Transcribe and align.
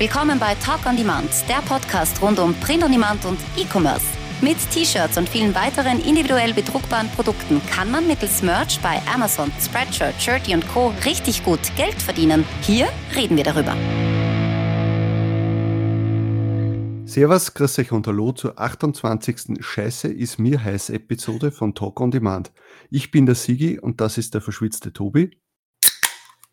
Willkommen 0.00 0.38
bei 0.38 0.54
Talk 0.54 0.86
on 0.86 0.96
Demand, 0.96 1.28
der 1.46 1.60
Podcast 1.60 2.22
rund 2.22 2.38
um 2.38 2.54
Print 2.54 2.82
on 2.82 2.90
Demand 2.90 3.22
und 3.26 3.38
E-Commerce. 3.54 4.06
Mit 4.40 4.56
T-Shirts 4.70 5.18
und 5.18 5.28
vielen 5.28 5.54
weiteren 5.54 6.00
individuell 6.00 6.54
bedruckbaren 6.54 7.10
Produkten 7.10 7.60
kann 7.66 7.90
man 7.90 8.06
mittels 8.06 8.40
Merch 8.40 8.80
bei 8.80 8.98
Amazon, 9.12 9.52
Spreadshirt, 9.60 10.14
Shirty 10.18 10.54
und 10.54 10.66
Co. 10.68 10.94
richtig 11.04 11.44
gut 11.44 11.60
Geld 11.76 12.00
verdienen. 12.00 12.46
Hier 12.62 12.88
reden 13.14 13.36
wir 13.36 13.44
darüber. 13.44 13.76
Servus, 17.04 17.52
grüß 17.52 17.80
euch 17.80 17.92
und 17.92 18.06
hallo 18.06 18.32
zur 18.32 18.58
28. 18.58 19.62
Scheiße 19.62 20.08
ist 20.08 20.38
mir 20.38 20.64
heiß 20.64 20.88
Episode 20.88 21.52
von 21.52 21.74
Talk 21.74 22.00
on 22.00 22.10
Demand. 22.10 22.52
Ich 22.88 23.10
bin 23.10 23.26
der 23.26 23.34
Sigi 23.34 23.78
und 23.78 24.00
das 24.00 24.16
ist 24.16 24.32
der 24.32 24.40
verschwitzte 24.40 24.94
Tobi. 24.94 25.38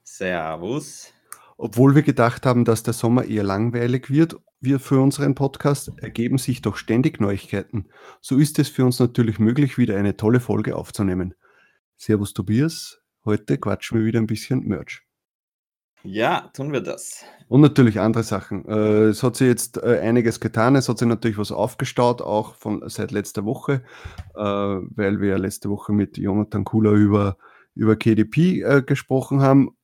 Servus. 0.03 1.13
Obwohl 1.57 1.95
wir 1.95 2.03
gedacht 2.03 2.45
haben, 2.45 2.65
dass 2.65 2.83
der 2.83 2.93
Sommer 2.93 3.25
eher 3.25 3.43
langweilig 3.43 4.11
wird, 4.11 4.35
wir 4.59 4.79
für 4.79 5.01
unseren 5.01 5.33
Podcast 5.33 5.91
ergeben 5.97 6.37
sich 6.37 6.61
doch 6.61 6.77
ständig 6.77 7.19
Neuigkeiten. 7.19 7.89
So 8.21 8.37
ist 8.37 8.59
es 8.59 8.69
für 8.69 8.85
uns 8.85 8.99
natürlich 8.99 9.39
möglich, 9.39 9.77
wieder 9.77 9.97
eine 9.97 10.15
tolle 10.17 10.39
Folge 10.39 10.75
aufzunehmen. 10.75 11.33
Servus 11.95 12.33
Tobias, 12.33 13.01
heute 13.25 13.57
quatschen 13.57 13.97
wir 13.97 14.05
wieder 14.05 14.19
ein 14.19 14.27
bisschen 14.27 14.67
Merch. 14.67 15.01
Ja, 16.03 16.51
tun 16.53 16.71
wir 16.71 16.81
das. 16.81 17.25
Und 17.47 17.61
natürlich 17.61 17.99
andere 17.99 18.23
Sachen. 18.23 18.65
Äh, 18.65 19.05
es 19.05 19.23
hat 19.23 19.35
sich 19.35 19.47
jetzt 19.47 19.77
äh, 19.77 19.99
einiges 19.99 20.39
getan. 20.39 20.75
Es 20.75 20.87
hat 20.87 20.99
sich 20.99 21.07
natürlich 21.07 21.39
was 21.39 21.51
aufgestaut, 21.51 22.21
auch 22.21 22.55
von 22.55 22.83
seit 22.87 23.11
letzter 23.11 23.45
Woche, 23.45 23.83
äh, 24.35 24.39
weil 24.39 25.21
wir 25.21 25.39
letzte 25.39 25.69
Woche 25.69 25.91
mit 25.91 26.17
Jonathan 26.17 26.63
Kula 26.63 26.91
über, 26.91 27.37
über 27.73 27.95
KDP 27.95 28.83
gesprochen 28.85 29.41
haben. 29.41 29.76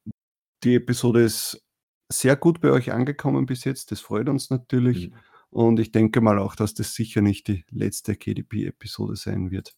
Die 0.64 0.76
Episode 0.76 1.22
ist 1.22 1.62
sehr 2.10 2.36
gut 2.36 2.62
bei 2.62 2.72
euch 2.72 2.92
angekommen 2.92 3.46
bis 3.46 3.64
jetzt. 3.66 3.92
Das 3.92 4.00
freut 4.00 4.30
uns 4.30 4.50
natürlich. 4.50 5.10
Mhm. 5.10 5.16
Und 5.50 5.80
ich 5.80 5.92
denke 5.92 6.22
mal 6.22 6.40
auch, 6.40 6.56
dass 6.56 6.74
das 6.74 6.94
sicher 6.94 7.22
nicht 7.22 7.48
die 7.48 7.66
letzte 7.70 8.16
KDP-Episode 8.16 9.16
sein 9.16 9.52
wird. 9.52 9.76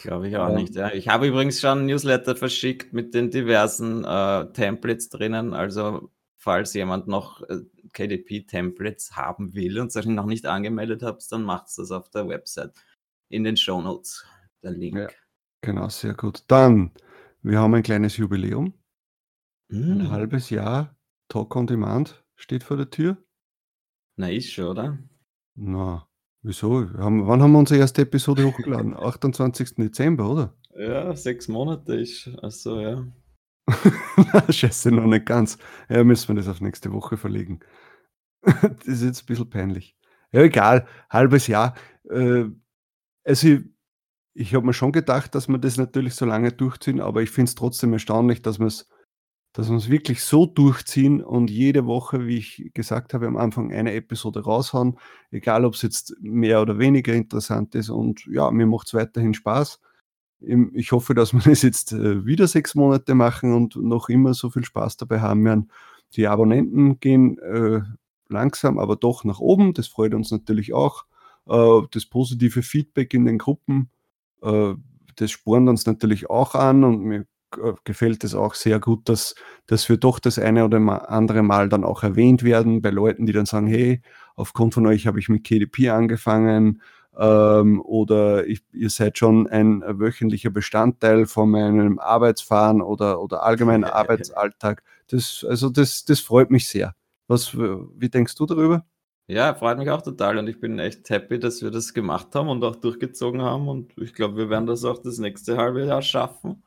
Glaube 0.00 0.28
ich 0.28 0.36
auch 0.36 0.48
ähm, 0.48 0.56
nicht. 0.56 0.74
Ja. 0.74 0.92
Ich 0.92 1.08
habe 1.08 1.26
übrigens 1.28 1.60
schon 1.60 1.80
ein 1.80 1.86
Newsletter 1.86 2.36
verschickt 2.36 2.92
mit 2.92 3.14
den 3.14 3.30
diversen 3.30 4.04
äh, 4.04 4.52
Templates 4.52 5.08
drinnen. 5.08 5.54
Also 5.54 6.10
falls 6.36 6.74
jemand 6.74 7.06
noch 7.06 7.42
äh, 7.42 7.58
KDP-Templates 7.92 9.16
haben 9.16 9.54
will 9.54 9.78
und 9.78 9.92
sich 9.92 10.06
noch 10.06 10.26
nicht 10.26 10.46
angemeldet 10.46 11.02
habt, 11.02 11.30
dann 11.30 11.42
macht 11.42 11.66
es 11.66 11.74
das 11.74 11.90
auf 11.90 12.10
der 12.10 12.28
Website 12.28 12.72
in 13.28 13.44
den 13.44 13.56
Show 13.56 13.80
Notes. 13.80 14.24
Der 14.62 14.72
Link. 14.72 14.96
Ja, 14.96 15.08
genau, 15.60 15.88
sehr 15.88 16.14
gut. 16.14 16.44
Dann, 16.48 16.92
wir 17.42 17.58
haben 17.58 17.74
ein 17.74 17.82
kleines 17.82 18.16
Jubiläum. 18.16 18.74
Mm. 19.68 20.00
Ein 20.00 20.10
halbes 20.10 20.50
Jahr 20.50 20.96
Talk 21.28 21.54
on 21.56 21.66
Demand 21.66 22.24
steht 22.36 22.64
vor 22.64 22.76
der 22.76 22.90
Tür. 22.90 23.18
Na, 24.16 24.30
ist 24.30 24.50
schon, 24.50 24.66
oder? 24.66 24.98
Na, 25.54 26.08
wieso? 26.42 26.90
Haben, 26.94 27.26
wann 27.26 27.42
haben 27.42 27.52
wir 27.52 27.58
unsere 27.58 27.80
erste 27.80 28.02
Episode 28.02 28.46
hochgeladen? 28.46 28.94
28. 28.96 29.74
Dezember, 29.76 30.30
oder? 30.30 30.54
Ja, 30.74 31.14
sechs 31.14 31.48
Monate 31.48 31.96
ist. 31.96 32.30
Also, 32.42 32.80
ja. 32.80 33.06
Scheiße, 34.48 34.90
noch 34.90 35.06
nicht 35.06 35.26
ganz. 35.26 35.58
Ja, 35.88 36.02
müssen 36.02 36.28
wir 36.28 36.36
das 36.36 36.48
auf 36.48 36.60
nächste 36.60 36.92
Woche 36.92 37.16
verlegen. 37.16 37.60
das 38.42 38.86
ist 38.86 39.02
jetzt 39.02 39.22
ein 39.22 39.26
bisschen 39.26 39.50
peinlich. 39.50 39.96
Ja, 40.32 40.42
egal. 40.42 40.86
Halbes 41.10 41.46
Jahr. 41.46 41.74
Äh, 42.08 42.46
also, 43.24 43.48
ich, 43.48 43.64
ich 44.32 44.54
habe 44.54 44.64
mir 44.64 44.72
schon 44.72 44.92
gedacht, 44.92 45.34
dass 45.34 45.48
wir 45.48 45.58
das 45.58 45.76
natürlich 45.76 46.14
so 46.14 46.24
lange 46.24 46.52
durchziehen, 46.52 47.00
aber 47.00 47.22
ich 47.22 47.30
finde 47.30 47.50
es 47.50 47.54
trotzdem 47.54 47.92
erstaunlich, 47.92 48.40
dass 48.40 48.58
wir 48.58 48.66
es 48.66 48.88
dass 49.58 49.70
wir 49.70 49.76
es 49.76 49.90
wirklich 49.90 50.22
so 50.22 50.46
durchziehen 50.46 51.20
und 51.20 51.50
jede 51.50 51.84
Woche, 51.84 52.28
wie 52.28 52.36
ich 52.36 52.70
gesagt 52.74 53.12
habe, 53.12 53.26
am 53.26 53.36
Anfang 53.36 53.72
eine 53.72 53.92
Episode 53.92 54.44
raushauen, 54.44 54.96
egal 55.32 55.64
ob 55.64 55.74
es 55.74 55.82
jetzt 55.82 56.14
mehr 56.20 56.62
oder 56.62 56.78
weniger 56.78 57.12
interessant 57.12 57.74
ist. 57.74 57.90
Und 57.90 58.24
ja, 58.26 58.52
mir 58.52 58.66
macht 58.66 58.86
es 58.86 58.94
weiterhin 58.94 59.34
Spaß. 59.34 59.80
Ich 60.38 60.92
hoffe, 60.92 61.12
dass 61.12 61.32
wir 61.32 61.40
das 61.44 61.62
jetzt 61.62 61.90
äh, 61.90 62.24
wieder 62.24 62.46
sechs 62.46 62.76
Monate 62.76 63.16
machen 63.16 63.52
und 63.52 63.74
noch 63.74 64.08
immer 64.08 64.32
so 64.32 64.48
viel 64.48 64.64
Spaß 64.64 64.96
dabei 64.96 65.22
haben 65.22 65.44
werden. 65.44 65.72
Die 66.14 66.28
Abonnenten 66.28 67.00
gehen 67.00 67.36
äh, 67.40 67.80
langsam, 68.28 68.78
aber 68.78 68.94
doch 68.94 69.24
nach 69.24 69.40
oben. 69.40 69.74
Das 69.74 69.88
freut 69.88 70.14
uns 70.14 70.30
natürlich 70.30 70.72
auch. 70.72 71.04
Äh, 71.48 71.80
das 71.90 72.06
positive 72.06 72.62
Feedback 72.62 73.12
in 73.12 73.24
den 73.24 73.38
Gruppen, 73.38 73.90
das 74.40 75.32
spornt 75.32 75.68
uns 75.68 75.84
natürlich 75.84 76.30
auch 76.30 76.54
an 76.54 76.84
und 76.84 77.10
wir 77.10 77.26
gefällt 77.84 78.24
es 78.24 78.34
auch 78.34 78.54
sehr 78.54 78.80
gut, 78.80 79.08
dass, 79.08 79.34
dass 79.66 79.88
wir 79.88 79.96
doch 79.96 80.18
das 80.18 80.38
eine 80.38 80.64
oder 80.64 81.10
andere 81.10 81.42
Mal 81.42 81.68
dann 81.68 81.84
auch 81.84 82.02
erwähnt 82.02 82.42
werden 82.42 82.82
bei 82.82 82.90
Leuten, 82.90 83.26
die 83.26 83.32
dann 83.32 83.46
sagen, 83.46 83.66
hey, 83.66 84.02
aufgrund 84.36 84.74
von 84.74 84.86
euch 84.86 85.06
habe 85.06 85.18
ich 85.18 85.28
mit 85.28 85.44
KDP 85.44 85.90
angefangen 85.90 86.82
ähm, 87.18 87.80
oder 87.82 88.46
ich, 88.46 88.62
ihr 88.72 88.90
seid 88.90 89.18
schon 89.18 89.46
ein 89.48 89.82
wöchentlicher 89.86 90.50
Bestandteil 90.50 91.26
von 91.26 91.50
meinem 91.50 91.98
Arbeitsfahren 91.98 92.80
oder, 92.80 93.20
oder 93.20 93.42
allgemeinen 93.42 93.84
Arbeitsalltag. 93.84 94.82
Das, 95.08 95.44
also 95.48 95.68
das, 95.68 96.04
das 96.04 96.20
freut 96.20 96.50
mich 96.50 96.68
sehr. 96.68 96.94
Was, 97.26 97.56
wie 97.56 98.08
denkst 98.08 98.34
du 98.36 98.46
darüber? 98.46 98.86
Ja, 99.26 99.54
freut 99.54 99.76
mich 99.76 99.90
auch 99.90 100.00
total 100.00 100.38
und 100.38 100.48
ich 100.48 100.58
bin 100.58 100.78
echt 100.78 101.10
happy, 101.10 101.38
dass 101.38 101.60
wir 101.60 101.70
das 101.70 101.92
gemacht 101.92 102.34
haben 102.34 102.48
und 102.48 102.64
auch 102.64 102.76
durchgezogen 102.76 103.42
haben 103.42 103.68
und 103.68 103.92
ich 103.98 104.14
glaube, 104.14 104.38
wir 104.38 104.48
werden 104.48 104.64
das 104.66 104.84
auch 104.84 105.02
das 105.02 105.18
nächste 105.18 105.58
halbe 105.58 105.84
Jahr 105.84 106.00
schaffen. 106.00 106.62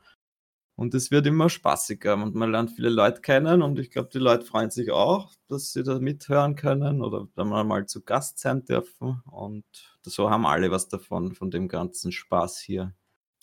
Und 0.82 0.94
es 0.94 1.12
wird 1.12 1.28
immer 1.28 1.48
spaßiger 1.48 2.14
und 2.14 2.34
man 2.34 2.50
lernt 2.50 2.72
viele 2.72 2.88
Leute 2.88 3.20
kennen 3.20 3.62
und 3.62 3.78
ich 3.78 3.92
glaube, 3.92 4.08
die 4.12 4.18
Leute 4.18 4.44
freuen 4.44 4.72
sich 4.72 4.90
auch, 4.90 5.32
dass 5.46 5.72
sie 5.72 5.84
da 5.84 6.00
mithören 6.00 6.56
können 6.56 7.02
oder 7.02 7.28
dann 7.36 7.50
mal 7.50 7.86
zu 7.86 8.02
Gast 8.02 8.40
sein 8.40 8.64
dürfen. 8.64 9.22
Und 9.30 9.64
so 10.02 10.28
haben 10.28 10.44
alle 10.44 10.72
was 10.72 10.88
davon, 10.88 11.36
von 11.36 11.52
dem 11.52 11.68
ganzen 11.68 12.10
Spaß 12.10 12.58
hier. 12.58 12.92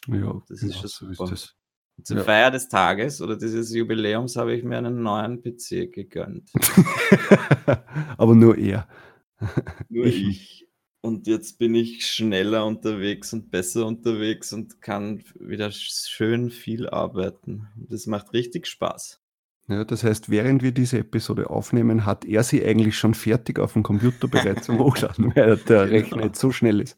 Ja, 0.08 0.42
das 0.50 0.64
ist 0.64 0.76
ja, 0.76 0.82
schon 0.82 1.14
super. 1.14 1.28
So 1.28 1.34
ist 1.34 1.56
Zur 2.04 2.18
ja. 2.18 2.24
Feier 2.26 2.52
des 2.52 2.68
Tages 2.68 3.22
oder 3.22 3.38
dieses 3.38 3.74
Jubiläums 3.74 4.36
habe 4.36 4.54
ich 4.54 4.66
mir 4.66 4.78
einen 4.78 5.02
neuen 5.02 5.42
PC 5.42 5.94
gegönnt. 5.94 6.52
Aber 8.18 8.36
nur 8.36 8.58
er. 8.58 8.86
Nur 9.88 10.08
ich. 10.08 10.68
Und 11.02 11.28
jetzt 11.28 11.60
bin 11.60 11.76
ich 11.76 12.06
schneller 12.06 12.66
unterwegs 12.66 13.32
und 13.32 13.52
besser 13.52 13.86
unterwegs 13.86 14.52
und 14.52 14.82
kann 14.82 15.24
wieder 15.40 15.72
schön 15.72 16.50
viel 16.52 16.90
arbeiten. 16.90 17.68
Das 17.78 18.06
macht 18.06 18.34
richtig 18.34 18.68
Spaß. 18.68 19.22
Ja, 19.70 19.86
das 19.86 20.04
heißt, 20.04 20.30
während 20.30 20.64
wir 20.64 20.72
diese 20.72 20.98
Episode 20.98 21.50
aufnehmen, 21.50 22.06
hat 22.06 22.26
er 22.26 22.44
sie 22.44 22.66
eigentlich 22.66 22.98
schon 22.98 23.14
fertig 23.14 23.60
auf 23.60 23.74
dem 23.74 23.84
Computer 23.84 24.28
bereits 24.28 24.66
zum 24.66 24.80
Hochladen, 24.80 25.32
weil 25.36 25.58
der 25.58 25.86
genau. 25.86 25.92
Rechner 25.92 26.24
jetzt 26.26 26.40
so 26.40 26.52
schnell 26.52 26.82
ist. 26.82 26.98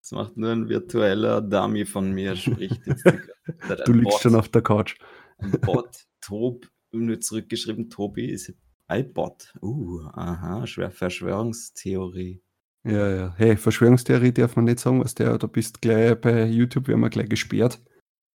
Das 0.00 0.12
macht 0.12 0.36
nur 0.36 0.50
ein 0.50 0.68
virtueller 0.68 1.42
Dummy 1.42 1.84
von 1.84 2.12
mir, 2.12 2.34
spricht 2.34 2.80
jetzt. 2.86 3.04
du 3.84 3.92
liegst 3.92 4.10
Bot, 4.10 4.22
schon 4.22 4.34
auf 4.36 4.48
der 4.48 4.62
Couch. 4.62 4.96
Ein 5.36 5.52
Bot, 5.60 6.06
Tob, 6.22 6.66
nur 6.92 7.20
zurückgeschrieben, 7.20 7.90
Tobi 7.90 8.30
ist 8.30 8.54
iBot. 8.90 9.52
Uh, 9.60 10.00
aha, 10.14 10.64
Verschwörungstheorie. 10.66 12.40
Ja, 12.84 13.14
ja. 13.14 13.34
Hey, 13.36 13.56
Verschwörungstheorie 13.56 14.32
darf 14.32 14.56
man 14.56 14.64
nicht 14.64 14.78
sagen, 14.78 15.00
was 15.00 15.14
der, 15.14 15.36
da 15.38 15.46
bist 15.46 15.82
gleich 15.82 16.14
bei 16.20 16.46
YouTube, 16.46 16.88
werden 16.88 17.00
wir 17.00 17.10
gleich 17.10 17.28
gesperrt. 17.28 17.82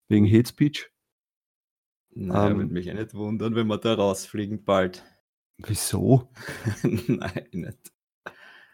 Wegen 0.08 0.26
Hate 0.26 0.48
Speech. 0.48 0.90
Naja, 2.14 2.50
ähm, 2.50 2.58
würde 2.58 2.72
mich 2.72 2.86
ja 2.86 2.94
nicht 2.94 3.14
wundern, 3.14 3.54
wenn 3.54 3.66
wir 3.66 3.78
da 3.78 3.94
rausfliegen 3.94 4.64
bald. 4.64 5.04
Wieso? 5.58 6.28
Nein, 6.82 7.46
nicht. 7.52 7.92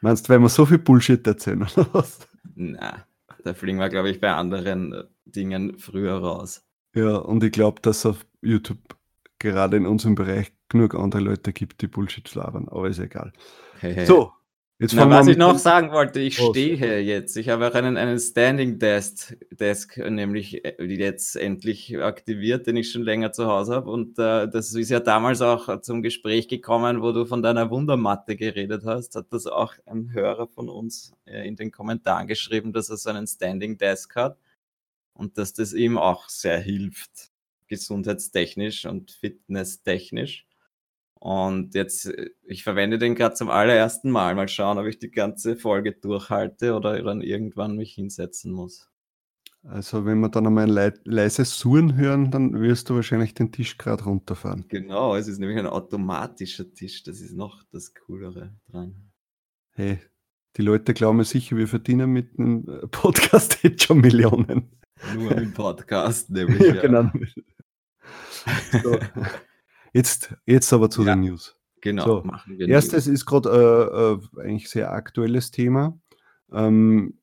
Meinst 0.00 0.28
du, 0.28 0.32
weil 0.32 0.40
wir 0.40 0.48
so 0.48 0.66
viel 0.66 0.78
Bullshit 0.78 1.24
erzählen 1.26 1.62
oder 1.62 1.86
was? 1.92 2.26
Na, 2.54 3.06
da 3.44 3.54
fliegen 3.54 3.78
wir, 3.78 3.88
glaube 3.88 4.10
ich, 4.10 4.20
bei 4.20 4.32
anderen 4.32 4.92
äh, 4.92 5.04
Dingen 5.24 5.78
früher 5.78 6.14
raus. 6.14 6.64
Ja, 6.94 7.16
und 7.16 7.44
ich 7.44 7.52
glaube, 7.52 7.80
dass 7.82 8.06
auf 8.06 8.26
YouTube 8.40 8.96
gerade 9.38 9.76
in 9.76 9.86
unserem 9.86 10.14
Bereich 10.14 10.52
genug 10.68 10.94
andere 10.94 11.22
Leute 11.22 11.52
gibt, 11.52 11.82
die 11.82 11.86
Bullshit 11.86 12.34
labern, 12.34 12.68
aber 12.68 12.88
ist 12.88 12.98
egal. 12.98 13.32
Hey, 13.78 13.94
hey. 13.94 14.06
So, 14.06 14.32
Jetzt 14.80 14.94
Na, 14.94 15.10
was 15.10 15.26
ich 15.26 15.36
noch 15.36 15.58
sagen 15.58 15.90
wollte, 15.90 16.20
ich 16.20 16.40
oh, 16.40 16.50
stehe 16.50 17.00
jetzt. 17.00 17.36
Ich 17.36 17.48
habe 17.48 17.66
auch 17.66 17.74
einen, 17.74 17.96
einen 17.96 18.20
Standing 18.20 18.78
Desk, 18.78 19.36
Desk, 19.50 19.96
nämlich 19.96 20.64
äh, 20.64 20.84
jetzt 20.84 21.34
endlich 21.34 21.98
aktiviert, 21.98 22.68
den 22.68 22.76
ich 22.76 22.92
schon 22.92 23.02
länger 23.02 23.32
zu 23.32 23.48
Hause 23.48 23.74
habe. 23.74 23.90
Und 23.90 24.20
äh, 24.20 24.48
das 24.48 24.74
ist 24.74 24.90
ja 24.90 25.00
damals 25.00 25.42
auch 25.42 25.80
zum 25.80 26.00
Gespräch 26.00 26.46
gekommen, 26.46 27.02
wo 27.02 27.10
du 27.10 27.24
von 27.24 27.42
deiner 27.42 27.70
Wundermatte 27.70 28.36
geredet 28.36 28.84
hast. 28.84 29.16
Hat 29.16 29.26
das 29.30 29.48
auch 29.48 29.74
ein 29.84 30.12
Hörer 30.12 30.46
von 30.46 30.68
uns 30.68 31.12
äh, 31.24 31.48
in 31.48 31.56
den 31.56 31.72
Kommentaren 31.72 32.28
geschrieben, 32.28 32.72
dass 32.72 32.88
er 32.88 32.98
so 32.98 33.10
einen 33.10 33.26
Standing 33.26 33.78
Desk 33.78 34.14
hat 34.14 34.38
und 35.12 35.38
dass 35.38 35.54
das 35.54 35.72
ihm 35.72 35.98
auch 35.98 36.28
sehr 36.28 36.60
hilft, 36.60 37.32
gesundheitstechnisch 37.66 38.86
und 38.86 39.10
fitnesstechnisch. 39.10 40.47
Und 41.20 41.74
jetzt, 41.74 42.06
äh, 42.06 42.30
ich 42.44 42.62
verwende 42.62 42.98
den 42.98 43.14
gerade 43.14 43.34
zum 43.34 43.50
allerersten 43.50 44.10
Mal. 44.10 44.34
Mal 44.34 44.48
schauen, 44.48 44.78
ob 44.78 44.86
ich 44.86 44.98
die 44.98 45.10
ganze 45.10 45.56
Folge 45.56 45.92
durchhalte 45.92 46.74
oder 46.74 47.02
dann 47.02 47.20
irgendwann 47.20 47.76
mich 47.76 47.94
hinsetzen 47.94 48.52
muss. 48.52 48.88
Also 49.64 50.06
wenn 50.06 50.20
wir 50.20 50.28
dann 50.28 50.46
einmal 50.46 50.64
ein 50.64 50.70
lei 50.70 50.92
leises 51.04 51.58
Surren 51.58 51.96
hören, 51.96 52.30
dann 52.30 52.60
wirst 52.60 52.88
du 52.88 52.94
wahrscheinlich 52.94 53.34
den 53.34 53.50
Tisch 53.50 53.76
gerade 53.76 54.04
runterfahren. 54.04 54.64
Genau, 54.68 55.16
es 55.16 55.26
ist 55.26 55.40
nämlich 55.40 55.58
ein 55.58 55.66
automatischer 55.66 56.72
Tisch. 56.72 57.02
Das 57.02 57.20
ist 57.20 57.34
noch 57.34 57.64
das 57.72 57.92
Coolere 57.94 58.54
dran. 58.70 59.10
Hey, 59.72 59.98
die 60.56 60.62
Leute 60.62 60.94
glauben 60.94 61.22
sicher, 61.24 61.56
wir 61.56 61.68
verdienen 61.68 62.10
mit 62.10 62.38
einem 62.38 62.64
Podcast 62.90 63.58
jetzt 63.62 63.82
schon 63.82 64.00
Millionen. 64.00 64.70
Nur 65.14 65.34
mit 65.34 65.54
Podcast, 65.54 66.30
nämlich. 66.30 66.60
ja, 66.60 66.74
ja. 66.74 66.80
genau. 66.80 67.10
So. 68.82 68.98
Jetzt, 69.92 70.34
jetzt 70.46 70.72
aber 70.72 70.90
zu 70.90 71.04
ja, 71.04 71.14
den 71.14 71.24
News. 71.24 71.56
Genau, 71.80 72.04
so, 72.04 72.22
machen 72.24 72.58
wir. 72.58 72.68
Erstes 72.68 73.06
News. 73.06 73.14
ist 73.14 73.26
gerade 73.26 74.20
äh, 74.34 74.40
äh, 74.40 74.44
eigentlich 74.44 74.68
sehr 74.68 74.92
aktuelles 74.92 75.50
Thema, 75.50 75.98
ähm, 76.52 77.18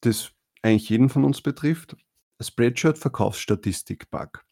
das 0.00 0.32
eigentlich 0.62 0.88
jeden 0.88 1.08
von 1.08 1.24
uns 1.24 1.42
betrifft. 1.42 1.96
Spreadshirt 2.40 2.98
Verkaufsstatistik-Bug. 2.98 4.44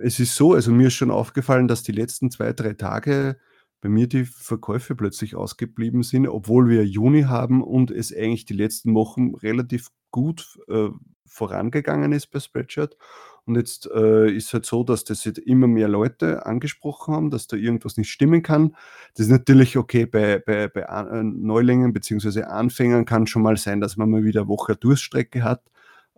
Es 0.00 0.18
ist 0.18 0.34
so, 0.34 0.54
also 0.54 0.72
mir 0.72 0.88
ist 0.88 0.94
schon 0.94 1.10
aufgefallen, 1.10 1.68
dass 1.68 1.82
die 1.82 1.92
letzten 1.92 2.30
zwei, 2.30 2.52
drei 2.52 2.72
Tage 2.74 3.36
bei 3.80 3.88
mir 3.88 4.08
die 4.08 4.24
Verkäufe 4.24 4.94
plötzlich 4.94 5.34
ausgeblieben 5.34 6.02
sind, 6.02 6.28
obwohl 6.28 6.68
wir 6.68 6.86
Juni 6.86 7.22
haben 7.22 7.62
und 7.62 7.90
es 7.90 8.14
eigentlich 8.14 8.44
die 8.44 8.54
letzten 8.54 8.94
Wochen 8.94 9.34
relativ 9.34 9.88
gut 10.10 10.58
äh, 10.68 10.88
vorangegangen 11.26 12.12
ist 12.12 12.28
bei 12.28 12.38
Spreadshirt. 12.38 12.96
Und 13.44 13.56
jetzt 13.56 13.90
äh, 13.92 14.30
ist 14.30 14.52
halt 14.52 14.66
so, 14.66 14.84
dass 14.84 15.02
das 15.04 15.24
jetzt 15.24 15.38
immer 15.38 15.66
mehr 15.66 15.88
Leute 15.88 16.46
angesprochen 16.46 17.14
haben, 17.14 17.30
dass 17.30 17.48
da 17.48 17.56
irgendwas 17.56 17.96
nicht 17.96 18.10
stimmen 18.10 18.42
kann. 18.42 18.76
Das 19.14 19.26
ist 19.26 19.32
natürlich 19.32 19.76
okay, 19.76 20.06
bei, 20.06 20.38
bei, 20.38 20.68
bei 20.68 20.82
äh, 20.82 21.22
Neulingen 21.24 21.92
bzw. 21.92 22.42
Anfängern 22.44 23.04
kann 23.04 23.26
schon 23.26 23.42
mal 23.42 23.56
sein, 23.56 23.80
dass 23.80 23.96
man 23.96 24.10
mal 24.10 24.24
wieder 24.24 24.42
eine 24.42 24.48
Woche 24.48 24.76
Durststrecke 24.76 25.42
hat, 25.42 25.62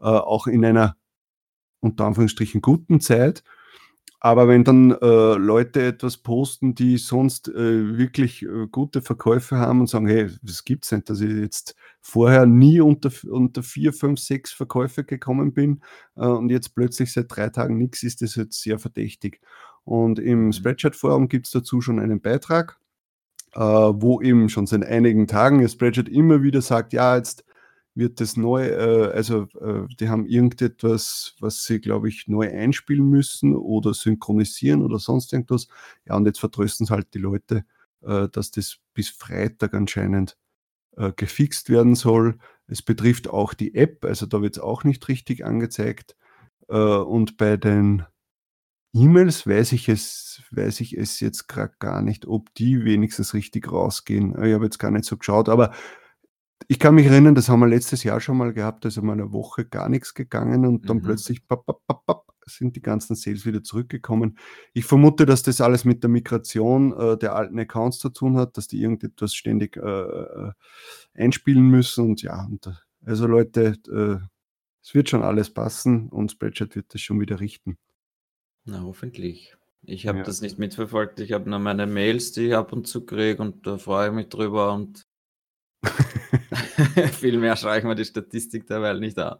äh, 0.00 0.04
auch 0.04 0.46
in 0.46 0.64
einer 0.64 0.96
unter 1.80 2.06
Anführungsstrichen 2.06 2.62
guten 2.62 3.00
Zeit. 3.00 3.44
Aber 4.24 4.48
wenn 4.48 4.64
dann 4.64 4.90
äh, 4.90 5.34
Leute 5.34 5.82
etwas 5.82 6.16
posten, 6.16 6.74
die 6.74 6.96
sonst 6.96 7.46
äh, 7.48 7.98
wirklich 7.98 8.42
äh, 8.42 8.66
gute 8.72 9.02
Verkäufe 9.02 9.58
haben 9.58 9.80
und 9.80 9.86
sagen, 9.86 10.06
hey, 10.06 10.30
das 10.40 10.64
gibt's 10.64 10.92
nicht, 10.92 11.10
dass 11.10 11.20
ich 11.20 11.30
jetzt 11.30 11.76
vorher 12.00 12.46
nie 12.46 12.80
unter, 12.80 13.10
unter 13.28 13.62
vier, 13.62 13.92
fünf, 13.92 14.18
sechs 14.18 14.50
Verkäufe 14.50 15.04
gekommen 15.04 15.52
bin 15.52 15.82
äh, 16.16 16.24
und 16.24 16.48
jetzt 16.48 16.74
plötzlich 16.74 17.12
seit 17.12 17.26
drei 17.28 17.50
Tagen 17.50 17.76
nichts, 17.76 18.02
ist 18.02 18.22
das 18.22 18.34
jetzt 18.36 18.62
sehr 18.62 18.78
verdächtig. 18.78 19.42
Und 19.84 20.18
im 20.18 20.46
mhm. 20.46 20.52
Spreadshirt-Forum 20.54 21.28
gibt 21.28 21.44
es 21.44 21.52
dazu 21.52 21.82
schon 21.82 22.00
einen 22.00 22.22
Beitrag, 22.22 22.78
äh, 23.52 23.60
wo 23.60 24.22
eben 24.22 24.48
schon 24.48 24.66
seit 24.66 24.86
einigen 24.86 25.26
Tagen 25.26 25.60
das 25.60 25.72
Spreadshirt 25.72 26.08
immer 26.08 26.42
wieder 26.42 26.62
sagt, 26.62 26.94
ja, 26.94 27.14
jetzt 27.14 27.44
wird 27.94 28.20
das 28.20 28.36
neu, 28.36 28.66
äh, 28.66 29.12
also 29.12 29.48
äh, 29.60 29.86
die 30.00 30.08
haben 30.08 30.26
irgendetwas, 30.26 31.36
was 31.40 31.64
sie, 31.64 31.80
glaube 31.80 32.08
ich, 32.08 32.26
neu 32.28 32.50
einspielen 32.50 33.08
müssen 33.08 33.54
oder 33.54 33.94
synchronisieren 33.94 34.82
oder 34.82 34.98
sonst 34.98 35.32
irgendwas. 35.32 35.68
Ja, 36.06 36.16
und 36.16 36.26
jetzt 36.26 36.40
vertrösten 36.40 36.84
es 36.84 36.90
halt 36.90 37.14
die 37.14 37.18
Leute, 37.18 37.64
äh, 38.02 38.28
dass 38.28 38.50
das 38.50 38.78
bis 38.94 39.08
Freitag 39.10 39.74
anscheinend 39.74 40.36
äh, 40.96 41.12
gefixt 41.16 41.70
werden 41.70 41.94
soll. 41.94 42.38
Es 42.66 42.82
betrifft 42.82 43.28
auch 43.28 43.54
die 43.54 43.74
App, 43.74 44.04
also 44.04 44.26
da 44.26 44.42
wird 44.42 44.56
es 44.56 44.62
auch 44.62 44.84
nicht 44.84 45.06
richtig 45.08 45.44
angezeigt. 45.44 46.16
Äh, 46.68 46.76
und 46.76 47.36
bei 47.36 47.56
den 47.56 48.04
E-Mails 48.94 49.46
weiß 49.46 49.72
ich 49.72 49.88
es, 49.88 50.42
weiß 50.52 50.80
ich 50.80 50.96
es 50.96 51.20
jetzt 51.20 51.48
gerade 51.48 51.74
gar 51.80 52.00
nicht, 52.00 52.26
ob 52.26 52.54
die 52.54 52.84
wenigstens 52.84 53.34
richtig 53.34 53.70
rausgehen. 53.70 54.30
Ich 54.44 54.54
habe 54.54 54.64
jetzt 54.64 54.78
gar 54.78 54.92
nicht 54.92 55.04
so 55.04 55.16
geschaut, 55.16 55.48
aber 55.48 55.72
ich 56.68 56.78
kann 56.78 56.94
mich 56.94 57.06
erinnern, 57.06 57.34
das 57.34 57.48
haben 57.48 57.60
wir 57.60 57.68
letztes 57.68 58.04
Jahr 58.04 58.20
schon 58.20 58.36
mal 58.36 58.52
gehabt, 58.52 58.84
also 58.84 59.02
mal 59.02 59.12
eine 59.12 59.32
Woche 59.32 59.64
gar 59.64 59.88
nichts 59.88 60.14
gegangen 60.14 60.66
und 60.66 60.88
dann 60.88 60.98
mhm. 60.98 61.02
plötzlich 61.02 61.46
pap, 61.46 61.66
pap, 61.66 62.06
pap, 62.06 62.24
sind 62.46 62.76
die 62.76 62.82
ganzen 62.82 63.16
Sales 63.16 63.46
wieder 63.46 63.62
zurückgekommen. 63.62 64.38
Ich 64.72 64.84
vermute, 64.84 65.26
dass 65.26 65.42
das 65.42 65.60
alles 65.60 65.84
mit 65.84 66.02
der 66.02 66.10
Migration 66.10 66.92
äh, 66.92 67.18
der 67.18 67.34
alten 67.34 67.58
Accounts 67.58 67.98
zu 67.98 68.10
tun 68.10 68.36
hat, 68.36 68.56
dass 68.56 68.68
die 68.68 68.80
irgendetwas 68.80 69.34
ständig 69.34 69.76
äh, 69.76 69.80
äh 69.80 70.52
einspielen 71.14 71.68
müssen 71.68 72.04
und 72.10 72.22
ja, 72.22 72.44
und, 72.44 72.66
äh, 72.66 72.72
also 73.04 73.26
Leute, 73.26 73.76
äh, 73.88 74.26
es 74.82 74.94
wird 74.94 75.08
schon 75.08 75.22
alles 75.22 75.52
passen 75.52 76.08
und 76.08 76.32
Spreadshirt 76.32 76.76
wird 76.76 76.92
das 76.92 77.00
schon 77.00 77.20
wieder 77.20 77.40
richten. 77.40 77.78
Na, 78.64 78.82
hoffentlich. 78.82 79.56
Ich 79.82 80.06
habe 80.06 80.18
ja. 80.18 80.24
das 80.24 80.40
nicht 80.40 80.58
mitverfolgt. 80.58 81.20
Ich 81.20 81.32
habe 81.32 81.48
nur 81.48 81.58
meine 81.58 81.86
Mails, 81.86 82.32
die 82.32 82.48
ich 82.48 82.54
ab 82.54 82.72
und 82.72 82.86
zu 82.86 83.04
kriege 83.04 83.40
und 83.42 83.66
da 83.66 83.76
freue 83.76 84.08
ich 84.08 84.14
mich 84.14 84.28
drüber 84.28 84.72
und 84.72 85.06
Viel 87.12 87.38
mehr 87.38 87.54
ich 87.54 87.84
mir 87.84 87.94
die 87.94 88.04
Statistik 88.04 88.66
derweil 88.66 89.00
nicht 89.00 89.18
an. 89.18 89.38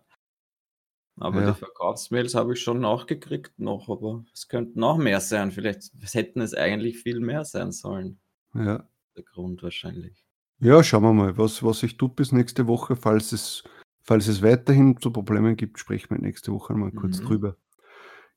Aber 1.17 1.43
ja. 1.43 1.53
die 1.53 1.59
Verkaufsmails 1.59 2.35
habe 2.35 2.55
ich 2.55 2.61
schon 2.61 2.81
nachgekriegt 2.81 3.59
noch, 3.59 3.89
aber 3.89 4.25
es 4.33 4.49
könnten 4.49 4.81
noch 4.81 4.97
mehr 4.97 5.21
sein. 5.21 5.53
Vielleicht 5.53 5.93
hätten 6.13 6.41
es 6.41 6.55
eigentlich 6.55 6.99
viel 6.99 7.21
mehr 7.21 7.45
sein 7.45 7.71
sollen. 7.71 8.19
Ja. 8.55 8.89
Der 9.17 9.23
Grund 9.23 9.63
wahrscheinlich. 9.63 10.25
Ja, 10.59 10.83
schauen 10.83 11.03
wir 11.03 11.13
mal, 11.13 11.39
was, 11.39 11.63
was 11.63 11.81
sich 11.81 11.97
tut 11.97 12.17
bis 12.17 12.33
nächste 12.33 12.67
Woche. 12.67 12.97
Falls 12.97 13.33
es, 13.33 13.63
falls 14.03 14.27
es 14.27 14.43
weiterhin 14.43 14.97
zu 14.99 15.13
Problemen 15.13 15.57
gibt, 15.57 15.79
sprechen 15.79 16.11
wir 16.11 16.19
nächste 16.19 16.53
Woche 16.53 16.75
mal 16.75 16.91
kurz 16.91 17.21
mhm. 17.21 17.27
drüber. 17.27 17.57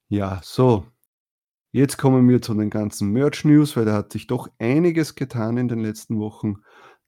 Ja, 0.07 0.39
so. 0.43 0.85
Jetzt 1.71 1.97
kommen 1.97 2.27
wir 2.29 2.41
zu 2.41 2.53
den 2.53 2.69
ganzen 2.69 3.11
Merch-News, 3.11 3.75
weil 3.75 3.85
da 3.85 3.93
hat 3.93 4.11
sich 4.11 4.27
doch 4.27 4.49
einiges 4.57 5.15
getan 5.15 5.57
in 5.57 5.67
den 5.67 5.79
letzten 5.79 6.19
Wochen. 6.19 6.57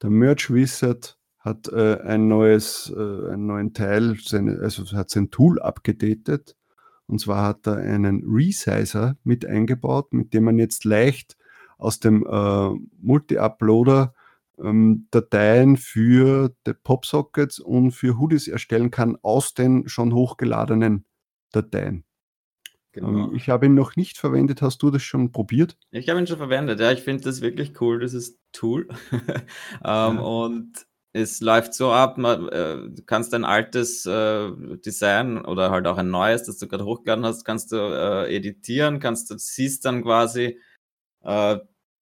Der 0.01 0.10
Merch 0.10 0.54
Wizard 0.54 1.18
hat 1.40 1.68
äh, 1.69 2.00
ein 2.01 2.28
neues, 2.28 2.94
äh, 2.96 3.31
einen 3.31 3.48
neuen 3.48 3.74
Teil, 3.74 4.18
seine, 4.22 4.60
also 4.60 4.86
hat 4.96 5.10
sein 5.10 5.31
Tool 5.31 5.62
abgedatet. 5.62 6.56
Und 7.07 7.19
zwar 7.19 7.46
hat 7.46 7.68
er 7.68 7.78
einen 7.78 8.24
Resizer 8.25 9.18
mit 9.24 9.46
eingebaut, 9.46 10.13
mit 10.13 10.34
dem 10.34 10.44
man 10.44 10.60
jetzt 10.60 10.86
leicht 10.86 11.38
aus 11.78 12.00
dem 12.00 12.25
äh, 12.25 12.69
Multi-Uploader 13.01 14.13
ähm, 14.60 15.07
Dateien 15.12 15.78
für 15.78 16.54
Popsockets 16.84 17.60
und 17.60 17.92
für 17.92 18.19
Hoodies 18.19 18.48
erstellen 18.48 18.92
kann 18.92 19.18
aus 19.22 19.54
den 19.54 19.88
schon 19.88 20.13
hochgeladenen 20.13 21.06
Dateien. 21.51 22.04
Genau. 22.91 23.30
Ähm, 23.30 23.36
ich 23.36 23.50
habe 23.50 23.68
ihn 23.68 23.75
noch 23.75 23.95
nicht 23.95 24.18
verwendet. 24.18 24.62
Hast 24.62 24.81
du 24.81 24.89
das 24.89 25.03
schon 25.03 25.31
probiert? 25.31 25.77
Ich 25.91 26.09
habe 26.09 26.19
ihn 26.19 26.27
schon 26.27 26.38
verwendet. 26.38 26.80
Ja, 26.80 26.91
ich 26.91 27.01
finde 27.01 27.24
das 27.24 27.41
wirklich 27.41 27.80
cool, 27.81 28.00
dieses 28.00 28.39
Tool. 28.51 28.88
ähm, 29.12 29.45
ja. 29.83 30.19
Und 30.19 30.88
es 31.13 31.41
läuft 31.41 31.74
so 31.74 31.91
ab, 31.91 32.18
man, 32.18 32.47
äh, 32.50 32.77
du 32.89 33.03
kannst 33.06 33.33
ein 33.33 33.45
altes 33.45 34.06
äh, 34.06 34.51
Design 34.86 35.44
oder 35.44 35.71
halt 35.71 35.88
auch 35.88 35.97
ein 35.97 36.09
neues, 36.09 36.44
das 36.44 36.57
du 36.57 36.68
gerade 36.68 36.86
hochgeladen 36.86 37.25
hast, 37.25 37.44
kannst 37.45 37.71
du 37.71 37.77
äh, 37.77 38.36
editieren, 38.36 39.00
kannst 39.00 39.29
du 39.31 39.38
siehst 39.38 39.86
dann 39.86 40.03
quasi 40.03 40.60
äh, 41.24 41.58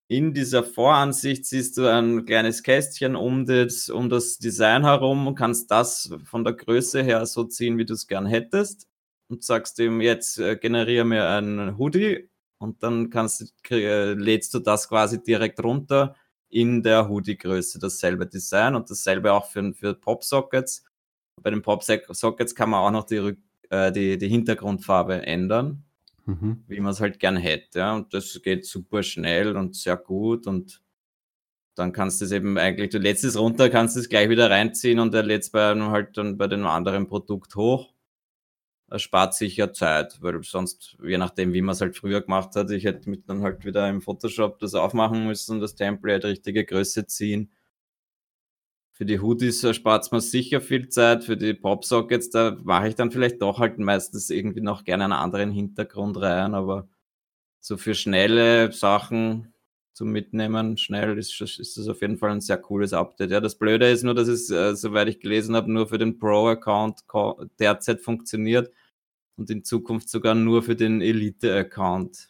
in 0.10 0.34
dieser 0.34 0.63
Voransicht 0.63 1.46
siehst 1.46 1.77
du 1.77 1.88
ein 1.91 2.25
kleines 2.25 2.63
Kästchen 2.63 3.15
um 3.15 3.46
das, 3.46 3.89
um 3.89 4.10
das 4.10 4.38
Design 4.38 4.84
herum 4.84 5.27
und 5.27 5.36
kannst 5.36 5.70
das 5.70 6.13
von 6.24 6.46
der 6.46 6.53
Größe 6.53 7.03
her 7.03 7.25
so 7.25 7.44
ziehen, 7.44 7.77
wie 7.77 7.86
du 7.86 7.94
es 7.94 8.08
gern 8.08 8.25
hättest 8.25 8.88
und 9.29 9.43
sagst 9.43 9.79
ihm 9.79 10.01
jetzt 10.01 10.39
äh, 10.39 10.55
generiere 10.55 11.05
mir 11.05 11.27
ein 11.29 11.77
Hoodie 11.77 12.29
und 12.60 12.81
dann 12.84 13.10
kannst 13.10 13.53
du, 13.69 13.75
äh, 13.75 14.13
lädst 14.13 14.53
du 14.53 14.60
das 14.60 14.88
quasi 14.88 15.22
direkt 15.22 15.63
runter 15.63 16.15
in 16.50 16.81
der 16.81 17.10
Hoodie-Größe 17.10 17.79
dasselbe 17.79 18.25
Design 18.25 18.75
und 18.75 18.89
dasselbe 18.89 19.34
auch 19.34 19.46
für, 19.46 19.74
für 19.74 19.93
Pop-Sockets. 19.93 20.86
Bei 21.41 21.50
den 21.50 21.62
Pop-Sockets 21.62 22.55
kann 22.55 22.69
man 22.69 22.79
auch 22.79 22.91
noch 22.91 23.03
die, 23.03 23.36
äh, 23.69 23.91
die, 23.91 24.17
die 24.17 24.29
Hintergrundfarbe 24.29 25.25
ändern, 25.27 25.84
mhm. 26.25 26.63
wie 26.67 26.79
man 26.79 26.93
es 26.93 27.01
halt 27.01 27.19
gern 27.19 27.38
hätte. 27.38 27.79
Ja? 27.79 27.96
Und 27.96 28.13
das 28.13 28.41
geht 28.41 28.65
super 28.65 29.03
schnell 29.03 29.55
und 29.57 29.75
sehr 29.75 29.98
gut 29.98 30.48
und 30.48 30.81
dann 31.75 31.91
kannst 31.91 32.22
du 32.22 32.25
es 32.25 32.31
eben 32.31 32.57
eigentlich, 32.57 32.89
du 32.89 32.98
lädst 32.98 33.24
es 33.24 33.38
runter, 33.38 33.69
kannst 33.69 33.98
es 33.98 34.10
gleich 34.10 34.29
wieder 34.29 34.50
reinziehen 34.50 35.00
und 35.00 35.13
er 35.13 35.22
lädt 35.22 35.43
es 35.43 35.51
bei 35.51 35.69
einem 35.69 35.91
halt 35.91 36.17
dann 36.17 36.36
bei 36.38 36.48
dem 36.48 36.65
anderen 36.65 37.07
Produkt 37.07 37.55
hoch 37.55 37.93
spart 38.96 39.34
sich 39.34 39.58
ja 39.58 39.74
Zeit, 39.74 40.22
weil 40.22 40.41
sonst, 40.44 40.98
je 41.03 41.17
nachdem, 41.17 41.53
wie 41.53 41.62
man 41.62 41.74
es 41.74 41.82
halt 41.82 41.98
früher 41.98 42.22
gemacht 42.22 42.56
hat, 42.56 42.72
ich 42.72 42.86
hätte 42.86 43.10
mit 43.10 43.29
dann 43.29 43.41
halt 43.41 43.65
wieder 43.65 43.89
im 43.89 44.01
Photoshop 44.01 44.60
das 44.60 44.75
aufmachen 44.75 45.27
müssen, 45.27 45.60
das 45.60 45.75
Template 45.75 46.27
richtige 46.27 46.63
Größe 46.63 47.06
ziehen. 47.06 47.51
Für 48.94 49.06
die 49.06 49.20
Hoodies 49.20 49.67
spart 49.75 50.06
es 50.06 50.12
mir 50.12 50.22
sicher 50.22 50.62
viel 50.62 50.89
Zeit, 50.89 51.24
für 51.24 51.38
die 51.38 51.53
Popsockets, 51.53 52.29
da 52.29 52.58
mache 52.63 52.88
ich 52.88 52.96
dann 52.96 53.12
vielleicht 53.12 53.41
doch 53.41 53.60
halt 53.60 53.77
meistens 53.77 54.29
irgendwie 54.29 54.62
noch 54.62 54.86
gerne 54.86 55.03
einen 55.03 55.13
anderen 55.13 55.51
Hintergrund 55.51 56.20
rein, 56.20 56.56
aber 56.56 56.88
so 57.60 57.77
für 57.77 57.94
schnelle 57.94 58.72
Sachen 58.72 59.53
zum 59.98 60.12
Mitnehmen 60.12 60.77
schnell 60.77 61.18
ist, 61.18 61.42
ist 61.42 61.75
das 61.75 61.88
auf 61.88 62.01
jeden 62.01 62.20
Fall 62.20 62.30
ein 62.30 62.39
sehr 62.39 62.60
cooles 62.60 62.94
Update. 62.94 63.32
Ja, 63.32 63.42
das 63.42 63.58
Blöde 63.58 63.89
ist 63.89 64.04
nur, 64.04 64.13
dass 64.13 64.27
es, 64.27 64.48
äh, 64.51 64.75
soweit 64.75 65.08
ich 65.08 65.20
gelesen 65.20 65.56
habe, 65.56 65.72
nur 65.72 65.88
für 65.88 65.98
den 65.98 66.20
Pro-Account 66.20 67.04
derzeit 67.58 68.01
funktioniert 68.01 68.72
und 69.38 69.50
in 69.50 69.63
Zukunft 69.63 70.08
sogar 70.10 70.36
nur 70.36 70.62
für 70.62 70.75
den 70.75 71.01
Elite-Account. 71.01 72.30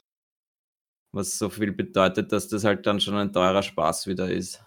Was 1.12 1.38
so 1.38 1.50
viel 1.50 1.74
bedeutet, 1.74 2.32
dass 2.32 2.48
das 2.48 2.64
halt 2.64 2.86
dann 2.86 3.02
schon 3.02 3.16
ein 3.16 3.34
teurer 3.34 3.64
Spaß 3.64 4.08
wieder 4.08 4.32
ist. 4.32 4.64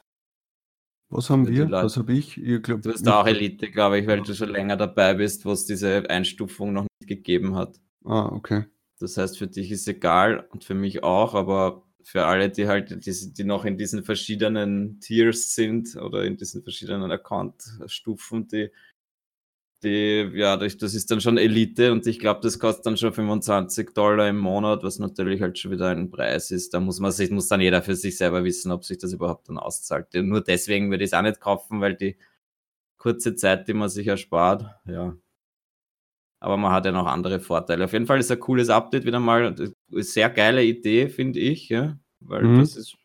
Was 1.09 1.31
haben 1.31 1.49
wir? 1.49 1.71
Was 1.71 1.97
habe 1.97 2.13
ich? 2.13 2.37
ich 2.37 2.63
glaub, 2.63 2.83
du 2.83 2.93
bist 2.93 3.09
auch 3.09 3.27
Elite, 3.27 3.71
glaube 3.71 3.99
ich, 3.99 4.07
weil 4.07 4.21
du 4.21 4.35
schon 4.35 4.51
länger 4.51 4.77
dabei 4.77 5.15
bist, 5.15 5.47
wo 5.47 5.53
es 5.53 5.65
diese 5.65 6.09
Einstufung 6.11 6.75
noch 6.75 6.83
nicht 7.01 7.09
gegeben 7.09 7.57
hat. 7.57 7.81
Ah, 8.05 8.27
okay. 8.27 8.67
Das 8.99 9.17
heißt, 9.17 9.39
für 9.39 9.47
dich 9.47 9.71
ist 9.71 9.89
egal 9.89 10.47
und 10.53 10.65
für 10.65 10.75
mich 10.75 11.03
auch, 11.03 11.35
aber 11.35 11.87
für 12.05 12.27
alle, 12.27 12.51
die 12.51 12.67
halt, 12.67 13.05
die, 13.05 13.33
die 13.33 13.45
noch 13.45 13.65
in 13.65 13.77
diesen 13.77 14.05
verschiedenen 14.05 15.01
Tiers 15.01 15.55
sind 15.55 15.97
oder 15.97 16.25
in 16.25 16.37
diesen 16.37 16.63
verschiedenen 16.63 17.11
Account-Stufen, 17.11 18.49
die 18.49 18.71
die, 19.83 20.31
ja, 20.35 20.57
das 20.57 20.95
ist 20.95 21.11
dann 21.11 21.21
schon 21.21 21.39
Elite 21.39 21.93
und 21.93 22.07
ich 22.07 22.19
glaube, 22.19 22.41
das 22.43 22.59
kostet 22.59 22.87
dann 22.87 22.97
schon 22.97 23.13
25 23.13 23.95
Dollar 23.95 24.29
im 24.29 24.39
Monat, 24.39 24.83
was 24.83 24.99
natürlich 24.99 25.41
halt 25.41 25.59
schon 25.59 25.71
wieder 25.71 25.89
ein 25.89 26.11
Preis 26.11 26.51
ist. 26.51 26.75
Da 26.75 26.81
muss 26.81 27.01
man 27.01 27.13
sich, 27.13 27.31
muss 27.31 27.49
dann 27.49 27.61
jeder 27.61 27.83
für 27.83 27.97
sich 27.97 28.17
selber 28.19 28.45
wissen, 28.45 28.73
ob 28.73 28.85
sich 28.85 28.99
das 28.99 29.13
überhaupt 29.13 29.49
dann 29.49 29.59
auszahlt. 29.59 30.13
Nur 30.15 30.43
deswegen 30.43 30.91
würde 30.91 31.05
ich 31.05 31.11
es 31.11 31.15
auch 31.15 31.23
nicht 31.23 31.41
kaufen, 31.41 31.81
weil 31.81 31.95
die 31.97 32.19
kurze 32.99 33.35
Zeit, 33.37 33.69
die 33.69 33.75
man 33.75 33.89
sich 33.89 34.07
erspart, 34.07 34.67
ja. 34.87 35.17
Aber 36.41 36.57
man 36.57 36.73
hat 36.73 36.87
ja 36.87 36.93
noch 36.93 37.07
andere 37.07 37.39
Vorteile. 37.39 37.85
Auf 37.85 37.93
jeden 37.93 38.07
Fall 38.07 38.19
ist 38.19 38.31
ein 38.31 38.41
cooles 38.41 38.71
Update 38.71 39.05
wieder 39.05 39.21
mal. 39.21 39.55
Sehr 39.91 40.31
geile 40.31 40.65
Idee, 40.65 41.09
finde 41.09 41.39
ich, 41.39 41.69
ja. 41.69 41.99
Weil 42.21 42.45
mhm. 42.45 42.59
das 42.61 42.77
ist 42.77 42.97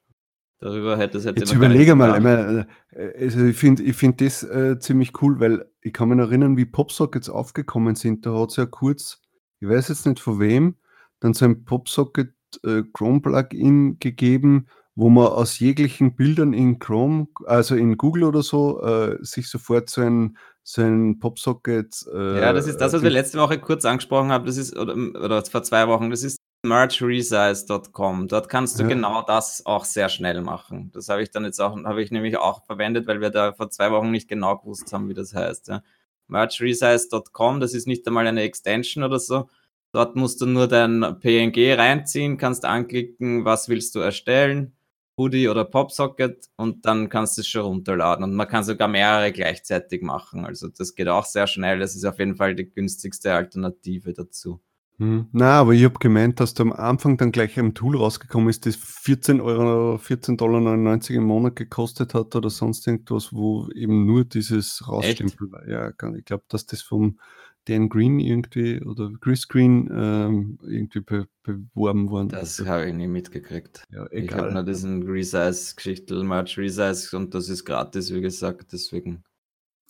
Darüber 0.59 0.97
hätte 0.97 1.17
es 1.17 1.25
hätte 1.25 1.41
Jetzt 1.41 1.53
überlege 1.53 1.95
mal, 1.95 2.17
ich, 2.17 2.23
meine, 2.23 2.67
äh, 2.91 3.23
also 3.23 3.43
ich 3.45 3.57
finde 3.57 3.83
ich 3.83 3.95
find 3.95 4.21
das 4.21 4.41
äh, 4.41 4.79
ziemlich 4.79 5.21
cool, 5.21 5.39
weil 5.39 5.69
ich 5.81 5.93
kann 5.93 6.09
mich 6.09 6.17
erinnern, 6.17 6.57
wie 6.57 6.65
Popsockets 6.65 7.29
aufgekommen 7.29 7.95
sind. 7.95 8.25
Da 8.25 8.33
hat 8.33 8.51
es 8.51 8.55
ja 8.55 8.65
kurz, 8.65 9.21
ich 9.59 9.67
weiß 9.67 9.89
jetzt 9.89 10.05
nicht 10.07 10.19
von 10.19 10.39
wem, 10.39 10.75
dann 11.19 11.33
so 11.33 11.45
ein 11.45 11.65
Popsocket 11.65 12.33
äh, 12.63 12.83
Chrome 12.93 13.21
Plugin 13.21 13.99
gegeben, 13.99 14.67
wo 14.95 15.09
man 15.09 15.27
aus 15.27 15.59
jeglichen 15.59 16.15
Bildern 16.15 16.53
in 16.53 16.79
Chrome, 16.79 17.27
also 17.45 17.75
in 17.75 17.97
Google 17.97 18.23
oder 18.23 18.41
so, 18.41 18.81
äh, 18.81 19.17
sich 19.21 19.49
sofort 19.49 19.89
so 19.89 20.01
ein, 20.01 20.37
so 20.67 20.81
ein 20.81 21.19
Popsocket. 21.19 22.05
Äh, 22.11 22.41
ja, 22.41 22.51
das 22.51 22.65
ist 22.65 22.81
das, 22.81 22.91
was 22.91 23.03
wir 23.03 23.11
letzte 23.11 23.37
Woche 23.37 23.59
kurz 23.59 23.85
angesprochen 23.85 24.31
haben. 24.31 24.47
Das 24.47 24.57
ist, 24.57 24.75
oder, 24.75 24.95
oder 24.95 25.45
vor 25.45 25.61
zwei 25.61 25.87
Wochen, 25.87 26.09
das 26.09 26.23
ist 26.23 26.39
mergeresize.com. 26.63 28.27
Dort 28.27 28.49
kannst 28.49 28.79
du 28.79 28.83
ja. 28.83 28.89
genau 28.89 29.21
das 29.21 29.63
auch 29.67 29.85
sehr 29.85 30.09
schnell 30.09 30.41
machen. 30.41 30.91
Das 30.91 31.07
habe 31.07 31.21
ich 31.21 31.29
dann 31.29 31.45
jetzt 31.45 31.61
auch, 31.61 31.77
habe 31.83 32.01
ich 32.01 32.09
nämlich 32.09 32.37
auch 32.37 32.65
verwendet, 32.65 33.05
weil 33.05 33.21
wir 33.21 33.29
da 33.29 33.53
vor 33.53 33.69
zwei 33.69 33.91
Wochen 33.91 34.09
nicht 34.09 34.27
genau 34.27 34.57
gewusst 34.57 34.91
haben, 34.91 35.07
wie 35.07 35.13
das 35.13 35.35
heißt. 35.35 35.67
Ja. 35.67 35.83
Mergeresize.com, 36.27 37.59
das 37.59 37.75
ist 37.75 37.85
nicht 37.85 38.07
einmal 38.07 38.25
eine 38.25 38.41
Extension 38.41 39.03
oder 39.03 39.19
so. 39.19 39.47
Dort 39.91 40.15
musst 40.15 40.41
du 40.41 40.47
nur 40.47 40.67
dein 40.67 41.19
PNG 41.19 41.77
reinziehen, 41.77 42.37
kannst 42.37 42.65
anklicken, 42.65 43.45
was 43.45 43.69
willst 43.69 43.93
du 43.93 43.99
erstellen, 43.99 44.75
Hoodie 45.17 45.47
oder 45.47 45.65
Popsocket 45.65 46.49
und 46.57 46.85
dann 46.85 47.09
kannst 47.09 47.37
du 47.37 47.41
es 47.41 47.47
schon 47.47 47.63
runterladen. 47.63 48.23
Und 48.23 48.35
man 48.35 48.47
kann 48.47 48.63
sogar 48.63 48.87
mehrere 48.87 49.31
gleichzeitig 49.31 50.01
machen. 50.01 50.45
Also 50.45 50.67
das 50.67 50.95
geht 50.95 51.07
auch 51.07 51.25
sehr 51.25 51.47
schnell. 51.47 51.79
Das 51.79 51.95
ist 51.95 52.05
auf 52.05 52.19
jeden 52.19 52.35
Fall 52.35 52.55
die 52.55 52.69
günstigste 52.69 53.33
Alternative 53.33 54.13
dazu. 54.13 54.61
Hm. 54.97 55.27
Na, 55.33 55.59
aber 55.59 55.73
ich 55.73 55.83
habe 55.83 55.99
gemeint, 55.99 56.39
dass 56.39 56.53
da 56.53 56.63
am 56.63 56.71
Anfang 56.71 57.17
dann 57.17 57.33
gleich 57.33 57.59
ein 57.59 57.73
Tool 57.73 57.97
rausgekommen 57.97 58.47
ist, 58.49 58.65
das 58.65 58.77
14 58.77 59.41
Euro, 59.41 59.95
14,99 59.95 60.37
Dollar 60.37 61.09
im 61.09 61.23
Monat 61.25 61.57
gekostet 61.57 62.13
hat 62.13 62.33
oder 62.33 62.49
sonst 62.49 62.87
irgendwas, 62.87 63.33
wo 63.33 63.67
eben 63.75 64.05
nur 64.05 64.23
dieses 64.23 64.87
Rausstempel 64.87 65.51
war. 65.51 65.67
Ja, 65.67 65.89
ich 65.89 66.25
glaube, 66.25 66.45
dass 66.47 66.65
das 66.65 66.81
vom 66.81 67.19
Dan 67.65 67.89
Green 67.89 68.19
irgendwie 68.19 68.81
oder 68.81 69.11
Chris 69.19 69.47
Green 69.47 69.89
ähm, 69.91 70.59
irgendwie 70.63 71.01
be 71.01 71.27
beworben 71.43 72.09
worden 72.09 72.29
Das 72.29 72.59
habe 72.65 72.87
ich 72.87 72.93
nie 72.93 73.07
mitgekriegt. 73.07 73.83
Ja, 73.91 74.07
ich 74.11 74.31
habe 74.33 74.51
nur 74.51 74.63
diesen 74.63 75.03
Resize-Geschichte, 75.03 76.23
March 76.23 76.57
Resize 76.57 77.15
und 77.15 77.35
das 77.35 77.49
ist 77.49 77.65
gratis, 77.65 78.13
wie 78.13 78.21
gesagt, 78.21 78.73
deswegen. 78.73 79.23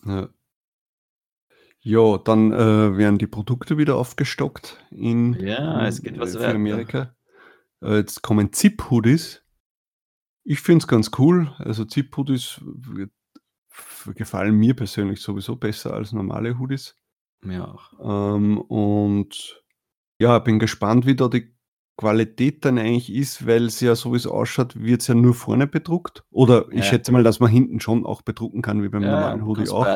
Ja. 0.05 0.29
Ja, 1.79 2.17
dann 2.17 2.51
äh, 2.51 2.97
werden 2.97 3.19
die 3.19 3.27
Produkte 3.27 3.77
wieder 3.77 3.95
aufgestockt 3.95 4.83
in, 4.89 5.35
Ja, 5.35 5.85
es 5.87 6.01
geht 6.01 6.19
was 6.19 6.33
äh, 6.35 6.39
für 6.39 6.55
Amerika. 6.55 7.15
Äh, 7.81 7.97
jetzt 7.97 8.23
kommen 8.23 8.51
Zip-Hoodies. 8.51 9.43
Ich 10.43 10.61
finde 10.61 10.83
es 10.83 10.87
ganz 10.87 11.11
cool. 11.19 11.53
Also 11.59 11.85
Zip-Hoodies 11.85 12.59
gefallen 14.15 14.55
mir 14.55 14.75
persönlich 14.75 15.21
sowieso 15.21 15.55
besser 15.55 15.93
als 15.93 16.11
normale 16.11 16.57
Hoodies. 16.57 16.95
Mir 17.45 17.67
auch. 17.67 17.91
Ähm, 18.35 18.59
und 18.59 19.63
ja, 20.19 20.39
bin 20.39 20.59
gespannt, 20.59 21.05
wie 21.05 21.15
da 21.15 21.27
die 21.27 21.53
Qualität 21.97 22.65
dann 22.65 22.77
eigentlich 22.77 23.13
ist, 23.13 23.47
weil 23.47 23.65
es 23.65 23.79
ja 23.79 23.95
so 23.95 24.11
wie 24.13 24.17
es 24.17 24.27
ausschaut, 24.27 24.81
wird 24.81 25.01
es 25.01 25.07
ja 25.07 25.15
nur 25.15 25.33
vorne 25.33 25.65
bedruckt. 25.67 26.23
Oder 26.29 26.67
ich 26.71 26.77
Ja. 26.77 26.83
schätze 26.83 27.11
mal, 27.11 27.23
dass 27.23 27.39
man 27.39 27.49
hinten 27.49 27.79
schon 27.79 28.05
auch 28.05 28.21
bedrucken 28.21 28.61
kann, 28.61 28.83
wie 28.83 28.89
beim 28.89 29.03
Ja, 29.03 29.11
normalen 29.11 29.45
Hoodie 29.45 29.69
auch. 29.69 29.87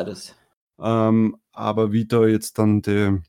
Ähm, 0.82 1.36
aber 1.52 1.92
wie 1.92 2.06
da 2.06 2.26
jetzt 2.26 2.58
dann 2.58 2.80
der, 2.80 3.20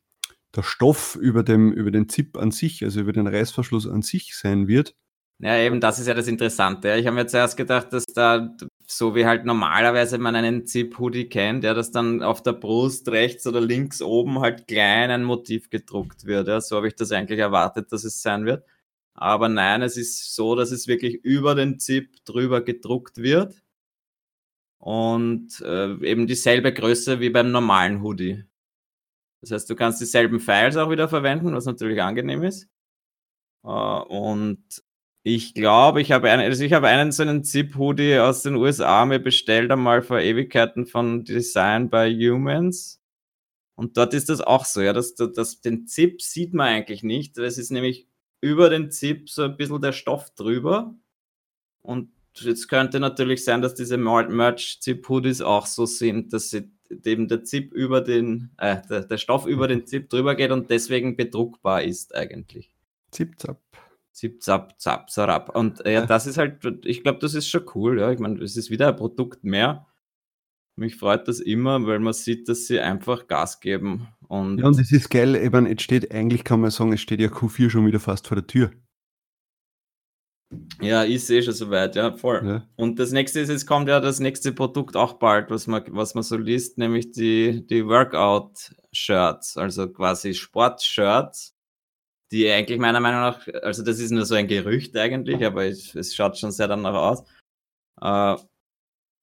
der 0.56 0.64
Stoff 0.64 1.18
über, 1.18 1.44
dem, 1.44 1.74
über 1.74 1.92
den 1.92 2.08
Zip 2.08 2.38
an 2.38 2.52
sich, 2.52 2.84
also 2.84 3.02
über 3.02 3.12
den 3.12 3.28
Reißverschluss 3.28 3.88
an 3.88 4.04
sich 4.04 4.38
sein 4.38 4.68
wird. 4.68 4.96
Ja, 5.40 5.58
eben, 5.58 5.82
das 5.82 6.00
ist 6.00 6.08
ja 6.08 6.14
das 6.14 6.28
Interessante. 6.28 6.96
Ich 6.96 7.08
habe 7.08 7.16
mir 7.16 7.26
zuerst 7.26 7.58
gedacht, 7.58 7.92
dass 7.92 8.06
da, 8.06 8.56
so 8.98 9.16
wie 9.16 9.26
halt 9.26 9.46
normalerweise 9.46 10.18
man 10.18 10.36
einen 10.36 10.68
Zip-Hoodie 10.68 11.30
kennt, 11.30 11.64
ja, 11.64 11.74
dass 11.74 11.92
dann 11.92 12.22
auf 12.22 12.44
der 12.44 12.54
Brust 12.54 13.08
rechts 13.10 13.48
oder 13.48 13.62
links 13.62 14.02
oben 14.02 14.40
halt 14.40 14.68
klein 14.68 15.10
ein 15.12 15.24
Motiv 15.24 15.70
gedruckt 15.70 16.26
wird. 16.26 16.48
Ja. 16.50 16.60
So 16.60 16.76
habe 16.76 16.88
ich 16.90 16.96
das 16.96 17.12
eigentlich 17.12 17.40
erwartet, 17.40 17.92
dass 17.92 18.04
es 18.04 18.22
sein 18.22 18.46
wird. 18.46 18.66
Aber 19.14 19.50
nein, 19.50 19.82
es 19.82 19.98
ist 19.98 20.36
so, 20.36 20.56
dass 20.56 20.72
es 20.72 20.88
wirklich 20.88 21.16
über 21.24 21.56
den 21.56 21.80
Zip 21.80 22.24
drüber 22.26 22.62
gedruckt 22.62 23.18
wird 23.18 23.64
und 24.80 25.62
äh, 25.62 25.94
eben 26.06 26.28
dieselbe 26.28 26.74
Größe 26.74 27.20
wie 27.22 27.30
beim 27.30 27.52
normalen 27.52 28.02
Hoodie. 28.02 28.44
Das 29.42 29.52
heißt, 29.52 29.70
du 29.70 29.76
kannst 29.76 30.02
dieselben 30.02 30.40
Files 30.40 30.78
auch 30.78 30.90
wieder 30.92 31.08
verwenden, 31.08 31.54
was 31.56 31.66
natürlich 31.66 32.02
angenehm 32.02 32.44
ist. 32.44 32.70
Äh, 33.64 33.68
und 33.70 34.64
ich 35.24 35.54
glaube, 35.54 36.02
ich 36.02 36.12
habe 36.12 36.32
einen, 36.32 36.44
also 36.44 36.64
ich 36.64 36.74
habe 36.74 36.88
einen 36.88 37.12
so 37.12 37.24
einen 37.24 37.44
Zip-Hoodie 37.44 38.20
aus 38.20 38.44
den 38.44 38.56
USA 38.56 39.06
mir 39.06 39.20
bestellt 39.20 39.72
einmal 39.72 40.02
vor 40.02 40.20
Ewigkeiten 40.20 40.86
von 40.86 41.24
Design 41.24 41.90
by 41.90 42.12
Humans. 42.12 43.00
Und 43.76 43.98
dort 43.98 44.14
ist 44.14 44.30
das 44.30 44.42
auch 44.42 44.66
so, 44.66 44.82
ja, 44.82 44.94
dass, 44.94 45.16
dass 45.16 45.62
den 45.62 45.88
Zip 45.88 46.22
sieht 46.22 46.54
man 46.54 46.68
eigentlich 46.68 47.04
nicht. 47.04 47.38
Es 47.38 47.58
ist 47.58 47.72
nämlich 47.72 48.08
über 48.42 48.70
den 48.70 48.92
Zip 48.92 49.30
so 49.30 49.44
ein 49.44 49.58
bisschen 49.58 49.82
der 49.82 49.92
Stoff 49.92 50.32
drüber. 50.36 50.96
Und 51.82 52.10
Jetzt 52.40 52.70
könnte 52.70 53.00
natürlich 53.00 53.44
sein, 53.44 53.62
dass 53.62 53.76
diese 53.76 53.98
Merch-Zip-Hoodies 53.98 55.42
auch 55.42 55.66
so 55.66 55.86
sind, 55.86 56.32
dass 56.34 56.50
sie 56.50 56.72
eben 57.04 57.28
der 57.28 57.44
Zip 57.44 57.74
über 57.74 58.02
den, 58.02 58.52
äh, 58.58 58.78
der, 58.90 59.04
der, 59.04 59.18
Stoff 59.18 59.46
über 59.46 59.68
den 59.68 59.86
Zip 59.86 60.10
drüber 60.10 60.36
geht 60.36 60.52
und 60.52 60.70
deswegen 60.70 61.18
bedruckbar 61.18 61.84
ist 61.84 62.16
eigentlich. 62.16 62.74
Zip-Zap. 63.12 63.60
Zip-Zap, 64.14 64.80
Zap, 64.80 65.10
Sarap. 65.10 65.56
Und 65.56 65.86
äh, 65.86 65.94
ja, 65.94 66.06
das 66.06 66.28
ist 66.28 66.38
halt, 66.38 66.66
ich 66.86 67.04
glaube, 67.04 67.20
das 67.20 67.34
ist 67.34 67.48
schon 67.48 67.66
cool. 67.76 68.00
Ja. 68.00 68.12
Ich 68.12 68.20
meine, 68.20 68.42
es 68.44 68.58
ist 68.58 68.70
wieder 68.70 68.90
ein 68.90 68.96
Produkt 68.96 69.44
mehr. 69.44 69.88
Mich 70.76 70.96
freut 70.96 71.28
das 71.28 71.40
immer, 71.40 71.86
weil 71.86 72.00
man 72.00 72.14
sieht, 72.14 72.48
dass 72.48 72.68
sie 72.68 72.80
einfach 72.80 73.28
Gas 73.28 73.60
geben. 73.60 74.08
Und 74.28 74.60
ja, 74.60 74.66
und 74.66 74.80
es 74.80 74.92
ist 74.92 75.10
geil, 75.10 75.50
meine, 75.52 75.70
jetzt 75.70 75.84
steht, 75.84 76.12
eigentlich 76.12 76.44
kann 76.44 76.62
man 76.62 76.72
sagen, 76.72 76.94
es 76.94 77.02
steht 77.02 77.20
ja 77.20 77.28
Q4 77.28 77.70
schon 77.70 77.86
wieder 77.86 78.00
fast 78.00 78.28
vor 78.28 78.36
der 78.36 78.48
Tür. 78.48 78.72
Ja, 80.82 81.04
ich 81.06 81.24
sehe 81.26 81.44
schon 81.44 81.54
soweit, 81.54 81.96
ja, 81.96 82.12
voll. 82.18 82.42
Ja. 82.46 82.68
Und 82.76 83.00
das 83.00 83.12
nächste 83.12 83.40
ist, 83.40 83.50
jetzt 83.50 83.66
kommt 83.68 83.88
ja 83.88 84.00
das 84.00 84.20
nächste 84.20 84.52
Produkt 84.52 84.98
auch 84.98 85.14
bald, 85.14 85.50
was 85.50 85.68
man, 85.68 85.84
was 85.90 86.14
man 86.14 86.24
so 86.24 86.36
liest, 86.36 86.78
nämlich 86.78 87.12
die, 87.12 87.66
die 87.68 87.86
Workout-Shirts, 87.86 89.58
also 89.58 89.88
quasi 89.90 90.34
Sport-Shirts, 90.34 91.56
die 92.32 92.50
eigentlich 92.50 92.80
meiner 92.80 93.00
Meinung 93.00 93.22
nach, 93.22 93.48
also 93.62 93.84
das 93.84 94.00
ist 94.00 94.12
nur 94.12 94.26
so 94.26 94.36
ein 94.36 94.48
Gerücht 94.48 94.96
eigentlich, 94.96 95.46
aber 95.46 95.66
es, 95.66 95.94
es 95.96 96.16
schaut 96.16 96.38
schon 96.38 96.52
sehr 96.52 96.68
danach 96.68 96.94
aus. 96.94 97.24
Äh, 98.02 98.36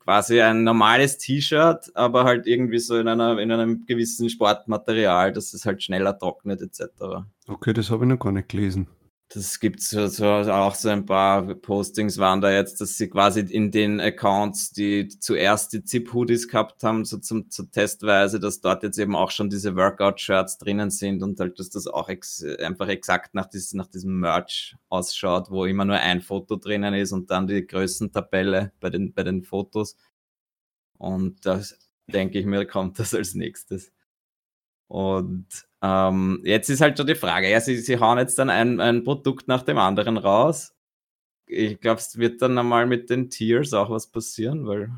quasi 0.08 0.40
ein 0.40 0.64
normales 0.64 1.18
T-Shirt, 1.18 1.90
aber 1.94 2.24
halt 2.24 2.46
irgendwie 2.46 2.78
so 2.78 2.96
in, 2.96 3.08
einer, 3.08 3.38
in 3.38 3.52
einem 3.52 3.84
gewissen 3.86 4.30
Sportmaterial, 4.30 5.32
dass 5.32 5.52
es 5.52 5.66
halt 5.66 5.82
schneller 5.82 6.18
trocknet 6.18 6.62
etc. 6.62 7.26
Okay, 7.46 7.72
das 7.72 7.90
habe 7.90 8.04
ich 8.04 8.08
noch 8.08 8.18
gar 8.18 8.32
nicht 8.32 8.48
gelesen. 8.48 8.88
Das 9.30 9.60
gibt 9.60 9.82
so, 9.82 10.06
so 10.06 10.24
auch 10.26 10.74
so 10.74 10.88
ein 10.88 11.04
paar 11.04 11.54
Postings 11.54 12.16
waren 12.16 12.40
da 12.40 12.50
jetzt, 12.50 12.80
dass 12.80 12.96
sie 12.96 13.10
quasi 13.10 13.40
in 13.40 13.70
den 13.70 14.00
Accounts, 14.00 14.70
die 14.70 15.08
zuerst 15.08 15.74
die 15.74 15.84
Zip-Hoodies 15.84 16.48
gehabt 16.48 16.82
haben, 16.82 17.04
so 17.04 17.18
zum, 17.18 17.50
zur 17.50 17.70
Testweise, 17.70 18.40
dass 18.40 18.62
dort 18.62 18.82
jetzt 18.84 18.98
eben 18.98 19.14
auch 19.14 19.30
schon 19.30 19.50
diese 19.50 19.76
Workout-Shirts 19.76 20.56
drinnen 20.56 20.88
sind 20.88 21.22
und 21.22 21.38
halt, 21.40 21.58
dass 21.58 21.68
das 21.68 21.86
auch 21.86 22.08
ex 22.08 22.42
einfach 22.42 22.88
exakt 22.88 23.34
nach, 23.34 23.46
dies, 23.46 23.74
nach 23.74 23.88
diesem 23.88 24.18
Merch 24.18 24.76
ausschaut, 24.88 25.50
wo 25.50 25.66
immer 25.66 25.84
nur 25.84 25.96
ein 25.96 26.22
Foto 26.22 26.56
drinnen 26.56 26.94
ist 26.94 27.12
und 27.12 27.30
dann 27.30 27.46
die 27.46 27.66
Größentabelle 27.66 28.72
bei 28.80 28.88
den, 28.88 29.12
bei 29.12 29.24
den 29.24 29.42
Fotos. 29.42 29.96
Und 30.96 31.44
das 31.44 31.78
denke 32.06 32.38
ich 32.38 32.46
mir, 32.46 32.64
kommt 32.66 32.98
das 32.98 33.14
als 33.14 33.34
nächstes. 33.34 33.92
Und 34.88 35.46
ähm, 35.82 36.40
jetzt 36.44 36.68
ist 36.70 36.80
halt 36.80 36.98
schon 36.98 37.06
die 37.06 37.14
Frage, 37.14 37.50
ja, 37.50 37.60
sie, 37.60 37.76
sie 37.76 38.00
hauen 38.00 38.18
jetzt 38.18 38.38
dann 38.38 38.50
ein, 38.50 38.80
ein 38.80 39.04
Produkt 39.04 39.46
nach 39.46 39.62
dem 39.62 39.78
anderen 39.78 40.16
raus. 40.16 40.74
Ich 41.46 41.80
glaube, 41.80 42.00
es 42.00 42.18
wird 42.18 42.42
dann 42.42 42.58
einmal 42.58 42.86
mit 42.86 43.10
den 43.10 43.30
Tiers 43.30 43.72
auch 43.72 43.90
was 43.90 44.08
passieren, 44.10 44.66
weil 44.66 44.90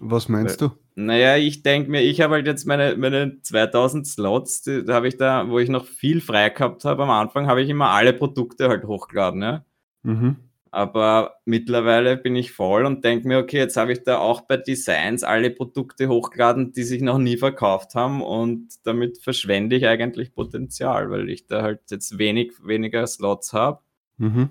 Was 0.00 0.28
meinst 0.28 0.60
du? 0.60 0.70
Naja, 0.94 1.36
ich 1.36 1.62
denke 1.62 1.90
mir, 1.90 2.02
ich 2.02 2.20
habe 2.20 2.34
halt 2.34 2.46
jetzt 2.46 2.66
meine, 2.66 2.96
meine 2.96 3.40
2000 3.40 4.06
Slots, 4.06 4.62
die, 4.62 4.84
da 4.84 4.94
habe 4.94 5.08
ich 5.08 5.16
da, 5.16 5.48
wo 5.48 5.58
ich 5.60 5.68
noch 5.68 5.86
viel 5.86 6.20
frei 6.20 6.50
gehabt 6.50 6.84
habe 6.84 7.04
am 7.04 7.10
Anfang, 7.10 7.46
habe 7.46 7.62
ich 7.62 7.68
immer 7.68 7.90
alle 7.90 8.12
Produkte 8.12 8.68
halt 8.68 8.84
hochgeladen. 8.84 9.42
Ja? 9.42 9.64
Mhm. 10.02 10.47
Aber 10.70 11.36
mittlerweile 11.44 12.16
bin 12.16 12.36
ich 12.36 12.52
voll 12.52 12.84
und 12.84 13.04
denke 13.04 13.26
mir, 13.26 13.38
okay, 13.38 13.58
jetzt 13.58 13.76
habe 13.76 13.92
ich 13.92 14.02
da 14.02 14.18
auch 14.18 14.42
bei 14.42 14.56
Designs 14.56 15.24
alle 15.24 15.50
Produkte 15.50 16.08
hochgeladen, 16.08 16.72
die 16.72 16.82
sich 16.82 17.00
noch 17.00 17.18
nie 17.18 17.36
verkauft 17.36 17.94
haben 17.94 18.22
und 18.22 18.68
damit 18.84 19.18
verschwende 19.18 19.76
ich 19.76 19.86
eigentlich 19.86 20.34
Potenzial, 20.34 21.10
weil 21.10 21.30
ich 21.30 21.46
da 21.46 21.62
halt 21.62 21.80
jetzt 21.90 22.18
wenig, 22.18 22.52
weniger 22.62 23.06
Slots 23.06 23.52
habe. 23.52 23.80
Mhm. 24.18 24.50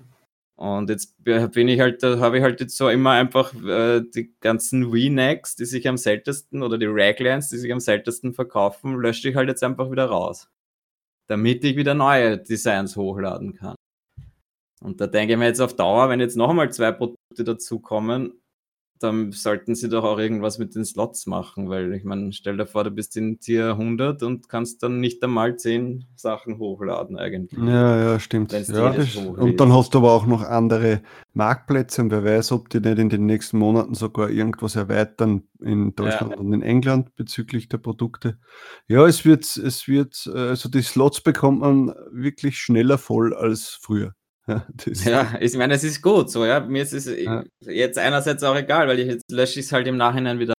Und 0.56 0.90
jetzt 0.90 1.22
bin 1.22 1.68
ich 1.68 1.78
halt, 1.78 2.02
da 2.02 2.18
habe 2.18 2.38
ich 2.38 2.42
halt 2.42 2.60
jetzt 2.60 2.76
so 2.76 2.88
immer 2.88 3.12
einfach 3.12 3.54
äh, 3.62 4.00
die 4.00 4.34
ganzen 4.40 4.86
V-Necks, 4.86 5.54
die 5.54 5.66
sich 5.66 5.86
am 5.86 5.96
seltensten 5.96 6.64
oder 6.64 6.78
die 6.78 6.88
Raglines, 6.88 7.48
die 7.48 7.58
sich 7.58 7.72
am 7.72 7.78
seltensten 7.78 8.34
verkaufen, 8.34 8.96
lösche 8.96 9.28
ich 9.28 9.36
halt 9.36 9.48
jetzt 9.48 9.62
einfach 9.62 9.88
wieder 9.92 10.06
raus. 10.06 10.50
Damit 11.28 11.62
ich 11.62 11.76
wieder 11.76 11.94
neue 11.94 12.38
Designs 12.38 12.96
hochladen 12.96 13.54
kann. 13.54 13.76
Und 14.80 15.00
da 15.00 15.06
denke 15.06 15.32
ich 15.32 15.38
mir 15.38 15.46
jetzt 15.46 15.60
auf 15.60 15.74
Dauer, 15.74 16.08
wenn 16.08 16.20
jetzt 16.20 16.36
noch 16.36 16.50
einmal 16.50 16.72
zwei 16.72 16.92
Produkte 16.92 17.44
dazukommen, 17.44 18.32
dann 19.00 19.32
sollten 19.32 19.74
sie 19.74 19.88
doch 19.88 20.04
auch 20.04 20.18
irgendwas 20.18 20.58
mit 20.58 20.74
den 20.74 20.84
Slots 20.84 21.26
machen, 21.26 21.68
weil 21.68 21.92
ich 21.94 22.04
meine, 22.04 22.32
stell 22.32 22.56
dir 22.56 22.66
vor, 22.66 22.84
du 22.84 22.90
bist 22.90 23.16
in 23.16 23.38
Tier 23.38 23.70
100 23.70 24.22
und 24.22 24.48
kannst 24.48 24.82
dann 24.82 25.00
nicht 25.00 25.22
einmal 25.22 25.56
10 25.56 26.06
Sachen 26.16 26.58
hochladen 26.58 27.16
eigentlich. 27.16 27.58
Ja, 27.60 27.96
ja, 27.96 28.20
stimmt. 28.20 28.52
Ja, 28.52 28.90
das, 28.90 29.16
und 29.16 29.60
dann 29.60 29.72
hast 29.72 29.94
du 29.94 29.98
aber 29.98 30.12
auch 30.12 30.26
noch 30.26 30.42
andere 30.42 31.02
Marktplätze 31.32 32.02
und 32.02 32.10
wer 32.10 32.24
weiß, 32.24 32.52
ob 32.52 32.70
die 32.70 32.80
nicht 32.80 32.98
in 32.98 33.08
den 33.08 33.26
nächsten 33.26 33.58
Monaten 33.58 33.94
sogar 33.94 34.30
irgendwas 34.30 34.76
erweitern 34.76 35.42
in 35.60 35.94
Deutschland 35.94 36.32
ja. 36.32 36.38
und 36.38 36.52
in 36.52 36.62
England 36.62 37.14
bezüglich 37.14 37.68
der 37.68 37.78
Produkte. 37.78 38.38
Ja, 38.88 39.06
es 39.06 39.24
wird, 39.24 39.44
es 39.44 39.86
wird, 39.86 40.28
also 40.32 40.68
die 40.68 40.82
Slots 40.82 41.20
bekommt 41.20 41.60
man 41.60 41.94
wirklich 42.10 42.58
schneller 42.58 42.98
voll 42.98 43.34
als 43.34 43.78
früher. 43.80 44.14
Ja, 44.48 44.66
ja, 45.04 45.38
ich 45.40 45.54
meine, 45.56 45.74
es 45.74 45.84
ist 45.84 46.00
gut 46.02 46.30
so, 46.30 46.44
ja. 46.44 46.60
Mir 46.60 46.82
ist 46.82 46.94
es 46.94 47.06
ja. 47.06 47.44
jetzt 47.60 47.98
einerseits 47.98 48.42
auch 48.42 48.56
egal, 48.56 48.88
weil 48.88 48.98
ich 48.98 49.06
jetzt 49.06 49.30
lösche 49.30 49.60
ich 49.60 49.66
es 49.66 49.72
halt 49.72 49.86
im 49.86 49.98
Nachhinein 49.98 50.38
wieder. 50.38 50.54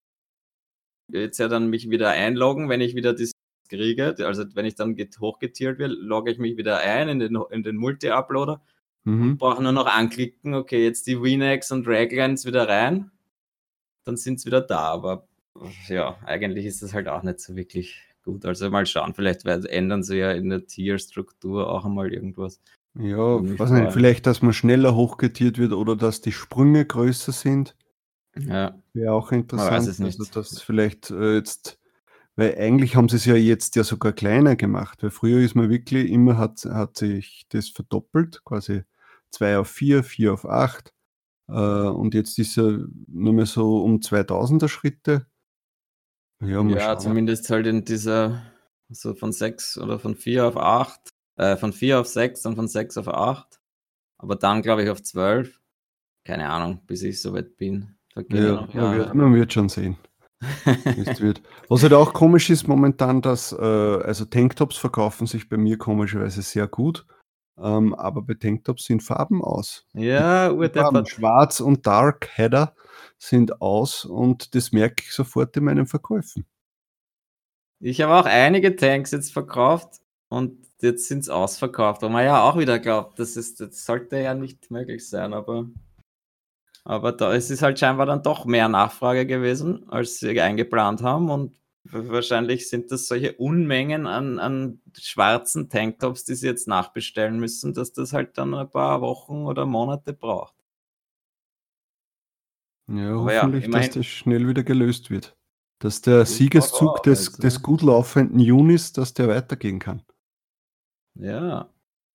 Jetzt 1.10 1.38
ja 1.38 1.48
dann 1.48 1.70
mich 1.70 1.88
wieder 1.88 2.10
einloggen, 2.10 2.68
wenn 2.68 2.82
ich 2.82 2.94
wieder 2.94 3.14
das 3.14 3.32
kriege. 3.68 4.14
Also 4.18 4.44
wenn 4.54 4.66
ich 4.66 4.74
dann 4.74 4.96
hochgetiert 5.20 5.78
will, 5.78 5.92
logge 5.92 6.30
ich 6.30 6.38
mich 6.38 6.56
wieder 6.56 6.78
ein 6.78 7.08
in 7.08 7.18
den, 7.18 7.38
in 7.50 7.62
den 7.62 7.76
Multi-Uploader. 7.76 8.60
Mhm. 9.04 9.38
Brauche 9.38 9.62
nur 9.62 9.72
noch 9.72 9.86
anklicken, 9.86 10.54
okay, 10.54 10.84
jetzt 10.84 11.06
die 11.06 11.22
Winex 11.22 11.70
und 11.72 11.86
Raglines 11.88 12.44
wieder 12.44 12.68
rein. 12.68 13.10
Dann 14.04 14.16
sind 14.16 14.38
es 14.38 14.46
wieder 14.46 14.60
da. 14.60 14.80
Aber 14.80 15.28
ja, 15.88 16.18
eigentlich 16.26 16.66
ist 16.66 16.82
das 16.82 16.92
halt 16.92 17.08
auch 17.08 17.22
nicht 17.22 17.40
so 17.40 17.56
wirklich 17.56 18.02
gut. 18.22 18.44
Also 18.44 18.68
mal 18.70 18.86
schauen, 18.86 19.14
vielleicht 19.14 19.46
ändern 19.46 20.02
sie 20.02 20.18
ja 20.18 20.32
in 20.32 20.50
der 20.50 20.66
Tier-Struktur 20.66 21.70
auch 21.70 21.84
einmal 21.84 22.12
irgendwas. 22.12 22.60
Ja, 22.94 23.38
weiß 23.40 23.70
nicht, 23.70 23.92
vielleicht, 23.92 24.26
dass 24.26 24.42
man 24.42 24.52
schneller 24.52 24.94
hochgetiert 24.94 25.58
wird 25.58 25.72
oder 25.72 25.94
dass 25.94 26.20
die 26.20 26.32
Sprünge 26.32 26.84
größer 26.84 27.32
sind. 27.32 27.76
Ja. 28.36 28.82
Wäre 28.92 29.12
auch 29.12 29.32
interessant. 29.32 29.70
Man 29.70 29.80
weiß 29.80 29.86
es 29.88 29.98
nicht. 29.98 30.18
Also, 30.18 30.32
dass 30.32 30.60
vielleicht 30.60 31.10
äh, 31.10 31.36
jetzt, 31.36 31.78
weil 32.36 32.56
eigentlich 32.58 32.96
haben 32.96 33.08
sie 33.08 33.16
es 33.16 33.24
ja 33.24 33.34
jetzt 33.34 33.76
ja 33.76 33.84
sogar 33.84 34.12
kleiner 34.12 34.56
gemacht, 34.56 35.02
weil 35.02 35.10
früher 35.10 35.40
ist 35.40 35.54
man 35.54 35.70
wirklich 35.70 36.10
immer, 36.10 36.38
hat, 36.38 36.64
hat 36.64 36.96
sich 36.96 37.46
das 37.50 37.68
verdoppelt, 37.68 38.42
quasi 38.44 38.82
2 39.30 39.58
auf 39.58 39.68
4, 39.68 40.02
4 40.02 40.32
auf 40.32 40.44
8. 40.44 40.92
Äh, 41.48 41.52
und 41.52 42.14
jetzt 42.14 42.38
ist 42.38 42.58
er 42.58 42.84
nur 43.06 43.32
mehr 43.32 43.46
so 43.46 43.82
um 43.82 43.98
2000er 43.98 44.68
Schritte. 44.68 45.26
Ja, 46.40 46.62
ja 46.62 46.98
zumindest 46.98 47.50
halt 47.50 47.66
in 47.66 47.84
dieser, 47.84 48.42
so 48.88 49.14
von 49.14 49.32
6 49.32 49.78
oder 49.78 49.98
von 49.98 50.14
4 50.14 50.46
auf 50.46 50.56
8 50.56 51.12
äh, 51.38 51.56
von 51.56 51.72
4 51.72 52.00
auf 52.00 52.06
6, 52.06 52.42
dann 52.42 52.56
von 52.56 52.68
6 52.68 52.98
auf 52.98 53.08
8. 53.08 53.60
Aber 54.18 54.36
dann, 54.36 54.62
glaube 54.62 54.82
ich, 54.82 54.90
auf 54.90 55.02
12. 55.02 55.60
Keine 56.24 56.50
Ahnung, 56.50 56.82
bis 56.86 57.02
ich 57.02 57.22
so 57.22 57.32
weit 57.32 57.56
bin. 57.56 57.94
Ja, 58.30 58.66
man, 58.74 58.98
wird, 58.98 59.14
man 59.14 59.34
wird 59.34 59.52
schon 59.52 59.68
sehen. 59.68 59.96
wird. 60.40 61.42
Was 61.68 61.82
halt 61.82 61.94
auch 61.94 62.12
komisch 62.12 62.50
ist 62.50 62.68
momentan, 62.68 63.22
dass 63.22 63.52
äh, 63.52 63.56
also 63.56 64.24
Tanktops 64.24 64.76
verkaufen 64.76 65.26
sich 65.26 65.48
bei 65.48 65.56
mir 65.56 65.78
komischerweise 65.78 66.42
sehr 66.42 66.68
gut, 66.68 67.06
ähm, 67.60 67.94
aber 67.94 68.22
bei 68.22 68.34
Tanktops 68.34 68.84
sind 68.84 69.02
Farben 69.02 69.42
aus. 69.42 69.86
Ja, 69.94 70.52
Farben, 70.72 71.06
Schwarz 71.06 71.60
und 71.60 71.86
Dark 71.86 72.28
Header 72.36 72.74
sind 73.18 73.60
aus 73.60 74.04
und 74.04 74.54
das 74.54 74.70
merke 74.70 75.04
ich 75.04 75.12
sofort 75.12 75.56
in 75.56 75.64
meinen 75.64 75.86
Verkäufen. 75.86 76.46
Ich 77.80 78.00
habe 78.00 78.14
auch 78.14 78.26
einige 78.26 78.76
Tanks 78.76 79.10
jetzt 79.12 79.32
verkauft 79.32 80.00
und 80.28 80.66
jetzt 80.80 81.08
sind 81.08 81.20
es 81.20 81.28
ausverkauft, 81.28 82.02
wo 82.02 82.08
man 82.08 82.24
ja 82.24 82.42
auch 82.42 82.58
wieder 82.58 82.78
glaubt, 82.78 83.18
das, 83.18 83.36
ist, 83.36 83.60
das 83.60 83.84
sollte 83.84 84.18
ja 84.18 84.34
nicht 84.34 84.70
möglich 84.70 85.08
sein, 85.08 85.32
aber, 85.32 85.66
aber 86.84 87.12
da 87.12 87.34
es 87.34 87.50
ist 87.50 87.62
halt 87.62 87.78
scheinbar 87.78 88.06
dann 88.06 88.22
doch 88.22 88.44
mehr 88.44 88.68
Nachfrage 88.68 89.26
gewesen, 89.26 89.88
als 89.88 90.18
sie 90.18 90.40
eingeplant 90.40 91.02
haben 91.02 91.30
und 91.30 91.58
wahrscheinlich 91.90 92.68
sind 92.68 92.90
das 92.90 93.06
solche 93.06 93.32
Unmengen 93.34 94.06
an, 94.06 94.38
an 94.38 94.80
schwarzen 94.98 95.68
Tanktops, 95.68 96.24
die 96.24 96.34
sie 96.34 96.46
jetzt 96.46 96.68
nachbestellen 96.68 97.38
müssen, 97.40 97.74
dass 97.74 97.92
das 97.92 98.12
halt 98.12 98.36
dann 98.36 98.54
ein 98.54 98.70
paar 98.70 99.00
Wochen 99.00 99.46
oder 99.46 99.66
Monate 99.66 100.12
braucht. 100.12 100.54
Ja, 102.88 103.14
hoffentlich, 103.14 103.64
ja, 103.64 103.70
dass 103.70 103.90
das 103.90 104.06
schnell 104.06 104.48
wieder 104.48 104.62
gelöst 104.62 105.10
wird. 105.10 105.36
Dass 105.78 106.00
der 106.00 106.24
Siegeszug 106.24 107.02
des, 107.02 107.28
also. 107.28 107.42
des 107.42 107.62
gut 107.62 107.82
laufenden 107.82 108.40
Junis, 108.40 108.92
dass 108.92 109.14
der 109.14 109.28
weitergehen 109.28 109.78
kann. 109.78 110.02
Ja. 111.18 111.70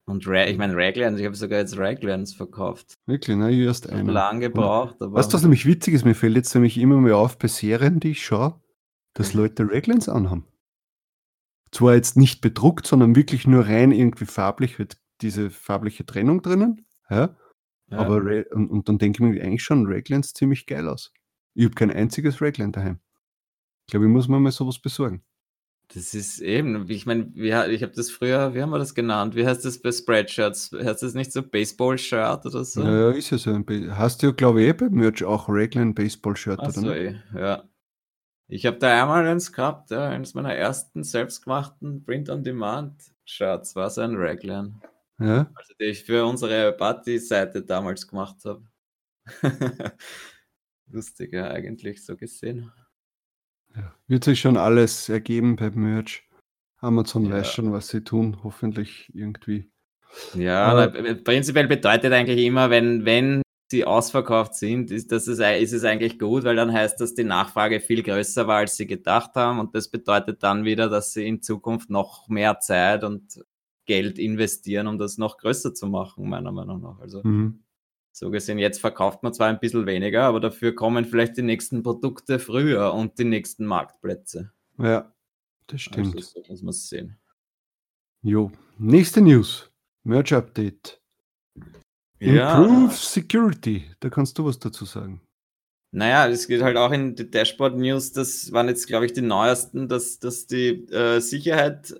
Und 0.06 0.28
Ra 0.28 0.46
ich 0.48 0.58
meine, 0.58 0.76
Raglands, 0.76 1.20
ich 1.20 1.26
habe 1.26 1.36
sogar 1.36 1.60
jetzt 1.60 1.78
Raglands 1.78 2.34
verkauft. 2.34 2.98
Wirklich, 3.06 3.38
ne? 3.38 3.52
Erst 3.54 3.90
einen. 3.90 4.08
Lang 4.08 4.42
gebraucht, 4.42 4.96
aber. 5.00 5.14
Weißt 5.14 5.32
du, 5.32 5.36
was 5.36 5.44
nämlich 5.44 5.66
witzig 5.66 5.94
ist? 5.94 6.04
Mir 6.04 6.16
fällt 6.16 6.36
jetzt 6.36 6.54
nämlich 6.54 6.78
immer 6.78 6.98
mehr 6.98 7.18
auf 7.18 7.38
bei 7.38 7.48
Serien, 7.48 8.00
die 8.00 8.12
ich 8.12 8.26
schaue, 8.26 8.60
dass 9.14 9.34
mhm. 9.34 9.42
Leute 9.42 9.70
Raglands 9.70 10.10
anhaben. 10.10 10.46
Zwar 11.72 11.96
jetzt 11.96 12.18
nicht 12.18 12.42
bedruckt, 12.42 12.86
sondern 12.86 13.16
wirklich 13.16 13.48
nur 13.48 13.66
rein 13.66 13.92
irgendwie 13.92 14.26
farblich, 14.26 14.78
wird 14.78 14.98
diese 15.22 15.50
farbliche 15.50 16.06
Trennung 16.06 16.42
drinnen. 16.42 16.86
Ja? 17.10 17.36
ja. 17.90 17.98
Aber 17.98 18.18
und, 18.52 18.70
und, 18.70 18.90
dann 18.90 18.98
denke 18.98 19.24
ich 19.24 19.30
mir 19.32 19.42
eigentlich 19.42 19.64
schon, 19.64 19.88
Raglands 19.88 20.34
ziemlich 20.34 20.68
geil 20.68 20.88
aus. 20.88 21.14
Ich 21.56 21.66
habe 21.66 21.76
kein 21.76 21.92
einziges 21.92 22.42
Ragland 22.42 22.76
daheim. 22.76 23.00
Ich 23.88 23.92
glaube, 23.92 24.06
ich 24.06 24.12
muss 24.12 24.28
mir 24.28 24.40
mal 24.40 24.52
sowas 24.52 24.80
besorgen. 24.80 25.24
Das 25.90 26.14
ist 26.14 26.40
eben, 26.40 26.90
ich 26.90 27.06
meine, 27.06 27.32
ich 27.36 27.84
habe 27.84 27.92
das 27.92 28.10
früher, 28.10 28.54
wie 28.56 28.62
haben 28.62 28.72
wir 28.72 28.80
das 28.80 28.96
genannt? 28.96 29.36
Wie 29.36 29.46
heißt 29.46 29.64
das 29.64 29.80
bei 29.80 29.92
Spreadshirts? 29.92 30.72
Heißt 30.72 31.04
das 31.04 31.14
nicht 31.14 31.32
so 31.32 31.44
Baseball-Shirt 31.44 32.46
oder 32.46 32.66
so? 32.66 32.84
Ja, 32.84 33.12
ist 33.12 33.30
ja 33.30 33.38
so. 33.38 33.52
Ein 33.52 33.98
Hast 33.98 34.24
du 34.24 34.34
glaube 34.34 34.64
ich, 34.64 34.70
eh 34.70 34.74
bei 34.74 34.90
Merch 34.90 35.24
auch 35.24 35.46
Raglan 35.50 35.94
Baseball-Shirt, 35.94 36.60
oder? 36.60 36.72
So, 36.72 36.92
eh, 36.92 37.16
ja. 37.36 37.64
Ich 38.48 38.66
habe 38.66 38.78
da 38.78 39.02
einmal 39.02 39.28
eins 39.28 39.52
gehabt, 39.52 39.92
ja, 39.92 40.10
eines 40.10 40.34
meiner 40.34 40.54
ersten 40.54 41.04
selbstgemachten 41.04 42.04
Print-on-Demand-Shirts 42.04 43.76
war 43.76 43.90
so 43.90 44.02
ein 44.02 44.16
Raglan. 44.16 44.82
Ja. 45.20 45.52
Also, 45.54 45.74
die 45.80 45.86
ich 45.86 46.04
für 46.04 46.26
unsere 46.26 46.74
Party-Seite 46.74 47.62
damals 47.64 48.08
gemacht 48.08 48.38
habe. 48.46 48.64
Lustig, 50.92 51.34
ja, 51.34 51.50
eigentlich 51.50 52.04
so 52.04 52.18
gesehen. 52.18 52.72
Ja. 53.76 53.94
Wird 54.08 54.24
sich 54.24 54.40
schon 54.40 54.58
alles 54.58 55.10
ergeben 55.10 55.56
beim 55.56 55.76
Merch. 55.76 56.24
Amazon 56.78 57.26
ja. 57.26 57.32
weiß 57.32 57.52
schon, 57.52 57.72
was 57.72 57.88
sie 57.88 58.04
tun, 58.04 58.38
hoffentlich 58.44 59.10
irgendwie. 59.14 59.72
Ja, 60.36 60.66
Aber, 60.66 61.16
prinzipiell 61.16 61.68
bedeutet 61.68 62.14
eigentlich 62.14 62.46
immer, 62.46 62.70
wenn, 62.70 63.06
wenn 63.06 63.42
sie 63.72 63.86
ausverkauft 63.86 64.54
sind, 64.56 64.92
ist, 64.92 65.12
das 65.12 65.28
ist, 65.28 65.40
ist 65.40 65.74
es 65.74 65.84
eigentlich 65.84 66.20
gut, 66.20 66.44
weil 66.44 66.56
dann 66.56 66.72
heißt 66.72 67.02
das, 67.02 67.16
die 67.16 67.24
Nachfrage 67.24 67.80
viel 67.80 68.04
größer 68.04 68.46
war, 68.46 68.58
als 68.58 68.78
sie 68.78 68.86
gedacht 68.86 69.32
haben. 69.36 69.60
Und 69.60 69.74
das 69.74 69.90
bedeutet 69.90 70.44
dann 70.44 70.66
wieder, 70.66 70.90
dass 70.90 71.14
sie 71.14 71.28
in 71.28 71.42
Zukunft 71.42 71.90
noch 71.90 72.28
mehr 72.28 72.60
Zeit 72.60 73.04
und 73.04 73.44
Geld 73.86 74.20
investieren, 74.20 74.88
um 74.88 75.00
das 75.00 75.18
noch 75.18 75.38
größer 75.38 75.74
zu 75.74 75.88
machen, 75.88 76.30
meiner 76.30 76.52
Meinung 76.52 76.82
nach. 76.82 77.00
Also 77.00 77.22
mhm. 77.24 77.64
So 78.16 78.30
gesehen, 78.30 78.60
jetzt 78.60 78.80
verkauft 78.80 79.24
man 79.24 79.34
zwar 79.34 79.48
ein 79.48 79.60
bisschen 79.60 79.88
weniger, 79.88 80.24
aber 80.26 80.40
dafür 80.40 80.76
kommen 80.76 81.04
vielleicht 81.04 81.36
die 81.36 81.42
nächsten 81.42 81.82
Produkte 81.82 82.38
früher 82.38 82.94
und 82.94 83.18
die 83.18 83.24
nächsten 83.24 83.66
Marktplätze. 83.66 84.54
Ja, 84.78 85.12
das 85.66 85.82
stimmt. 85.82 86.16
Also, 86.16 86.42
so 86.44 86.44
muss 86.48 86.62
man 86.62 86.70
es 86.70 86.90
sehen. 86.90 87.18
Jo, 88.22 88.52
nächste 88.78 89.20
News. 89.20 89.72
Merge 90.04 90.38
Update. 90.38 91.02
Ja. 92.20 92.64
Improve 92.64 92.94
Security. 92.94 93.90
Da 94.00 94.10
kannst 94.10 94.38
du 94.38 94.46
was 94.46 94.60
dazu 94.60 94.86
sagen. 94.86 95.22
Naja, 95.92 96.28
es 96.28 96.48
geht 96.48 96.62
halt 96.62 96.78
auch 96.78 96.92
in 96.92 97.16
die 97.16 97.30
Dashboard 97.30 97.78
News, 97.78 98.12
das 98.12 98.52
waren 98.52 98.68
jetzt, 98.68 98.88
glaube 98.88 99.06
ich, 99.06 99.14
die 99.14 99.22
neuesten, 99.22 99.88
dass, 99.88 100.20
dass 100.20 100.48
die 100.48 100.88
äh, 100.92 101.20
Sicherheit 101.20 101.96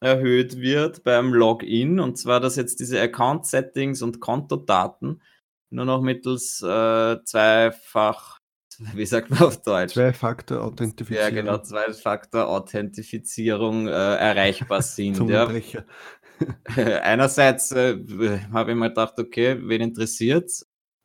erhöht 0.00 0.60
wird 0.60 1.04
beim 1.04 1.32
Login 1.32 2.00
und 2.00 2.18
zwar, 2.18 2.40
dass 2.40 2.56
jetzt 2.56 2.80
diese 2.80 3.00
Account-Settings 3.00 4.02
und 4.02 4.20
Kontodaten 4.20 5.22
nur 5.70 5.84
noch 5.84 6.02
mittels 6.02 6.62
äh, 6.62 7.16
zweifach 7.24 8.38
wie 8.94 9.06
sagt 9.06 9.30
man 9.30 9.40
auf 9.40 9.62
Deutsch? 9.62 9.94
Zwei-Faktor-Authentifizierung. 9.94 11.24
Ja, 11.24 11.30
genau, 11.30 11.56
Zwei-Faktor-Authentifizierung 11.58 13.88
äh, 13.88 13.92
erreichbar 13.92 14.82
sind. 14.96 15.30
ja. 15.30 15.46
Einerseits 17.02 17.72
äh, 17.72 17.96
habe 18.52 18.72
ich 18.72 18.76
mir 18.76 18.90
gedacht, 18.90 19.18
okay, 19.18 19.56
wen 19.62 19.80
interessiert 19.80 20.50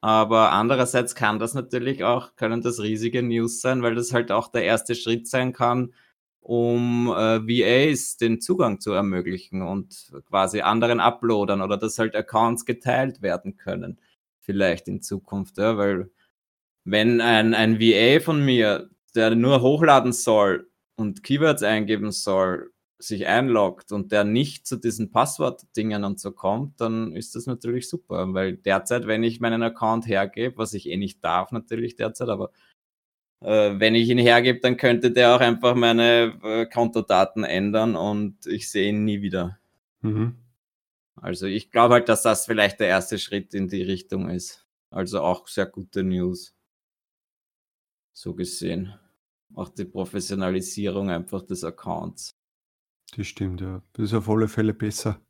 aber 0.02 0.52
andererseits 0.52 1.14
kann 1.14 1.38
das 1.38 1.54
natürlich 1.54 2.04
auch, 2.04 2.36
können 2.36 2.62
das 2.62 2.82
riesige 2.82 3.22
News 3.22 3.62
sein, 3.62 3.84
weil 3.84 3.94
das 3.94 4.14
halt 4.14 4.32
auch 4.32 4.48
der 4.48 4.64
erste 4.64 4.96
Schritt 4.96 5.28
sein 5.28 5.54
kann, 5.54 5.94
um 6.40 7.08
äh, 7.08 7.40
VAs 7.40 8.18
den 8.18 8.42
Zugang 8.42 8.80
zu 8.80 8.94
ermöglichen 8.94 9.62
und 9.62 10.12
quasi 10.28 10.62
anderen 10.62 11.00
Uploadern 11.00 11.62
oder 11.62 11.78
dass 11.78 12.00
halt 12.00 12.16
Accounts 12.16 12.66
geteilt 12.66 13.22
werden 13.22 13.58
können. 13.58 14.00
Vielleicht 14.42 14.88
in 14.88 15.02
Zukunft, 15.02 15.58
ja, 15.58 15.78
weil 15.78 16.10
wenn 16.84 17.22
ein, 17.22 17.54
ein 17.54 17.80
VA 17.80 18.20
von 18.20 18.44
mir, 18.44 18.90
der 19.16 19.36
nur 19.36 19.62
hochladen 19.62 20.14
soll 20.14 20.70
und 20.96 21.24
Keywords 21.24 21.64
eingeben 21.64 22.12
soll, 22.12 22.72
sich 22.98 23.28
einloggt 23.28 23.92
und 23.92 24.12
der 24.12 24.24
nicht 24.24 24.68
zu 24.68 24.78
diesen 24.78 25.12
Passwortdingen 25.12 26.04
und 26.04 26.20
so 26.20 26.32
kommt, 26.32 26.80
dann 26.80 27.16
ist 27.16 27.36
das 27.36 27.46
natürlich 27.46 27.90
super, 27.90 28.34
weil 28.34 28.58
derzeit, 28.58 29.08
wenn 29.08 29.24
ich 29.24 29.40
meinen 29.40 29.64
Account 29.64 30.08
hergebe, 30.08 30.58
was 30.58 30.74
ich 30.74 30.88
eh 30.88 30.98
nicht 30.98 31.24
darf 31.24 31.52
natürlich 31.52 31.96
derzeit, 31.96 32.30
aber 32.30 32.52
äh, 33.42 33.80
wenn 33.80 33.96
ich 33.96 34.10
ihn 34.10 34.20
hergebe, 34.20 34.60
dann 34.60 34.78
könnte 34.78 35.12
der 35.12 35.36
auch 35.36 35.42
einfach 35.42 35.76
meine 35.76 36.40
äh, 36.44 36.66
Kontodaten 36.68 37.44
ändern 37.44 37.96
und 37.96 38.46
ich 38.46 38.70
sehe 38.70 38.90
ihn 38.90 39.04
nie 39.04 39.22
wieder. 39.22 39.58
Mhm. 40.02 40.36
Also 41.22 41.46
ich 41.46 41.70
glaube 41.70 41.94
halt, 41.94 42.10
dass 42.10 42.24
das 42.24 42.46
vielleicht 42.46 42.80
der 42.80 42.88
erste 42.88 43.20
Schritt 43.20 43.54
in 43.54 43.68
die 43.68 43.84
Richtung 43.84 44.30
ist. 44.30 44.66
Also 44.90 45.22
auch 45.22 45.48
sehr 45.48 45.68
gute 45.68 46.04
News. 46.04 46.56
So 48.12 48.34
gesehen. 48.34 48.94
Auch 49.54 49.70
die 49.70 49.86
Professionalisierung 49.86 51.10
einfach 51.10 51.44
des 51.44 51.64
Accounts. 51.64 52.36
Das 53.16 53.28
stimmt, 53.28 53.62
ja. 53.62 53.84
Das 53.94 54.06
ist 54.06 54.14
auf 54.14 54.30
alle 54.30 54.48
Fälle 54.48 54.74
besser. 54.74 55.22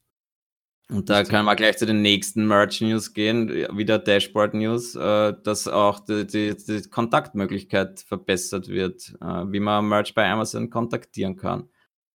Und 0.89 1.10
da 1.10 1.23
können 1.23 1.45
wir 1.45 1.56
gleich 1.56 1.77
zu 1.77 1.86
den 1.86 2.01
nächsten 2.01 2.47
Merch 2.47 2.82
News 2.82 3.13
gehen, 3.13 3.49
wieder 3.49 3.97
Dashboard 3.97 4.54
News, 4.54 4.95
äh, 4.95 5.34
dass 5.43 5.67
auch 5.67 5.99
die, 6.01 6.27
die, 6.27 6.56
die, 6.56 6.89
Kontaktmöglichkeit 6.89 8.01
verbessert 8.01 8.67
wird, 8.67 9.13
äh, 9.21 9.45
wie 9.47 9.62
man 9.62 9.88
Merch 9.88 10.13
bei 10.13 10.30
Amazon 10.30 10.69
kontaktieren 10.69 11.38
kann. 11.38 11.69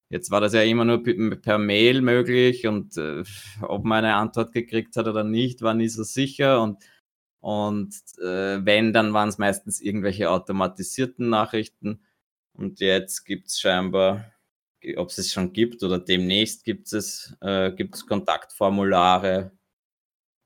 Jetzt 0.09 0.31
war 0.31 0.41
das 0.41 0.53
ja 0.55 0.63
immer 0.63 0.85
nur 0.85 1.03
per 1.03 1.59
Mail 1.59 2.01
möglich 2.01 2.67
und 2.67 2.97
äh, 2.97 3.25
ob 3.63 3.85
man 3.85 4.05
eine 4.05 4.15
Antwort 4.15 4.53
gekriegt 4.53 4.97
hat 4.97 5.09
oder 5.09 5.25
nicht, 5.25 5.63
war 5.63 5.75
nie 5.75 5.89
so 5.89 6.05
sicher. 6.05 6.63
Und, 6.63 6.79
und 7.41 7.95
äh, 8.19 8.65
wenn, 8.65 8.93
dann 8.93 9.13
waren 9.13 9.29
es 9.29 9.39
meistens 9.39 9.81
irgendwelche 9.81 10.31
automatisierten 10.31 11.29
Nachrichten. 11.29 12.03
Und 12.55 12.81
jetzt 12.81 13.25
gibt 13.25 13.49
es 13.49 13.61
scheinbar 13.61 14.25
ob 14.97 15.09
es 15.09 15.19
es 15.19 15.33
schon 15.33 15.53
gibt 15.53 15.83
oder 15.83 15.99
demnächst 15.99 16.65
gibt 16.65 16.93
es, 16.93 17.37
äh, 17.41 17.73
gibt 17.73 17.97
es 17.97 18.07
Kontaktformulare, 18.07 19.53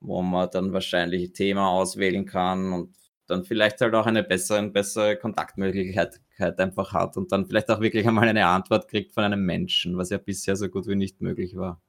wo 0.00 0.22
man 0.22 0.50
dann 0.50 0.72
wahrscheinlich 0.72 1.30
ein 1.30 1.34
Thema 1.34 1.68
auswählen 1.68 2.24
kann 2.26 2.72
und 2.72 2.96
dann 3.30 3.44
vielleicht 3.44 3.80
halt 3.80 3.94
auch 3.94 4.06
eine 4.06 4.22
bessere, 4.22 4.68
bessere 4.68 5.16
Kontaktmöglichkeit 5.16 6.20
einfach 6.38 6.92
hat 6.92 7.16
und 7.16 7.32
dann 7.32 7.46
vielleicht 7.46 7.70
auch 7.70 7.80
wirklich 7.80 8.06
einmal 8.06 8.28
eine 8.28 8.46
Antwort 8.46 8.88
kriegt 8.88 9.12
von 9.12 9.24
einem 9.24 9.44
Menschen, 9.44 9.96
was 9.96 10.10
ja 10.10 10.18
bisher 10.18 10.56
so 10.56 10.68
gut 10.68 10.86
wie 10.86 10.96
nicht 10.96 11.20
möglich 11.20 11.56
war. 11.56 11.82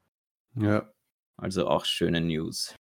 Ja. 0.56 0.92
Also 1.38 1.68
auch 1.68 1.86
schöne 1.86 2.22
News. 2.22 2.76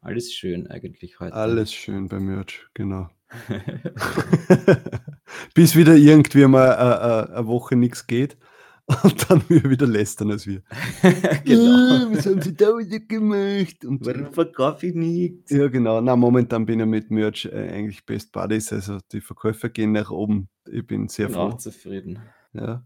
Alles 0.00 0.32
schön 0.32 0.66
eigentlich 0.66 1.20
heute. 1.20 1.34
Alles 1.34 1.72
schön 1.72 2.08
beim 2.08 2.26
Merch, 2.26 2.66
genau. 2.74 3.08
Bis 5.54 5.76
wieder 5.76 5.94
irgendwie 5.94 6.46
mal 6.46 6.68
äh, 6.68 7.32
äh, 7.32 7.36
eine 7.36 7.46
Woche 7.46 7.76
nichts 7.76 8.06
geht. 8.06 8.36
Und 8.86 9.30
dann 9.30 9.42
wieder 9.48 9.86
lästern 9.86 10.30
als 10.32 10.46
wir. 10.46 10.62
genau. 11.44 12.14
was 12.14 12.26
haben 12.26 12.42
sie 12.42 12.54
da 12.54 12.66
wieder 12.78 12.98
gemacht? 13.00 13.84
Und 13.84 14.04
Warum 14.04 14.32
verkaufe 14.32 14.88
ich 14.88 14.94
nichts? 14.94 15.50
Ja, 15.50 15.68
genau. 15.68 16.00
Na, 16.00 16.16
momentan 16.16 16.66
bin 16.66 16.80
ich 16.80 16.86
mit 16.86 17.10
Merch 17.10 17.46
äh, 17.46 17.70
eigentlich 17.70 18.04
Best 18.04 18.32
Buddies. 18.32 18.72
Also 18.72 18.98
die 19.12 19.20
Verkäufer 19.20 19.68
gehen 19.68 19.92
nach 19.92 20.10
oben. 20.10 20.48
Ich 20.70 20.86
bin 20.86 21.08
sehr 21.08 21.26
bin 21.26 21.34
froh. 21.34 21.42
Auch 21.42 21.58
zufrieden. 21.58 22.18
Ja. 22.52 22.84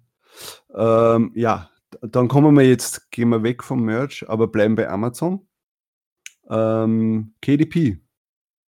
Ähm, 0.74 1.32
ja, 1.35 1.70
dann 2.02 2.28
kommen 2.28 2.54
wir 2.56 2.68
jetzt, 2.68 3.11
gehen 3.11 3.30
wir 3.30 3.42
weg 3.42 3.62
vom 3.62 3.82
Merch, 3.82 4.28
aber 4.28 4.48
bleiben 4.48 4.74
bei 4.74 4.88
Amazon. 4.88 5.46
Ähm, 6.48 7.35
KDP. 7.40 8.00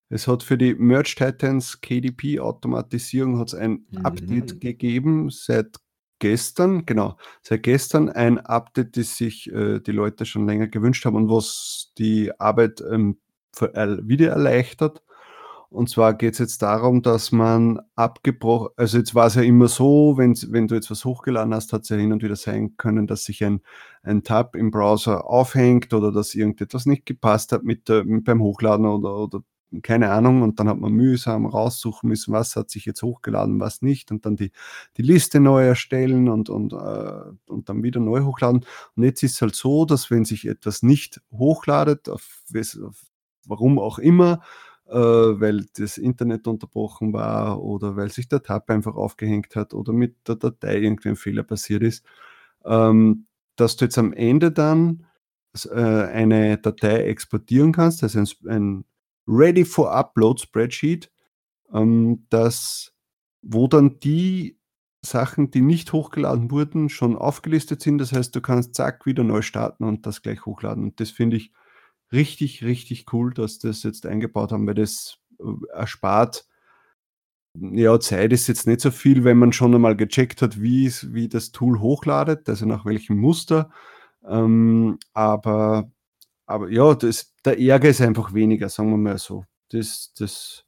Es 0.08 0.26
hat 0.26 0.42
für 0.42 0.56
die 0.56 0.74
Merch 0.74 1.14
Titans 1.14 1.80
KDP 1.82 2.40
Automatisierung 2.40 3.38
hat 3.38 3.48
es 3.48 3.54
ein 3.54 3.86
mhm. 3.90 3.98
Update 4.06 4.60
gegeben 4.60 5.28
seit 5.30 5.78
gestern, 6.18 6.86
genau, 6.86 7.16
seit 7.42 7.62
gestern 7.62 8.08
ein 8.08 8.38
Update, 8.38 8.96
das 8.96 9.16
sich 9.16 9.50
äh, 9.52 9.80
die 9.80 9.92
Leute 9.92 10.26
schon 10.26 10.46
länger 10.46 10.68
gewünscht 10.68 11.04
haben 11.04 11.16
und 11.16 11.28
was 11.30 11.92
die 11.98 12.32
Arbeit 12.38 12.82
ähm, 12.90 13.18
wieder 13.60 14.30
erleichtert. 14.30 15.02
Und 15.70 15.90
zwar 15.90 16.14
geht 16.14 16.32
es 16.32 16.38
jetzt 16.38 16.62
darum, 16.62 17.02
dass 17.02 17.30
man 17.30 17.80
abgebrochen, 17.94 18.68
also 18.76 18.96
jetzt 18.96 19.14
war 19.14 19.26
es 19.26 19.34
ja 19.34 19.42
immer 19.42 19.68
so, 19.68 20.14
wenn, 20.16 20.34
wenn 20.48 20.66
du 20.66 20.74
jetzt 20.74 20.90
was 20.90 21.04
hochgeladen 21.04 21.52
hast, 21.52 21.74
hat 21.74 21.82
es 21.82 21.90
ja 21.90 21.96
hin 21.96 22.12
und 22.12 22.22
wieder 22.22 22.36
sein 22.36 22.76
können, 22.78 23.06
dass 23.06 23.24
sich 23.24 23.44
ein, 23.44 23.60
ein 24.02 24.22
Tab 24.22 24.56
im 24.56 24.70
Browser 24.70 25.26
aufhängt 25.26 25.92
oder 25.92 26.10
dass 26.10 26.34
irgendetwas 26.34 26.86
nicht 26.86 27.04
gepasst 27.04 27.52
hat 27.52 27.64
mit, 27.64 27.90
äh, 27.90 28.02
mit 28.04 28.24
beim 28.24 28.40
Hochladen 28.40 28.86
oder, 28.86 29.14
oder 29.14 29.42
keine 29.82 30.10
Ahnung, 30.10 30.42
und 30.42 30.58
dann 30.58 30.68
hat 30.68 30.78
man 30.78 30.92
mühsam 30.92 31.46
raussuchen 31.46 32.08
müssen, 32.08 32.32
was 32.32 32.56
hat 32.56 32.70
sich 32.70 32.84
jetzt 32.86 33.02
hochgeladen, 33.02 33.60
was 33.60 33.82
nicht, 33.82 34.10
und 34.10 34.24
dann 34.24 34.36
die, 34.36 34.52
die 34.96 35.02
Liste 35.02 35.40
neu 35.40 35.66
erstellen 35.66 36.28
und, 36.28 36.48
und, 36.48 36.72
äh, 36.72 37.22
und 37.46 37.68
dann 37.68 37.82
wieder 37.82 38.00
neu 38.00 38.22
hochladen. 38.22 38.64
Und 38.96 39.02
jetzt 39.02 39.22
ist 39.22 39.34
es 39.34 39.42
halt 39.42 39.54
so, 39.54 39.84
dass 39.84 40.10
wenn 40.10 40.24
sich 40.24 40.46
etwas 40.46 40.82
nicht 40.82 41.20
hochladet, 41.32 42.08
auf, 42.08 42.42
auf 42.82 43.02
warum 43.46 43.78
auch 43.78 43.98
immer, 43.98 44.42
äh, 44.88 44.94
weil 44.94 45.66
das 45.76 45.98
Internet 45.98 46.46
unterbrochen 46.46 47.12
war 47.12 47.62
oder 47.62 47.96
weil 47.96 48.10
sich 48.10 48.28
der 48.28 48.42
Tab 48.42 48.70
einfach 48.70 48.94
aufgehängt 48.94 49.54
hat 49.56 49.74
oder 49.74 49.92
mit 49.92 50.16
der 50.26 50.36
Datei 50.36 50.78
irgendwie 50.78 51.10
ein 51.10 51.16
Fehler 51.16 51.42
passiert 51.42 51.82
ist, 51.82 52.04
ähm, 52.64 53.26
dass 53.56 53.76
du 53.76 53.84
jetzt 53.86 53.98
am 53.98 54.12
Ende 54.12 54.50
dann 54.52 55.06
äh, 55.66 55.78
eine 55.78 56.58
Datei 56.58 57.04
exportieren 57.04 57.72
kannst, 57.72 58.02
also 58.02 58.20
ein, 58.20 58.28
ein 58.48 58.84
Ready 59.28 59.64
for 59.64 59.92
Upload 59.92 60.40
Spreadsheet, 60.40 61.10
ähm, 61.72 62.26
das, 62.30 62.94
wo 63.42 63.68
dann 63.68 64.00
die 64.00 64.58
Sachen, 65.02 65.50
die 65.50 65.60
nicht 65.60 65.92
hochgeladen 65.92 66.50
wurden, 66.50 66.88
schon 66.88 67.16
aufgelistet 67.16 67.82
sind. 67.82 67.98
Das 67.98 68.12
heißt, 68.12 68.34
du 68.34 68.40
kannst 68.40 68.74
zack 68.74 69.06
wieder 69.06 69.22
neu 69.22 69.42
starten 69.42 69.84
und 69.84 70.06
das 70.06 70.22
gleich 70.22 70.44
hochladen. 70.46 70.82
Und 70.84 71.00
das 71.00 71.10
finde 71.10 71.36
ich 71.36 71.52
richtig, 72.10 72.64
richtig 72.64 73.12
cool, 73.12 73.32
dass 73.32 73.58
das 73.58 73.82
jetzt 73.82 74.06
eingebaut 74.06 74.50
haben, 74.50 74.66
weil 74.66 74.74
das 74.74 75.18
äh, 75.38 75.44
erspart. 75.72 76.46
Ja, 77.54 77.98
Zeit 78.00 78.32
ist 78.32 78.46
jetzt 78.46 78.66
nicht 78.66 78.80
so 78.80 78.90
viel, 78.90 79.24
wenn 79.24 79.38
man 79.38 79.52
schon 79.52 79.74
einmal 79.74 79.96
gecheckt 79.96 80.42
hat, 80.42 80.60
wie, 80.60 80.90
wie 81.08 81.28
das 81.28 81.52
Tool 81.52 81.80
hochladet, 81.80 82.48
also 82.48 82.66
nach 82.66 82.84
welchem 82.84 83.18
Muster. 83.18 83.70
Ähm, 84.26 84.98
aber 85.12 85.90
aber 86.48 86.70
ja, 86.70 86.94
das, 86.94 87.34
der 87.48 87.60
Ärger 87.60 87.88
ist 87.88 88.00
einfach 88.00 88.32
weniger, 88.34 88.68
sagen 88.68 88.90
wir 88.90 88.96
mal 88.96 89.18
so. 89.18 89.44
Das, 89.70 90.12
das 90.16 90.64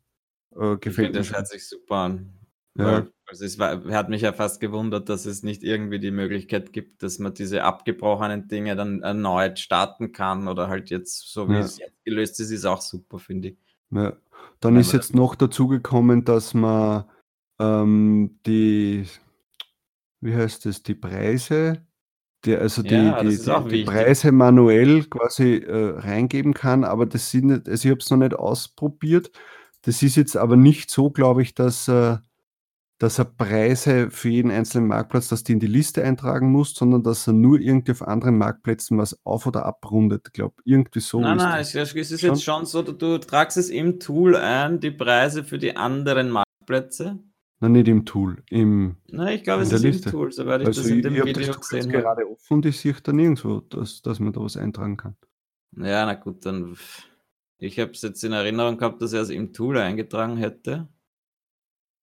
äh, 0.56 0.76
gefällt 0.76 1.12
mir. 1.12 1.18
Das 1.18 1.32
hört 1.32 1.48
sich 1.48 1.66
super 1.66 1.96
an. 1.96 2.32
Ja. 2.78 3.06
also 3.26 3.44
es 3.44 3.58
war, 3.58 3.84
hat 3.92 4.08
mich 4.08 4.22
ja 4.22 4.32
fast 4.32 4.60
gewundert, 4.60 5.08
dass 5.08 5.26
es 5.26 5.42
nicht 5.42 5.62
irgendwie 5.62 5.98
die 5.98 6.12
Möglichkeit 6.12 6.72
gibt, 6.72 7.02
dass 7.02 7.18
man 7.18 7.34
diese 7.34 7.64
abgebrochenen 7.64 8.48
Dinge 8.48 8.76
dann 8.76 9.02
erneut 9.02 9.58
starten 9.58 10.12
kann 10.12 10.48
oder 10.48 10.68
halt 10.68 10.88
jetzt, 10.88 11.32
so 11.32 11.48
wie 11.48 11.54
ja. 11.54 11.60
es 11.60 11.78
jetzt 11.78 12.04
gelöst 12.04 12.40
ist, 12.40 12.50
ist 12.50 12.64
auch 12.64 12.80
super, 12.80 13.18
finde 13.18 13.48
ich. 13.48 13.56
Ja. 13.90 14.16
Dann 14.60 14.76
ist 14.76 14.92
jetzt 14.92 15.14
noch 15.14 15.34
dazu 15.34 15.66
gekommen, 15.66 16.24
dass 16.24 16.54
man 16.54 17.04
ähm, 17.58 18.38
die, 18.46 19.06
wie 20.20 20.34
heißt 20.34 20.66
es, 20.66 20.82
die 20.82 20.94
Preise 20.94 21.84
die, 22.44 22.56
also 22.56 22.82
die, 22.82 22.94
Ja, 22.94 23.22
die, 23.22 23.36
die, 23.68 23.84
Preise 23.84 24.32
manuell 24.32 25.04
quasi 25.04 25.56
äh, 25.56 25.98
reingeben 25.98 26.54
kann, 26.54 26.84
aber 26.84 27.06
das 27.06 27.30
sind 27.30 27.46
nicht, 27.46 27.68
also 27.68 27.86
ich 27.86 27.90
habe 27.90 28.00
es 28.00 28.10
noch 28.10 28.18
nicht 28.18 28.34
ausprobiert. 28.34 29.30
Das 29.82 30.02
ist 30.02 30.16
jetzt 30.16 30.36
aber 30.36 30.56
nicht 30.56 30.90
so, 30.90 31.10
glaube 31.10 31.42
ich, 31.42 31.54
dass, 31.54 31.88
äh, 31.88 32.16
dass 32.98 33.18
er 33.18 33.24
Preise 33.24 34.10
für 34.10 34.28
jeden 34.28 34.50
einzelnen 34.50 34.86
Marktplatz, 34.88 35.28
dass 35.28 35.42
die 35.42 35.52
in 35.52 35.60
die 35.60 35.66
Liste 35.66 36.04
eintragen 36.04 36.50
muss, 36.50 36.74
sondern 36.74 37.02
dass 37.02 37.26
er 37.26 37.32
nur 37.32 37.58
irgendwie 37.58 37.92
auf 37.92 38.02
anderen 38.02 38.36
Marktplätzen 38.36 38.98
was 38.98 39.18
auf- 39.24 39.46
oder 39.46 39.64
abrundet. 39.64 40.26
Ich 40.28 40.32
glaube, 40.34 40.54
irgendwie 40.64 41.00
so 41.00 41.20
Nein, 41.20 41.38
ist 41.38 41.44
nein, 41.44 41.60
es, 41.60 41.74
es 41.74 42.10
ist 42.10 42.20
schon. 42.20 42.30
jetzt 42.30 42.44
schon 42.44 42.66
so, 42.66 42.82
du, 42.82 42.92
du 42.92 43.18
tragst 43.18 43.56
es 43.56 43.70
im 43.70 44.00
Tool 44.00 44.36
ein, 44.36 44.80
die 44.80 44.90
Preise 44.90 45.44
für 45.44 45.58
die 45.58 45.76
anderen 45.76 46.30
Marktplätze. 46.30 47.18
Nein, 47.62 47.72
nicht 47.72 47.88
im 47.88 48.06
Tool, 48.06 48.42
im, 48.48 48.96
Nein, 49.08 49.36
ich 49.36 49.44
glaube, 49.44 49.62
es 49.62 49.72
ist 49.72 49.82
Liste. 49.82 50.08
im 50.08 50.12
Tool, 50.12 50.32
soweit 50.32 50.62
ich 50.62 50.66
also 50.68 50.80
das 50.82 50.90
in 50.90 51.02
dem 51.02 51.14
Video 51.14 51.46
das 51.46 51.60
gesehen 51.60 51.92
habe. 51.92 52.02
gerade 52.02 52.30
offen 52.30 52.54
und 52.54 52.66
ich 52.66 52.80
sehe 52.80 52.94
da 53.02 53.12
nirgendwo, 53.12 53.60
dass, 53.60 54.00
dass 54.02 54.18
man 54.18 54.32
da 54.32 54.40
was 54.40 54.56
eintragen 54.56 54.96
kann. 54.96 55.16
Ja, 55.76 56.06
na 56.06 56.14
gut, 56.14 56.44
dann. 56.46 56.76
Ich 57.58 57.78
habe 57.78 57.90
es 57.92 58.00
jetzt 58.00 58.24
in 58.24 58.32
Erinnerung 58.32 58.78
gehabt, 58.78 59.02
dass 59.02 59.12
er 59.12 59.20
es 59.20 59.28
im 59.28 59.52
Tool 59.52 59.76
eingetragen 59.76 60.38
hätte. 60.38 60.88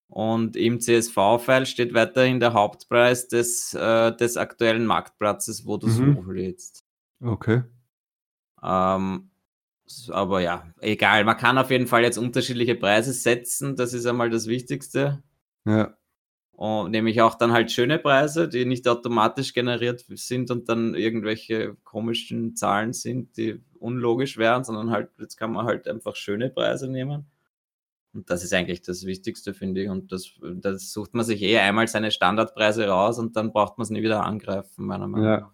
Und 0.06 0.56
im 0.56 0.80
CSV-File 0.80 1.66
steht 1.66 1.92
weiterhin 1.92 2.40
der 2.40 2.52
Hauptpreis 2.54 3.28
des, 3.28 3.74
äh, 3.74 4.16
des 4.16 4.36
aktuellen 4.36 4.86
Marktplatzes, 4.86 5.66
wo 5.66 5.76
du 5.76 5.88
es 5.88 5.98
Mhm. 5.98 6.16
hochlädst. 6.16 6.84
Okay. 7.20 7.62
Ähm, 8.62 9.30
aber 10.10 10.40
ja, 10.40 10.72
egal. 10.80 11.24
Man 11.24 11.36
kann 11.36 11.58
auf 11.58 11.70
jeden 11.70 11.86
Fall 11.88 12.02
jetzt 12.02 12.16
unterschiedliche 12.18 12.74
Preise 12.76 13.12
setzen. 13.12 13.76
Das 13.76 13.92
ist 13.92 14.06
einmal 14.06 14.30
das 14.30 14.46
Wichtigste. 14.46 15.22
Ja. 15.68 15.94
Und 16.52 16.90
nämlich 16.90 17.20
auch 17.22 17.36
dann 17.36 17.52
halt 17.52 17.70
schöne 17.70 18.00
Preise, 18.00 18.48
die 18.48 18.64
nicht 18.64 18.88
automatisch 18.88 19.52
generiert 19.54 20.04
sind 20.08 20.50
und 20.50 20.68
dann 20.68 20.94
irgendwelche 20.96 21.76
komischen 21.84 22.56
Zahlen 22.56 22.92
sind, 22.92 23.36
die 23.36 23.60
unlogisch 23.78 24.38
wären, 24.38 24.64
sondern 24.64 24.90
halt, 24.90 25.10
jetzt 25.20 25.36
kann 25.36 25.52
man 25.52 25.66
halt 25.66 25.86
einfach 25.86 26.16
schöne 26.16 26.50
Preise 26.50 26.90
nehmen. 26.90 27.30
Und 28.12 28.28
das 28.30 28.42
ist 28.42 28.52
eigentlich 28.54 28.82
das 28.82 29.04
Wichtigste, 29.06 29.54
finde 29.54 29.82
ich. 29.84 29.88
Und 29.88 30.10
das, 30.10 30.32
das 30.42 30.92
sucht 30.92 31.14
man 31.14 31.24
sich 31.24 31.42
eh 31.42 31.58
einmal 31.58 31.86
seine 31.86 32.10
Standardpreise 32.10 32.88
raus 32.88 33.20
und 33.20 33.36
dann 33.36 33.52
braucht 33.52 33.78
man 33.78 33.84
es 33.84 33.90
nie 33.90 34.02
wieder 34.02 34.24
angreifen, 34.24 34.86
meiner 34.86 35.06
Meinung 35.06 35.26
Ja. 35.28 35.40
nach. 35.40 35.52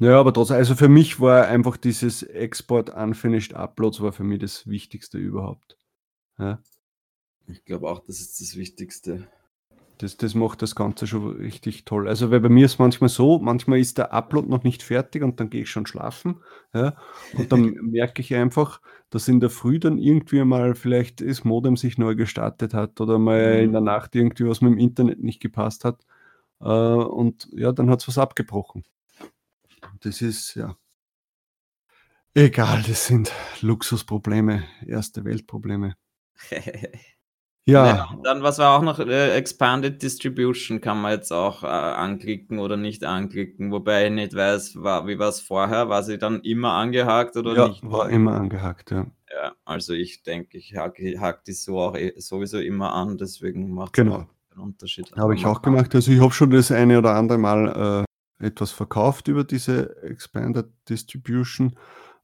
Ja, 0.00 0.20
aber 0.20 0.32
trotzdem, 0.32 0.56
also 0.56 0.74
für 0.74 0.88
mich 0.88 1.20
war 1.20 1.46
einfach 1.46 1.76
dieses 1.76 2.22
Export 2.22 2.90
Unfinished 2.90 3.54
Uploads 3.54 4.00
war 4.02 4.12
für 4.12 4.24
mich 4.24 4.40
das 4.40 4.66
Wichtigste 4.66 5.16
überhaupt. 5.18 5.78
Ja. 6.38 6.60
Ich 7.48 7.64
glaube 7.64 7.88
auch, 7.88 8.00
das 8.00 8.20
ist 8.20 8.40
das 8.40 8.56
Wichtigste. 8.56 9.28
Das, 9.98 10.18
das 10.18 10.34
macht 10.34 10.60
das 10.60 10.74
Ganze 10.74 11.06
schon 11.06 11.36
richtig 11.36 11.86
toll. 11.86 12.06
Also, 12.06 12.30
weil 12.30 12.40
bei 12.40 12.50
mir 12.50 12.66
ist 12.66 12.78
manchmal 12.78 13.08
so, 13.08 13.38
manchmal 13.38 13.78
ist 13.78 13.96
der 13.96 14.12
Upload 14.12 14.46
noch 14.48 14.62
nicht 14.62 14.82
fertig 14.82 15.22
und 15.22 15.40
dann 15.40 15.48
gehe 15.48 15.62
ich 15.62 15.70
schon 15.70 15.86
schlafen. 15.86 16.42
Ja, 16.74 16.96
und 17.32 17.50
dann 17.50 17.72
merke 17.80 18.20
ich 18.20 18.34
einfach, 18.34 18.82
dass 19.08 19.26
in 19.28 19.40
der 19.40 19.48
Früh 19.48 19.78
dann 19.78 19.96
irgendwie 19.96 20.44
mal 20.44 20.74
vielleicht 20.74 21.22
das 21.22 21.44
Modem 21.44 21.76
sich 21.78 21.96
neu 21.96 22.14
gestartet 22.14 22.74
hat 22.74 23.00
oder 23.00 23.18
mal 23.18 23.62
in 23.62 23.72
der 23.72 23.80
Mhm. 23.80 23.86
Nacht 23.86 24.14
irgendwie 24.14 24.46
was 24.46 24.60
mit 24.60 24.72
dem 24.72 24.78
Internet 24.78 25.22
nicht 25.22 25.40
gepasst 25.40 25.84
hat. 25.84 26.04
Äh, 26.60 26.66
und 26.66 27.48
ja, 27.52 27.72
dann 27.72 27.88
hat 27.90 28.00
es 28.02 28.08
was 28.08 28.18
abgebrochen. 28.18 28.84
Das 30.00 30.20
ist 30.22 30.54
ja 30.54 30.76
egal, 32.34 32.82
das 32.86 33.06
sind 33.06 33.32
Luxusprobleme, 33.62 34.64
erste 34.86 35.24
Weltprobleme. 35.24 35.96
Ja, 37.68 38.10
und 38.12 38.24
dann, 38.24 38.42
was 38.44 38.58
war 38.58 38.78
auch 38.78 38.82
noch, 38.82 39.00
äh, 39.00 39.34
Expanded 39.36 40.00
Distribution 40.00 40.80
kann 40.80 41.00
man 41.00 41.10
jetzt 41.12 41.32
auch 41.32 41.64
äh, 41.64 41.66
anklicken 41.66 42.60
oder 42.60 42.76
nicht 42.76 43.02
anklicken, 43.04 43.72
wobei 43.72 44.06
ich 44.06 44.12
nicht 44.12 44.34
weiß, 44.36 44.82
war, 44.82 45.08
wie 45.08 45.18
war 45.18 45.30
es 45.30 45.40
vorher, 45.40 45.88
war 45.88 46.04
sie 46.04 46.16
dann 46.16 46.40
immer 46.42 46.74
angehakt 46.74 47.36
oder 47.36 47.54
ja, 47.56 47.68
nicht? 47.68 47.82
war 47.82 48.08
immer 48.08 48.34
angehakt, 48.34 48.92
ja. 48.92 49.06
Ja, 49.28 49.52
also 49.64 49.94
ich 49.94 50.22
denke, 50.22 50.58
ich 50.58 50.76
hake, 50.76 51.20
hake 51.20 51.40
die 51.44 51.52
so 51.52 51.80
auch 51.80 51.96
eh, 51.96 52.12
sowieso 52.16 52.58
immer 52.58 52.92
an, 52.92 53.18
deswegen 53.18 53.74
macht 53.74 53.98
es 53.98 54.04
Genau. 54.04 54.26
keinen 54.50 54.60
Unterschied. 54.62 55.10
Habe 55.16 55.34
ich 55.34 55.44
auch 55.44 55.60
gemacht. 55.60 55.92
Also 55.94 56.12
ich 56.12 56.20
habe 56.20 56.32
schon 56.32 56.50
das 56.50 56.70
eine 56.70 56.98
oder 56.98 57.14
andere 57.16 57.38
Mal 57.38 58.04
äh, 58.40 58.46
etwas 58.46 58.70
verkauft 58.70 59.26
über 59.26 59.42
diese 59.42 60.00
Expanded 60.04 60.66
Distribution. 60.88 61.76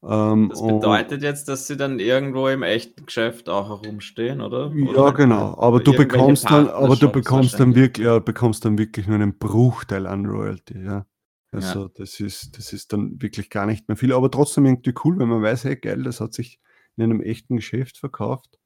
Ähm, 0.04 0.48
Das 0.50 0.60
bedeutet 0.62 1.22
jetzt, 1.22 1.48
dass 1.48 1.66
sie 1.66 1.76
dann 1.76 1.98
irgendwo 2.00 2.48
im 2.48 2.62
echten 2.62 3.06
Geschäft 3.06 3.48
auch 3.48 3.68
herumstehen, 3.68 4.40
oder? 4.40 4.72
ja, 4.74 4.86
oder 4.90 5.12
genau. 5.12 5.56
Aber 5.58 5.80
du 5.80 5.92
bekommst 5.92 6.44
dann, 6.50 6.68
aber 6.68 6.96
du 6.96 7.08
bekommst 7.10 7.58
dann 7.60 7.74
wirklich, 7.74 8.04
ja, 8.04 8.18
bekommst 8.18 8.64
dann 8.64 8.78
wirklich 8.78 9.06
nur 9.06 9.16
einen 9.16 9.38
Bruchteil 9.38 10.06
an 10.06 10.26
Royalty, 10.26 10.82
ja. 10.82 11.06
Also 11.52 11.88
das 11.88 12.18
ist, 12.18 12.56
das 12.56 12.72
ist 12.72 12.92
dann 12.94 13.20
wirklich 13.20 13.50
gar 13.50 13.66
nicht 13.66 13.86
mehr 13.86 13.96
viel, 13.96 14.12
aber 14.14 14.30
trotzdem 14.30 14.64
irgendwie 14.64 14.94
cool, 15.04 15.18
wenn 15.18 15.28
man 15.28 15.42
weiß, 15.42 15.64
hey 15.64 15.76
geil, 15.76 16.02
das 16.02 16.20
hat 16.20 16.32
sich 16.32 16.60
in 16.96 17.04
einem 17.04 17.20
echten 17.20 17.56
Geschäft 17.56 17.98
verkauft. 17.98 18.58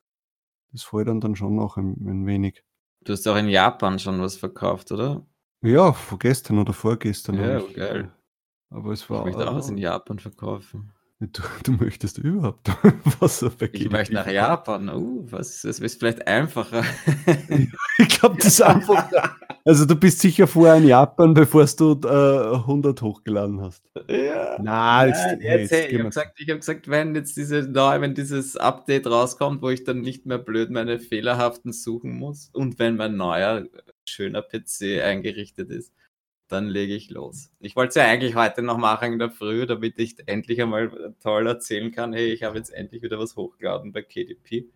Das 0.72 0.84
freut 0.84 1.08
dann, 1.08 1.20
dann 1.20 1.36
schon 1.36 1.56
noch 1.56 1.76
ein, 1.76 1.96
ein 2.06 2.26
wenig. 2.26 2.62
Du 3.04 3.12
hast 3.12 3.26
auch 3.28 3.36
in 3.36 3.48
Japan 3.48 3.98
schon 3.98 4.20
was 4.20 4.36
verkauft, 4.36 4.92
oder? 4.92 5.26
Ja, 5.62 5.92
vorgestern 5.92 6.58
oder 6.58 6.72
vorgestern. 6.72 7.36
Ja, 7.36 7.58
ich, 7.58 7.74
geil. 7.74 8.12
Aber 8.70 8.92
es 8.92 9.02
Ich 9.02 9.10
war. 9.10 9.24
möchte 9.24 9.48
auch 9.50 9.54
was 9.54 9.68
in 9.68 9.78
Japan 9.78 10.18
verkaufen. 10.18 10.92
Du, 11.18 11.42
du 11.64 11.72
möchtest 11.72 12.18
überhaupt 12.18 12.68
was 13.20 13.42
auf 13.42 13.56
der 13.56 13.72
Ich 13.72 13.90
möchte 13.90 14.12
nach 14.12 14.26
Japan. 14.26 14.90
Uh, 14.90 15.26
was 15.30 15.62
das 15.62 15.78
ist 15.78 15.98
vielleicht 15.98 16.26
einfacher. 16.26 16.84
Ich 17.98 18.08
glaube, 18.08 18.36
das 18.36 18.48
ist 18.48 18.60
einfach. 18.60 19.10
Also, 19.64 19.86
du 19.86 19.96
bist 19.96 20.20
sicher 20.20 20.46
vorher 20.46 20.76
in 20.76 20.86
Japan, 20.86 21.32
bevor 21.32 21.64
du 21.64 21.98
äh, 22.04 22.56
100 22.56 23.00
hochgeladen 23.00 23.62
hast. 23.62 23.82
ja. 24.06 24.58
Na, 24.60 25.06
jetzt, 25.06 25.24
Nein, 25.24 25.40
hey, 25.40 25.60
jetzt, 25.60 25.70
jetzt 25.70 25.72
hey, 25.72 25.84
ich 25.84 25.88
gehen 25.88 25.98
habe 26.00 26.08
gesagt, 26.10 26.40
ich 26.40 26.50
hab 26.50 26.58
gesagt, 26.58 26.88
wenn 26.88 27.14
jetzt 27.14 27.36
diese 27.38 27.62
neu, 27.62 28.00
wenn 28.02 28.14
dieses 28.14 28.58
Update 28.58 29.06
rauskommt, 29.06 29.62
wo 29.62 29.70
ich 29.70 29.84
dann 29.84 30.02
nicht 30.02 30.26
mehr 30.26 30.38
blöd 30.38 30.70
meine 30.70 30.98
fehlerhaften 30.98 31.72
suchen 31.72 32.12
muss 32.12 32.50
und 32.52 32.78
wenn 32.78 32.96
mein 32.96 33.16
neuer 33.16 33.64
schöner 34.04 34.42
PC 34.42 35.02
eingerichtet 35.02 35.70
ist, 35.70 35.94
dann 36.48 36.68
lege 36.68 36.94
ich 36.94 37.10
los. 37.10 37.50
Ich 37.60 37.76
wollte 37.76 37.90
es 37.90 37.94
ja 37.96 38.04
eigentlich 38.04 38.36
heute 38.36 38.62
noch 38.62 38.78
machen 38.78 39.14
in 39.14 39.18
der 39.18 39.30
Früh, 39.30 39.66
damit 39.66 39.98
ich 39.98 40.16
endlich 40.26 40.60
einmal 40.62 41.14
toll 41.20 41.46
erzählen 41.46 41.90
kann, 41.90 42.12
hey, 42.12 42.32
ich 42.32 42.42
habe 42.42 42.58
jetzt 42.58 42.72
endlich 42.72 43.02
wieder 43.02 43.18
was 43.18 43.36
hochgeladen 43.36 43.92
bei 43.92 44.02
KDP. 44.02 44.70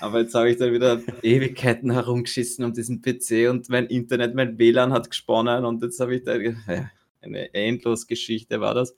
Aber 0.00 0.20
jetzt 0.20 0.34
habe 0.34 0.50
ich 0.50 0.56
dann 0.56 0.72
wieder 0.72 1.02
Ewigkeiten 1.22 1.90
herumgeschissen 1.90 2.64
um 2.64 2.72
diesen 2.72 3.02
PC 3.02 3.50
und 3.50 3.68
mein 3.68 3.86
Internet, 3.86 4.34
mein 4.34 4.58
WLAN 4.58 4.92
hat 4.92 5.10
gesponnen 5.10 5.64
und 5.64 5.82
jetzt 5.82 6.00
habe 6.00 6.16
ich 6.16 6.22
da 6.24 6.32
eine 7.20 7.54
Endlosgeschichte 7.54 8.60
war 8.60 8.74
das. 8.74 8.96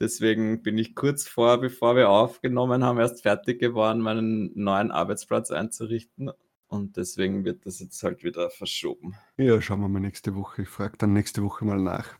Deswegen 0.00 0.62
bin 0.62 0.76
ich 0.78 0.94
kurz 0.94 1.26
vor, 1.26 1.58
bevor 1.58 1.96
wir 1.96 2.10
aufgenommen 2.10 2.84
haben, 2.84 2.98
erst 2.98 3.22
fertig 3.22 3.58
geworden, 3.60 4.00
meinen 4.00 4.52
neuen 4.54 4.90
Arbeitsplatz 4.90 5.50
einzurichten. 5.50 6.30
Und 6.68 6.96
deswegen 6.96 7.44
wird 7.44 7.64
das 7.66 7.78
jetzt 7.80 8.02
halt 8.02 8.24
wieder 8.24 8.50
verschoben. 8.50 9.14
Ja, 9.36 9.60
schauen 9.62 9.80
wir 9.80 9.88
mal 9.88 10.00
nächste 10.00 10.34
Woche. 10.34 10.62
Ich 10.62 10.68
frage 10.68 10.96
dann 10.98 11.12
nächste 11.12 11.42
Woche 11.42 11.64
mal 11.64 11.80
nach. 11.80 12.18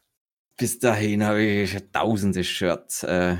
Bis 0.56 0.78
dahin 0.78 1.24
habe 1.24 1.42
ich 1.42 1.72
schon 1.72 1.92
tausende 1.92 2.44
Shirts, 2.44 3.02
äh, 3.02 3.36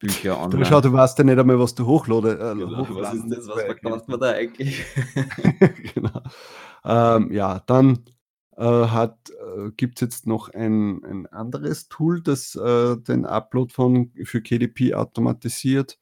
Bücher 0.00 0.34
Du, 0.34 0.40
online. 0.40 0.66
schau, 0.66 0.80
du 0.80 0.92
weißt 0.92 1.18
ja 1.18 1.24
nicht 1.24 1.38
einmal, 1.38 1.58
was 1.58 1.74
du 1.74 1.86
hochlade, 1.86 2.32
äh, 2.32 2.54
Genau, 2.58 2.86
was 2.90 3.14
ist 3.14 3.28
das? 3.30 3.48
Was 3.48 3.62
verkauft 3.62 4.08
man 4.08 4.20
da 4.20 4.32
eigentlich? 4.32 4.84
genau. 5.94 6.22
Ähm, 6.84 7.32
ja, 7.32 7.60
dann 7.60 8.04
äh, 8.56 8.82
äh, 8.84 9.70
gibt 9.76 9.96
es 9.96 10.00
jetzt 10.00 10.26
noch 10.26 10.48
ein, 10.50 11.02
ein 11.04 11.26
anderes 11.28 11.88
Tool, 11.88 12.20
das 12.20 12.54
äh, 12.54 12.96
den 12.98 13.24
Upload 13.24 13.72
von, 13.72 14.12
für 14.24 14.42
KDP 14.42 14.94
automatisiert. 14.94 15.98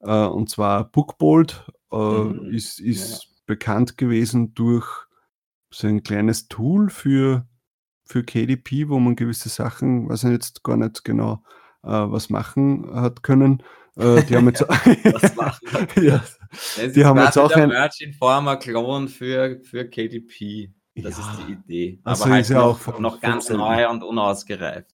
Äh, 0.00 0.26
und 0.26 0.48
zwar 0.48 0.84
Bookbolt 0.84 1.66
äh, 1.92 1.96
Mhm, 1.96 2.50
ist, 2.52 2.78
ist 2.80 3.29
bekannt 3.50 3.98
gewesen 3.98 4.54
durch 4.54 4.86
so 5.70 5.86
ein 5.88 6.02
kleines 6.02 6.48
Tool 6.48 6.88
für, 6.88 7.46
für 8.04 8.24
KDP, 8.24 8.88
wo 8.88 8.98
man 8.98 9.16
gewisse 9.16 9.48
Sachen, 9.48 10.08
weiß 10.08 10.24
ich 10.24 10.30
jetzt 10.30 10.62
gar 10.64 10.76
nicht 10.76 11.04
genau, 11.04 11.42
äh, 11.82 11.88
was 11.88 12.30
machen 12.30 12.88
hat 12.94 13.22
können. 13.22 13.62
Äh, 13.96 14.22
die 14.24 14.36
haben 14.36 14.46
jetzt, 14.46 14.60
Was 14.68 15.34
machen 15.36 15.68
ja, 16.02 16.22
Die 16.94 17.04
haben 17.04 17.18
jetzt 17.18 17.36
auch 17.38 17.48
der 17.48 17.64
ein- 17.64 17.68
Merch 17.70 18.00
Informer 18.00 18.56
Klon 18.56 19.08
für, 19.08 19.60
für 19.62 19.84
KDP. 19.88 20.72
Das 20.96 21.18
Ja. 21.18 21.30
ist 21.30 21.38
die 21.46 21.52
Idee. 21.52 22.00
So, 22.04 22.10
Aber 22.10 22.32
halt 22.32 22.40
ist 22.42 22.50
ja 22.50 22.58
noch, 22.58 22.64
auch 22.66 22.78
von- 22.78 23.02
noch 23.02 23.12
von 23.12 23.20
ganz 23.20 23.48
neu 23.50 23.88
und 23.90 24.02
unausgereift. 24.02 24.90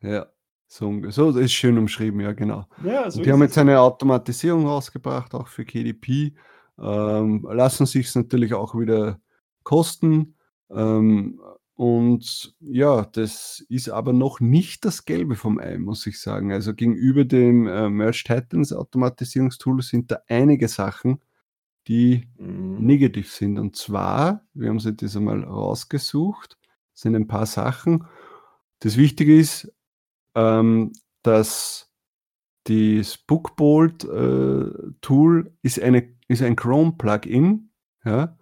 Ja, 0.00 0.26
so, 0.66 0.92
so 1.10 1.32
das 1.32 1.42
ist 1.44 1.52
schön 1.52 1.78
umschrieben, 1.78 2.20
ja, 2.20 2.32
genau. 2.32 2.66
Ja, 2.84 3.04
Und 3.04 3.16
die 3.24 3.32
haben 3.32 3.42
jetzt 3.42 3.56
eine 3.58 3.80
Automatisierung 3.80 4.66
rausgebracht, 4.66 5.34
auch 5.34 5.48
für 5.48 5.64
KDP. 5.64 6.34
Ähm, 6.80 7.46
lassen 7.50 7.86
sich 7.86 8.14
natürlich 8.14 8.54
auch 8.54 8.74
wieder 8.78 9.20
kosten. 9.64 10.34
Ähm, 10.70 11.40
und 11.74 12.54
ja, 12.60 13.04
das 13.04 13.64
ist 13.68 13.88
aber 13.88 14.12
noch 14.12 14.40
nicht 14.40 14.84
das 14.84 15.04
Gelbe 15.04 15.36
vom 15.36 15.58
Ei, 15.60 15.78
muss 15.78 16.06
ich 16.06 16.20
sagen. 16.20 16.52
Also 16.52 16.74
gegenüber 16.74 17.24
dem 17.24 17.66
äh, 17.68 17.88
Merge 17.88 18.22
Titans 18.26 18.72
Automatisierungstool 18.72 19.82
sind 19.82 20.10
da 20.10 20.18
einige 20.28 20.68
Sachen, 20.68 21.20
die 21.88 22.28
Mhm. 22.38 22.84
negativ 22.86 23.32
sind. 23.32 23.58
Und 23.58 23.76
zwar, 23.76 24.44
wir 24.54 24.68
haben 24.70 24.80
sie 24.80 24.94
das 24.94 25.16
einmal 25.16 25.44
rausgesucht, 25.44 26.58
sind 26.94 27.16
ein 27.16 27.28
paar 27.28 27.46
Sachen. 27.46 28.04
Das 28.80 28.96
Wichtige 28.96 29.38
ist, 29.38 29.72
ähm, 30.34 30.92
dass 31.22 31.87
das 32.68 33.16
Bookbolt 33.16 34.04
äh, 34.04 34.70
Tool 35.00 35.52
ist, 35.62 35.80
eine, 35.80 36.14
ist 36.28 36.42
ein 36.42 36.54
Chrome-Plugin. 36.54 37.70
Ja? 38.04 38.36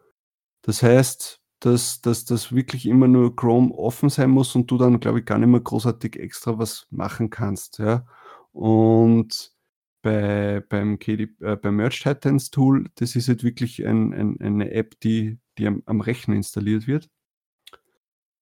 Das 0.62 0.82
heißt, 0.82 1.40
dass, 1.60 2.00
dass 2.00 2.24
das 2.24 2.52
wirklich 2.52 2.86
immer 2.86 3.06
nur 3.06 3.36
Chrome 3.36 3.72
offen 3.72 4.08
sein 4.08 4.30
muss 4.30 4.54
und 4.56 4.70
du 4.70 4.78
dann, 4.78 4.98
glaube 4.98 5.20
ich, 5.20 5.26
gar 5.26 5.38
nicht 5.38 5.48
mehr 5.48 5.60
großartig 5.60 6.16
extra 6.16 6.58
was 6.58 6.88
machen 6.90 7.30
kannst. 7.30 7.78
Ja? 7.78 8.04
Und 8.52 9.52
bei, 10.02 10.60
beim, 10.68 10.98
äh, 11.06 11.26
beim 11.56 11.76
Merge 11.76 12.00
Titans 12.02 12.50
Tool, 12.50 12.90
das 12.96 13.14
ist 13.14 13.28
halt 13.28 13.44
wirklich 13.44 13.86
ein, 13.86 14.12
ein, 14.12 14.40
eine 14.40 14.72
App, 14.72 14.98
die, 15.00 15.38
die 15.58 15.68
am, 15.68 15.82
am 15.86 16.00
Rechner 16.00 16.34
installiert 16.34 16.88
wird. 16.88 17.08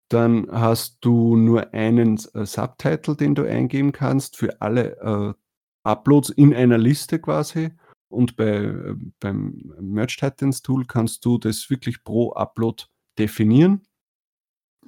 Dann 0.09 0.51
hast 0.51 0.99
du 1.03 1.37
nur 1.37 1.75
einen 1.75 2.19
äh, 2.33 2.47
Subtitle, 2.47 3.17
den 3.17 3.35
du 3.35 3.43
eingeben 3.43 3.93
kannst 3.93 4.37
für 4.37 4.61
alle 4.63 4.97
äh, 5.01 5.44
Uploads 5.85 6.31
in 6.31 6.55
einer 6.55 6.79
Liste 6.79 7.19
quasi. 7.21 7.71
und 8.09 8.37
bei, 8.37 8.65
äh, 8.65 8.95
beim 9.21 9.73
Merge 9.81 10.17
Titans 10.19 10.63
Tool 10.63 10.85
kannst 10.87 11.25
du 11.25 11.39
das 11.39 11.69
wirklich 11.69 12.05
pro 12.05 12.33
Upload 12.33 12.85
definieren. 13.19 13.83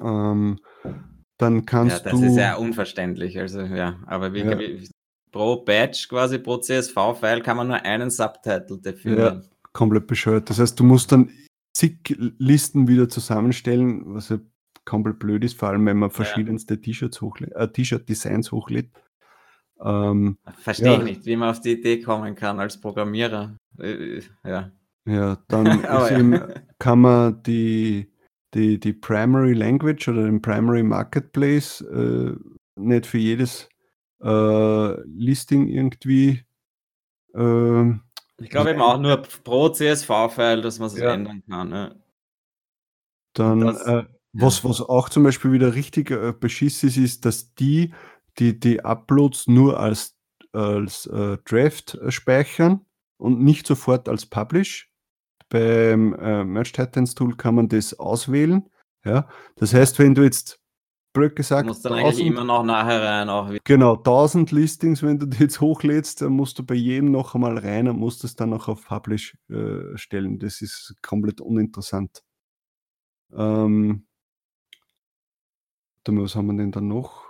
Ähm, 0.00 0.59
dann 1.38 1.66
kannst 1.66 2.04
ja, 2.04 2.11
das 2.11 2.20
du. 2.20 2.26
ist 2.26 2.37
ja 2.37 2.56
unverständlich. 2.56 3.38
Also, 3.38 3.62
ja, 3.62 3.98
aber 4.06 4.32
wie, 4.32 4.40
ja. 4.40 4.59
wie 4.59 4.88
pro 5.32 5.56
Batch 5.56 6.09
quasi, 6.09 6.38
pro 6.38 6.59
CSV-File 6.59 7.42
kann 7.42 7.56
man 7.56 7.68
nur 7.68 7.82
einen 7.82 8.11
Subtitle 8.11 8.78
definieren. 8.78 9.42
Ja, 9.42 9.48
komplett 9.72 10.06
bescheuert. 10.06 10.48
Das 10.48 10.59
heißt, 10.59 10.78
du 10.78 10.85
musst 10.85 11.12
dann 11.12 11.30
zig 11.74 12.16
Listen 12.38 12.88
wieder 12.88 13.09
zusammenstellen, 13.09 14.14
was 14.14 14.30
ja 14.30 14.38
komplett 14.85 15.18
blöd 15.18 15.44
ist, 15.44 15.59
vor 15.59 15.68
allem 15.68 15.85
wenn 15.87 15.98
man 15.98 16.11
verschiedenste 16.11 16.74
ja. 16.74 16.80
T-Shirts 16.80 17.20
hochlädt, 17.20 17.52
äh, 17.52 17.70
T-Shirt-Designs 17.70 18.52
hochlädt. 18.52 18.90
Ähm, 19.83 20.39
Verstehe 20.59 20.93
ja. 20.93 20.99
ich 20.99 21.05
nicht, 21.05 21.27
wie 21.27 21.37
man 21.37 21.51
auf 21.51 21.61
die 21.61 21.73
Idee 21.73 22.01
kommen 22.01 22.35
kann 22.35 22.61
als 22.61 22.81
Programmierer. 22.81 23.57
Äh, 23.79 24.21
ja. 24.45 24.71
Ja, 25.07 25.39
dann 25.49 25.85
eben, 26.11 26.41
kann 26.79 27.01
man 27.01 27.43
die, 27.43 28.11
die, 28.55 28.81
die 28.81 28.93
Primary 28.93 29.53
Language 29.53 30.09
oder 30.09 30.25
den 30.25 30.43
Primary 30.43 30.83
Marketplace 30.83 31.83
äh, 31.83 32.33
nicht 32.77 33.07
für 33.07 33.19
jedes 33.19 33.69
äh, 34.23 35.01
Listing 35.03 35.69
irgendwie. 35.69 36.45
Äh, 37.35 37.91
ich 38.39 38.51
glaube 38.51 38.71
eben 38.71 38.83
auch 38.83 38.99
nur 38.99 39.23
pro 39.45 39.69
CSV-File, 39.69 40.62
dass 40.62 40.79
man 40.79 40.89
es 40.89 40.99
ja. 40.99 41.15
ändern 41.15 41.43
kann. 41.49 41.69
Ne? 41.69 42.03
Dann, 43.33 43.61
das, 43.61 43.87
äh, 43.87 44.05
was, 44.33 44.65
was 44.65 44.83
auch 44.83 45.09
zum 45.09 45.23
Beispiel 45.23 45.53
wieder 45.53 45.75
richtig 45.75 46.11
äh, 46.11 46.33
beschiss 46.39 46.83
ist, 46.83 46.97
ist, 46.97 47.25
dass 47.25 47.55
die, 47.55 47.95
die, 48.38 48.59
die 48.59 48.85
Uploads 48.85 49.46
nur 49.46 49.81
als, 49.81 50.16
als 50.53 51.07
äh, 51.07 51.38
Draft 51.44 51.99
speichern 52.09 52.85
und 53.16 53.40
nicht 53.40 53.66
sofort 53.66 54.09
als 54.09 54.27
Publish. 54.27 54.90
Beim 55.49 56.14
äh, 56.14 56.44
Merge 56.44 56.72
Titans 56.72 57.14
Tool 57.14 57.37
kann 57.37 57.55
man 57.55 57.68
das 57.68 57.99
auswählen. 57.99 58.68
Ja? 59.05 59.29
Das 59.57 59.72
heißt, 59.72 59.99
wenn 59.99 60.14
du 60.14 60.22
jetzt 60.22 60.61
blöd 61.16 61.35
gesagt. 61.35 61.66
Du 61.66 61.68
musst 61.68 61.85
dann 61.85 61.94
1000, 61.94 62.14
eigentlich 62.14 62.27
immer 62.27 62.44
noch 62.44 62.62
nachher 62.62 63.03
rein. 63.03 63.29
Auch 63.29 63.51
genau, 63.64 63.96
1000 63.96 64.53
Listings, 64.53 65.03
wenn 65.03 65.18
du 65.18 65.27
die 65.27 65.38
jetzt 65.38 65.61
hochlädst, 65.61 66.22
dann 66.22 66.33
musst 66.33 66.59
du 66.59 66.64
bei 66.64 66.75
jedem 66.75 67.11
noch 67.11 67.35
einmal 67.35 67.59
rein 67.59 67.88
und 67.88 67.99
musst 67.99 68.22
es 68.25 68.37
dann 68.37 68.51
noch 68.51 68.68
auf 68.68 68.87
Publish 68.87 69.37
äh, 69.49 69.96
stellen. 69.96 70.38
Das 70.38 70.61
ist 70.61 70.94
komplett 71.03 71.40
uninteressant. 71.40 72.22
Ähm, 73.33 74.07
was 76.09 76.37
haben 76.37 76.46
wir 76.46 76.57
denn 76.57 76.70
dann 76.70 76.87
noch? 76.87 77.26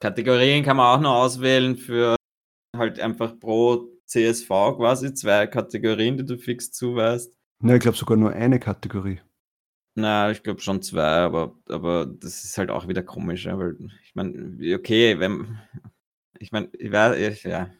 Kategorien 0.00 0.64
kann 0.64 0.76
man 0.76 0.98
auch 0.98 1.00
noch 1.00 1.14
auswählen 1.14 1.76
für 1.76 2.16
halt 2.76 3.00
einfach 3.00 3.38
pro 3.38 3.88
CSV 4.06 4.48
quasi 4.76 5.14
zwei 5.14 5.46
Kategorien, 5.46 6.16
die 6.16 6.24
du 6.24 6.38
fix 6.38 6.70
zuweist. 6.70 7.36
Ja, 7.62 7.74
ich 7.74 7.80
glaube 7.80 7.96
sogar 7.96 8.16
nur 8.16 8.32
eine 8.32 8.60
Kategorie. 8.60 9.20
Na, 9.94 10.30
ich 10.30 10.42
glaube 10.42 10.60
schon 10.60 10.82
zwei, 10.82 11.00
aber, 11.02 11.58
aber 11.68 12.04
das 12.04 12.44
ist 12.44 12.58
halt 12.58 12.70
auch 12.70 12.86
wieder 12.86 13.02
komisch, 13.02 13.46
weil 13.46 13.78
ich 14.02 14.14
meine, 14.14 14.58
okay, 14.74 15.18
wenn 15.18 15.58
ich 16.38 16.52
meine, 16.52 16.68
ich 16.72 16.92
weiß, 16.92 17.42
ja, 17.44 17.70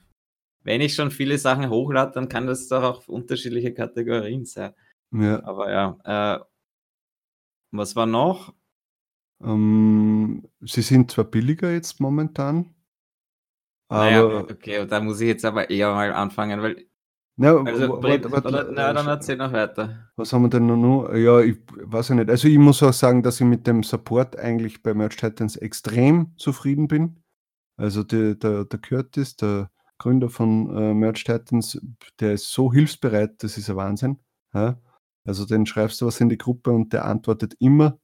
wenn 0.62 0.81
ich 0.81 0.94
schon 0.94 1.11
viele 1.11 1.38
Sachen 1.38 1.68
hochlade, 1.68 2.12
dann 2.12 2.29
kann 2.29 2.46
das 2.46 2.68
doch 2.68 2.83
auch 2.83 3.09
unterschiedliche 3.09 3.74
Kategorien 3.74 4.46
sein. 4.46 4.72
Ja. 5.12 5.44
Aber 5.44 5.70
ja, 5.70 6.38
äh, 6.38 6.44
was 7.70 7.94
war 7.96 8.07
noch? 8.07 8.55
Ähm, 9.42 10.49
sie 10.61 10.83
sind 10.83 11.11
zwar 11.11 11.25
billiger 11.25 11.72
jetzt 11.72 12.01
momentan, 12.01 12.75
naja, 13.88 14.25
aber 14.25 14.40
okay, 14.51 14.87
da 14.87 15.01
muss 15.01 15.20
ich 15.20 15.29
jetzt 15.29 15.44
aber 15.44 15.70
eher 15.70 15.92
mal 15.92 16.12
anfangen, 16.12 16.61
weil 16.61 16.87
na, 17.38 17.62
also, 17.62 18.03
warte, 18.03 18.33
warte, 18.33 18.49
oder, 18.49 18.72
na, 18.72 18.94
dann 18.94 19.07
erzähl 19.07 19.37
noch 19.37 19.53
weiter. 19.53 20.11
Was 20.16 20.33
haben 20.33 20.42
wir 20.44 20.49
denn 20.49 20.66
noch? 20.66 21.12
Ja, 21.12 21.40
ich 21.40 21.59
weiß 21.68 22.09
ja 22.09 22.14
nicht. 22.14 22.31
Also 22.31 22.49
ich 22.49 22.57
muss 22.57 22.83
auch 22.83 22.94
sagen, 22.94 23.22
dass 23.22 23.40
ich 23.40 23.46
mit 23.46 23.66
dem 23.66 23.83
Support 23.83 24.38
eigentlich 24.38 24.83
bei 24.83 24.94
Merch 24.94 25.16
Titans 25.16 25.57
extrem 25.57 26.33
zufrieden 26.38 26.88
bin. 26.88 27.22
Also 27.77 28.03
die, 28.03 28.38
der, 28.38 28.64
der 28.64 28.79
Curtis, 28.79 29.37
der 29.37 29.70
Gründer 29.99 30.31
von 30.31 30.75
äh, 30.75 30.94
Merch 30.94 31.25
Titans, 31.25 31.79
der 32.20 32.33
ist 32.33 32.51
so 32.51 32.72
hilfsbereit, 32.72 33.42
das 33.42 33.59
ist 33.59 33.68
ein 33.68 33.77
Wahnsinn. 33.77 34.18
Ja? 34.55 34.81
Also 35.27 35.44
den 35.44 35.66
schreibst 35.66 36.01
du 36.01 36.07
was 36.07 36.22
in 36.22 36.31
die 36.31 36.38
Gruppe 36.38 36.70
und 36.70 36.94
der 36.94 37.05
antwortet 37.05 37.55
immer. 37.59 37.99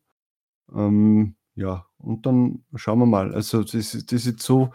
Ähm, 0.75 1.37
ja, 1.55 1.87
und 1.99 2.27
dann 2.27 2.65
schauen 2.75 2.99
wir 2.99 3.07
mal. 3.07 3.35
Also 3.35 3.63
das, 3.63 3.93
das 4.07 4.27
ist 4.27 4.41
so, 4.41 4.71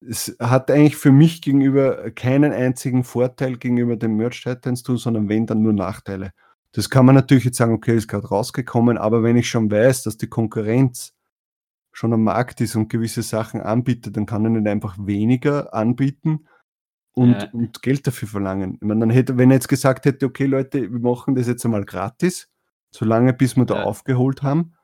es 0.00 0.36
hat 0.40 0.70
eigentlich 0.70 0.96
für 0.96 1.12
mich 1.12 1.42
gegenüber 1.42 2.10
keinen 2.10 2.52
einzigen 2.52 3.04
Vorteil 3.04 3.56
gegenüber 3.56 3.96
dem 3.96 4.16
Merch 4.16 4.42
Titans 4.42 4.82
Tool, 4.82 4.98
sondern 4.98 5.28
wenn 5.28 5.46
dann 5.46 5.62
nur 5.62 5.72
Nachteile. 5.72 6.32
Das 6.72 6.90
kann 6.90 7.06
man 7.06 7.14
natürlich 7.14 7.44
jetzt 7.44 7.56
sagen, 7.56 7.72
okay, 7.72 7.96
ist 7.96 8.08
gerade 8.08 8.28
rausgekommen, 8.28 8.98
aber 8.98 9.22
wenn 9.22 9.36
ich 9.36 9.48
schon 9.48 9.70
weiß, 9.70 10.02
dass 10.02 10.16
die 10.16 10.26
Konkurrenz 10.26 11.14
schon 11.92 12.12
am 12.12 12.24
Markt 12.24 12.60
ist 12.60 12.74
und 12.74 12.88
gewisse 12.88 13.22
Sachen 13.22 13.60
anbietet, 13.60 14.16
dann 14.16 14.26
kann 14.26 14.44
er 14.44 14.50
nicht 14.50 14.66
einfach 14.66 14.96
weniger 14.98 15.72
anbieten 15.72 16.46
und, 17.12 17.42
ja. 17.42 17.48
und 17.52 17.80
Geld 17.82 18.06
dafür 18.06 18.26
verlangen. 18.26 18.74
Ich 18.74 18.82
meine, 18.86 19.00
dann 19.00 19.10
hätte, 19.10 19.38
wenn 19.38 19.50
er 19.50 19.56
jetzt 19.56 19.68
gesagt 19.68 20.04
hätte, 20.04 20.26
okay, 20.26 20.46
Leute, 20.46 20.92
wir 20.92 20.98
machen 20.98 21.36
das 21.36 21.46
jetzt 21.46 21.64
einmal 21.64 21.84
gratis, 21.84 22.48
solange 22.90 23.32
bis 23.32 23.56
wir 23.56 23.64
da 23.64 23.76
ja. 23.76 23.84
aufgeholt 23.84 24.42
haben, 24.42 24.74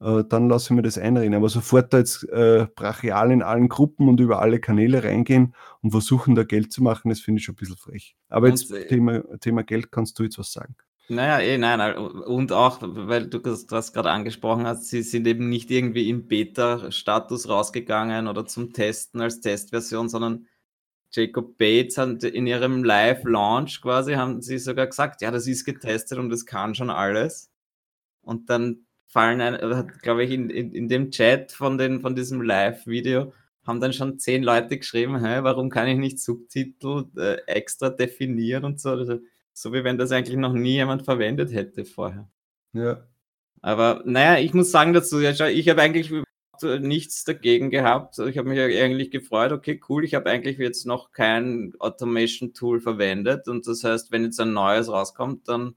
äh, 0.00 0.24
dann 0.28 0.48
lasse 0.48 0.66
ich 0.66 0.76
mir 0.76 0.82
das 0.82 0.98
einreden. 0.98 1.34
Aber 1.34 1.48
sofort 1.48 1.92
da 1.92 1.98
jetzt 1.98 2.24
äh, 2.28 2.66
brachial 2.74 3.32
in 3.32 3.42
allen 3.42 3.68
Gruppen 3.68 4.08
und 4.08 4.20
über 4.20 4.40
alle 4.40 4.60
Kanäle 4.60 5.02
reingehen 5.04 5.54
und 5.82 5.90
versuchen, 5.90 6.34
da 6.34 6.44
Geld 6.44 6.72
zu 6.72 6.82
machen, 6.82 7.08
das 7.08 7.20
finde 7.20 7.40
ich 7.40 7.44
schon 7.44 7.54
ein 7.54 7.56
bisschen 7.56 7.76
frech. 7.76 8.16
Aber 8.28 8.48
jetzt 8.48 8.70
und, 8.72 8.88
Thema, 8.88 9.22
Thema 9.40 9.62
Geld, 9.64 9.90
kannst 9.90 10.18
du 10.18 10.24
jetzt 10.24 10.38
was 10.38 10.52
sagen? 10.52 10.76
Naja, 11.10 11.40
eh, 11.40 11.56
nein, 11.56 11.96
und 11.96 12.52
auch, 12.52 12.80
weil 12.82 13.28
du 13.28 13.38
das 13.38 13.92
gerade 13.94 14.10
angesprochen 14.10 14.66
hast, 14.66 14.90
sie 14.90 15.02
sind 15.02 15.26
eben 15.26 15.48
nicht 15.48 15.70
irgendwie 15.70 16.10
im 16.10 16.28
Beta-Status 16.28 17.48
rausgegangen 17.48 18.28
oder 18.28 18.44
zum 18.44 18.74
Testen 18.74 19.22
als 19.22 19.40
Testversion, 19.40 20.10
sondern 20.10 20.46
Jacob 21.10 21.56
Bates 21.56 21.96
hat 21.96 22.24
in 22.24 22.46
ihrem 22.46 22.84
Live-Launch 22.84 23.80
quasi, 23.80 24.14
haben 24.14 24.42
sie 24.42 24.58
sogar 24.58 24.86
gesagt, 24.86 25.22
ja, 25.22 25.30
das 25.30 25.46
ist 25.46 25.64
getestet 25.64 26.18
und 26.18 26.28
das 26.28 26.44
kann 26.44 26.74
schon 26.74 26.90
alles. 26.90 27.50
Und 28.20 28.50
dann 28.50 28.86
fallen, 29.08 29.90
glaube 30.02 30.24
ich, 30.24 30.30
in, 30.30 30.50
in, 30.50 30.72
in 30.72 30.88
dem 30.88 31.10
Chat 31.10 31.52
von, 31.52 31.78
den, 31.78 32.00
von 32.00 32.14
diesem 32.14 32.42
Live-Video 32.42 33.32
haben 33.66 33.80
dann 33.80 33.92
schon 33.92 34.18
zehn 34.18 34.42
Leute 34.42 34.78
geschrieben, 34.78 35.20
hey, 35.20 35.42
warum 35.44 35.70
kann 35.70 35.88
ich 35.88 35.98
nicht 35.98 36.20
Subtitel 36.20 37.06
äh, 37.16 37.38
extra 37.46 37.90
definieren 37.90 38.64
und 38.64 38.80
so. 38.80 38.90
Also, 38.90 39.18
so 39.52 39.72
wie 39.72 39.84
wenn 39.84 39.98
das 39.98 40.12
eigentlich 40.12 40.36
noch 40.36 40.52
nie 40.52 40.74
jemand 40.74 41.04
verwendet 41.04 41.52
hätte 41.52 41.84
vorher. 41.84 42.28
Ja. 42.72 43.02
Aber 43.60 44.02
naja, 44.04 44.40
ich 44.40 44.54
muss 44.54 44.70
sagen 44.70 44.92
dazu, 44.92 45.20
ja, 45.20 45.32
ich 45.48 45.68
habe 45.68 45.82
eigentlich 45.82 46.12
nichts 46.80 47.24
dagegen 47.24 47.70
gehabt. 47.70 48.18
Ich 48.18 48.38
habe 48.38 48.48
mich 48.48 48.60
eigentlich 48.60 49.10
gefreut, 49.10 49.52
okay, 49.52 49.80
cool, 49.88 50.04
ich 50.04 50.14
habe 50.14 50.30
eigentlich 50.30 50.58
jetzt 50.58 50.86
noch 50.86 51.12
kein 51.12 51.72
Automation-Tool 51.78 52.80
verwendet 52.80 53.48
und 53.48 53.66
das 53.66 53.84
heißt, 53.84 54.12
wenn 54.12 54.24
jetzt 54.24 54.40
ein 54.40 54.52
neues 54.52 54.88
rauskommt, 54.88 55.48
dann 55.48 55.74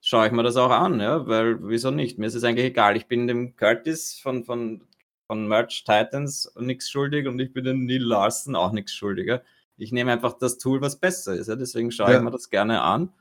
schaue 0.00 0.26
ich 0.26 0.32
mir 0.32 0.42
das 0.42 0.56
auch 0.56 0.70
an, 0.70 1.00
ja, 1.00 1.26
weil 1.26 1.58
wieso 1.68 1.90
nicht? 1.90 2.18
Mir 2.18 2.26
ist 2.26 2.34
es 2.34 2.44
eigentlich 2.44 2.66
egal. 2.66 2.96
Ich 2.96 3.06
bin 3.06 3.26
dem 3.26 3.56
Curtis 3.56 4.18
von, 4.18 4.44
von, 4.44 4.82
von 5.26 5.46
Merch 5.46 5.84
Titans 5.84 6.52
nichts 6.58 6.90
schuldig 6.90 7.26
und 7.26 7.38
ich 7.38 7.52
bin 7.52 7.64
dem 7.64 7.86
Neil 7.86 8.02
Larson 8.02 8.56
auch 8.56 8.72
nichts 8.72 8.92
schuldiger. 8.94 9.42
Ich 9.76 9.92
nehme 9.92 10.12
einfach 10.12 10.34
das 10.34 10.58
Tool, 10.58 10.80
was 10.80 10.98
besser 10.98 11.34
ist. 11.34 11.48
Ja? 11.48 11.56
Deswegen 11.56 11.90
schaue 11.90 12.12
ja. 12.12 12.18
ich 12.18 12.22
mir 12.22 12.30
das 12.30 12.50
gerne 12.50 12.82
an. 12.82 13.12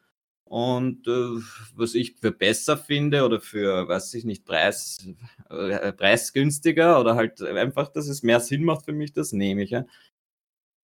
Und 0.44 1.08
äh, 1.08 1.42
was 1.76 1.94
ich 1.94 2.15
für 2.15 2.32
besser 2.32 2.76
finde 2.76 3.24
oder 3.24 3.39
für, 3.39 3.88
weiß 3.88 4.15
ich 4.15 4.26
nicht, 4.26 4.46
Preis, 4.46 5.08
äh, 5.50 5.94
preisgünstiger 5.94 7.00
oder 7.00 7.15
halt 7.15 7.42
einfach, 7.44 7.89
dass 7.89 8.08
es 8.08 8.24
mehr 8.24 8.39
Sinn 8.39 8.63
macht 8.63 8.86
für 8.86 8.92
mich, 8.92 9.13
das 9.13 9.32
nehme 9.32 9.62
ich. 9.62 9.70
Ja? 9.70 9.86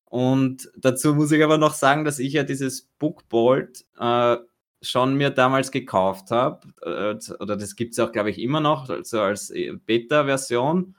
Und 0.05 0.71
dazu 0.77 1.15
muss 1.15 1.31
ich 1.31 1.43
aber 1.43 1.57
noch 1.57 1.73
sagen, 1.73 2.05
dass 2.05 2.19
ich 2.19 2.33
ja 2.33 2.43
dieses 2.43 2.83
Bookbolt 2.99 3.85
äh, 3.99 4.37
schon 4.81 5.15
mir 5.15 5.29
damals 5.29 5.71
gekauft 5.71 6.31
habe, 6.31 6.67
äh, 6.81 7.33
oder 7.41 7.57
das 7.57 7.75
gibt 7.75 7.93
es 7.93 7.99
auch, 7.99 8.11
glaube 8.11 8.29
ich, 8.29 8.39
immer 8.39 8.59
noch, 8.59 8.89
also 8.89 9.21
als 9.21 9.49
äh, 9.49 9.73
Beta-Version, 9.73 10.95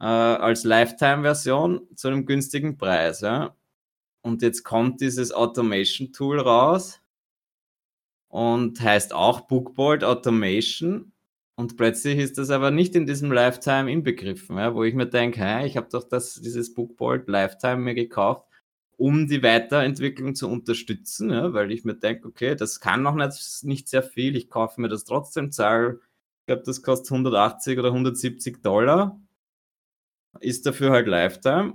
äh, 0.00 0.04
als 0.04 0.64
Lifetime-Version 0.64 1.88
zu 1.94 2.08
einem 2.08 2.26
günstigen 2.26 2.78
Preis. 2.78 3.20
Ja? 3.20 3.56
Und 4.22 4.42
jetzt 4.42 4.62
kommt 4.64 5.00
dieses 5.00 5.32
Automation-Tool 5.32 6.40
raus 6.40 7.00
und 8.28 8.80
heißt 8.80 9.12
auch 9.12 9.42
Bookboard 9.42 10.04
Automation. 10.04 11.12
Und 11.56 11.76
plötzlich 11.76 12.18
ist 12.18 12.38
das 12.38 12.50
aber 12.50 12.70
nicht 12.70 12.94
in 12.94 13.06
diesem 13.06 13.32
Lifetime 13.32 13.90
inbegriffen, 13.90 14.58
ja? 14.58 14.74
wo 14.74 14.84
ich 14.84 14.94
mir 14.94 15.06
denke, 15.06 15.40
hey, 15.40 15.66
ich 15.66 15.76
habe 15.76 15.88
doch 15.90 16.04
das, 16.04 16.34
dieses 16.34 16.72
Bookboard 16.72 17.28
Lifetime 17.28 17.78
mir 17.78 17.94
gekauft 17.94 18.47
um 18.98 19.28
die 19.28 19.44
Weiterentwicklung 19.44 20.34
zu 20.34 20.48
unterstützen, 20.48 21.30
ja, 21.30 21.52
weil 21.54 21.70
ich 21.70 21.84
mir 21.84 21.94
denke, 21.94 22.26
okay, 22.28 22.56
das 22.56 22.80
kann 22.80 23.02
noch 23.02 23.14
nicht, 23.14 23.62
nicht 23.62 23.88
sehr 23.88 24.02
viel, 24.02 24.36
ich 24.36 24.50
kaufe 24.50 24.80
mir 24.80 24.88
das 24.88 25.04
trotzdem, 25.04 25.52
zahle, 25.52 26.00
ich 26.40 26.46
glaube, 26.46 26.62
das 26.66 26.82
kostet 26.82 27.12
180 27.12 27.78
oder 27.78 27.88
170 27.88 28.60
Dollar, 28.60 29.20
ist 30.40 30.66
dafür 30.66 30.90
halt 30.90 31.06
Lifetime 31.06 31.74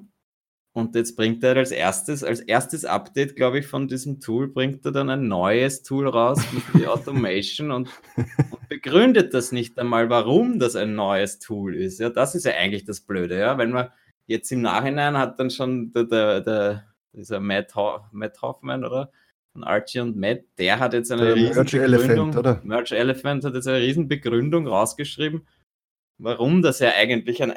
Und 0.74 0.96
jetzt 0.96 1.16
bringt 1.16 1.44
er 1.46 1.56
als 1.56 1.72
erstes, 1.72 2.26
als 2.26 2.42
erstes 2.42 2.84
Update, 2.84 3.38
glaube 3.38 3.60
ich, 3.60 3.68
von 3.68 3.88
diesem 3.88 4.20
Tool, 4.20 4.50
bringt 4.50 4.86
er 4.86 4.92
dann 4.92 5.10
ein 5.10 5.28
neues 5.30 5.84
Tool 5.84 6.10
raus 6.10 6.42
mit 6.52 6.64
die 6.76 6.88
Automation 6.90 7.72
und, 7.72 7.90
und, 8.18 8.68
begründet 8.68 9.34
das 9.34 9.54
nicht 9.54 9.80
einmal, 9.80 10.10
warum 10.10 10.60
das 10.60 10.76
ein 10.76 10.96
neues 10.96 11.40
Tool 11.40 11.76
ist. 11.76 12.00
Ja, 12.00 12.10
das 12.10 12.36
ist 12.36 12.46
ja 12.46 12.54
eigentlich 12.54 12.84
das 12.86 13.02
Blöde, 13.02 13.40
ja. 13.40 13.58
Wenn 13.58 13.72
man 13.72 13.90
jetzt 14.28 14.52
im 14.52 14.62
Nachhinein 14.62 15.18
hat 15.18 15.40
dann 15.40 15.52
schon 15.52 15.94
der, 15.94 16.04
der, 16.06 16.42
der 16.42 16.93
dieser 17.14 17.40
Matt, 17.40 17.76
Ho 17.76 18.00
Matt 18.12 18.42
Hoffman, 18.42 18.84
oder? 18.84 19.12
Von 19.54 19.64
Archie 19.64 20.00
und 20.00 20.18
Matt, 20.18 20.42
der 20.58 20.80
hat 20.80 20.94
jetzt 20.94 21.12
eine 21.12 21.36
riesen 21.36 21.56
Merge 21.56 21.82
Elephant, 21.82 22.36
oder? 22.36 22.62
Merge 22.64 22.98
Elephant 22.98 23.46
hat 23.46 23.54
jetzt 23.54 23.68
eine 23.68 23.80
riesen 23.80 24.08
Begründung 24.08 24.68
rausgeschrieben 24.68 25.48
warum 26.18 26.62
das 26.62 26.80
ja 26.80 26.92
eigentlich 26.96 27.42
ein, 27.42 27.52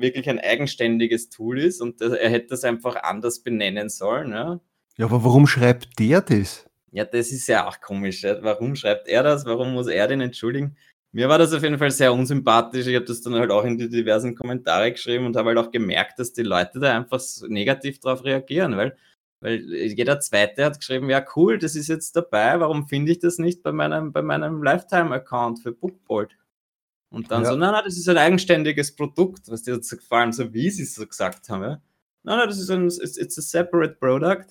wirklich 0.00 0.28
ein 0.28 0.38
eigenständiges 0.38 1.30
Tool 1.30 1.58
ist 1.58 1.80
und 1.80 2.00
er 2.00 2.30
hätte 2.30 2.48
das 2.48 2.64
einfach 2.64 2.96
anders 3.02 3.42
benennen 3.42 3.88
sollen. 3.88 4.32
Ja, 4.32 4.60
ja 4.96 5.06
aber 5.06 5.24
warum 5.24 5.46
schreibt 5.46 5.98
der 5.98 6.20
das? 6.20 6.66
Ja, 6.92 7.04
das 7.04 7.30
ist 7.30 7.46
ja 7.46 7.68
auch 7.68 7.80
komisch. 7.80 8.22
Ja. 8.22 8.42
Warum 8.42 8.74
schreibt 8.74 9.08
er 9.08 9.22
das? 9.22 9.46
Warum 9.46 9.72
muss 9.72 9.86
er 9.86 10.08
den 10.08 10.20
entschuldigen? 10.20 10.76
Mir 11.12 11.28
war 11.28 11.38
das 11.38 11.52
auf 11.52 11.62
jeden 11.62 11.78
Fall 11.78 11.90
sehr 11.90 12.12
unsympathisch. 12.12 12.86
Ich 12.86 12.94
habe 12.94 13.04
das 13.04 13.20
dann 13.20 13.34
halt 13.34 13.50
auch 13.50 13.64
in 13.64 13.76
die 13.76 13.88
diversen 13.88 14.36
Kommentare 14.36 14.92
geschrieben 14.92 15.26
und 15.26 15.36
habe 15.36 15.48
halt 15.48 15.58
auch 15.58 15.72
gemerkt, 15.72 16.18
dass 16.18 16.32
die 16.32 16.42
Leute 16.42 16.78
da 16.78 16.96
einfach 16.96 17.20
negativ 17.48 17.98
darauf 17.98 18.24
reagieren, 18.24 18.76
weil, 18.76 18.96
weil 19.40 19.56
jeder 19.58 20.20
Zweite 20.20 20.64
hat 20.64 20.78
geschrieben, 20.78 21.10
ja 21.10 21.24
cool, 21.34 21.58
das 21.58 21.74
ist 21.74 21.88
jetzt 21.88 22.14
dabei, 22.14 22.60
warum 22.60 22.86
finde 22.86 23.10
ich 23.10 23.18
das 23.18 23.38
nicht 23.38 23.62
bei 23.64 23.72
meinem, 23.72 24.12
bei 24.12 24.22
meinem 24.22 24.62
Lifetime-Account 24.62 25.60
für 25.60 25.72
Bookbolt? 25.72 26.36
Und 27.10 27.32
dann 27.32 27.42
ja. 27.42 27.50
so, 27.50 27.56
nein, 27.56 27.72
nein, 27.72 27.82
das 27.84 27.96
ist 27.98 28.08
ein 28.08 28.18
eigenständiges 28.18 28.94
Produkt, 28.94 29.50
was 29.50 29.62
dir 29.62 29.82
so 29.82 29.96
gefallen, 29.96 30.32
so 30.32 30.54
wie 30.54 30.70
sie 30.70 30.84
es 30.84 30.94
so 30.94 31.04
gesagt 31.04 31.48
haben. 31.48 31.62
Ja? 31.62 31.82
Nein, 32.22 32.38
nein, 32.38 32.48
das 32.48 32.58
ist 32.58 32.70
ein, 32.70 32.86
it's, 32.86 33.16
it's 33.16 33.36
a 33.36 33.42
separate 33.42 33.94
product. 33.94 34.46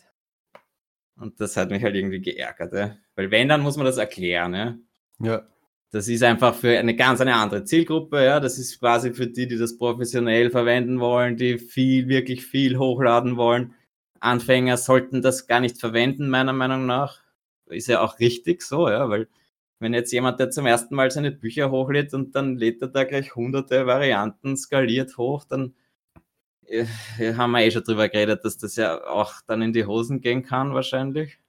Und 1.15 1.39
das 1.39 1.55
hat 1.55 1.69
mich 1.69 1.83
halt 1.83 1.95
irgendwie 1.95 2.19
geärgert, 2.19 2.73
ja? 2.73 2.97
weil 3.15 3.31
wenn, 3.31 3.47
dann 3.47 3.61
muss 3.61 3.77
man 3.77 3.85
das 3.85 3.97
erklären. 3.97 4.53
Ja. 4.53 4.77
ja. 5.19 5.47
Das 5.91 6.07
ist 6.07 6.21
einfach 6.23 6.53
für 6.53 6.77
eine 6.77 6.95
ganz 6.95 7.19
eine 7.19 7.35
andere 7.35 7.63
Zielgruppe, 7.63 8.23
ja. 8.23 8.39
Das 8.39 8.59
ist 8.59 8.79
quasi 8.79 9.13
für 9.13 9.27
die, 9.27 9.47
die 9.47 9.57
das 9.57 9.77
professionell 9.77 10.51
verwenden 10.51 10.99
wollen, 10.99 11.35
die 11.35 11.57
viel, 11.57 12.07
wirklich 12.07 12.45
viel 12.45 12.77
hochladen 12.77 13.37
wollen. 13.37 13.73
Anfänger 14.19 14.77
sollten 14.77 15.21
das 15.21 15.47
gar 15.47 15.59
nicht 15.59 15.79
verwenden, 15.79 16.29
meiner 16.29 16.53
Meinung 16.53 16.85
nach. 16.85 17.21
Ist 17.67 17.87
ja 17.87 18.01
auch 18.01 18.19
richtig 18.19 18.61
so, 18.61 18.89
ja, 18.89 19.09
weil 19.09 19.27
wenn 19.79 19.93
jetzt 19.93 20.11
jemand, 20.11 20.39
der 20.39 20.51
zum 20.51 20.65
ersten 20.65 20.93
Mal 20.95 21.09
seine 21.09 21.31
Bücher 21.31 21.71
hochlädt 21.71 22.13
und 22.13 22.35
dann 22.35 22.57
lädt 22.57 22.81
er 22.81 22.89
da 22.89 23.05
gleich 23.05 23.35
hunderte 23.35 23.85
Varianten 23.87 24.57
skaliert 24.57 25.17
hoch, 25.17 25.45
dann 25.45 25.73
äh, 26.67 26.85
haben 27.35 27.51
wir 27.51 27.61
eh 27.61 27.71
schon 27.71 27.83
drüber 27.83 28.09
geredet, 28.09 28.43
dass 28.45 28.57
das 28.57 28.75
ja 28.75 29.03
auch 29.07 29.35
dann 29.47 29.61
in 29.61 29.73
die 29.73 29.85
Hosen 29.85 30.21
gehen 30.21 30.43
kann, 30.43 30.73
wahrscheinlich. 30.73 31.39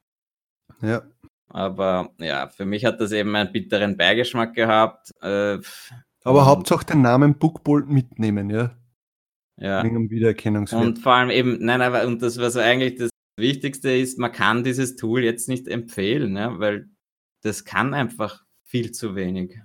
Ja. 0.81 1.03
Aber 1.51 2.15
ja, 2.19 2.49
für 2.49 2.65
mich 2.65 2.85
hat 2.85 3.01
das 3.01 3.13
eben 3.13 3.35
einen 3.35 3.53
bitteren 3.53 3.97
Beigeschmack 3.97 4.55
gehabt. 4.55 5.13
Äh, 5.21 5.59
Aber 6.25 6.47
Hauptsache 6.47 6.87
den 6.87 7.03
Namen 7.03 7.39
Bookbolt 7.39 7.89
mitnehmen, 7.89 8.51
ja? 8.51 8.77
Ja. 9.57 9.85
Wegen 9.85 10.09
Wiedererkennungswert. 10.09 10.83
Und 10.83 10.99
vor 11.01 11.13
allem 11.13 11.31
eben, 11.31 11.59
nein, 11.61 11.83
aber 11.83 12.07
und 12.07 12.23
das, 12.23 12.39
was 12.39 12.57
eigentlich 12.57 12.97
das 12.97 13.11
Wichtigste 13.37 13.91
ist, 13.91 14.19
man 14.19 14.33
kann 14.33 14.65
dieses 14.65 14.97
Tool 14.97 15.23
jetzt 15.23 15.49
nicht 15.49 15.69
empfehlen, 15.69 16.37
ja, 16.37 16.59
weil 16.59 16.89
das 17.43 17.65
kann 17.65 17.93
einfach 17.93 18.45
viel 18.65 18.93
zu 18.93 19.17
wenig. 19.17 19.59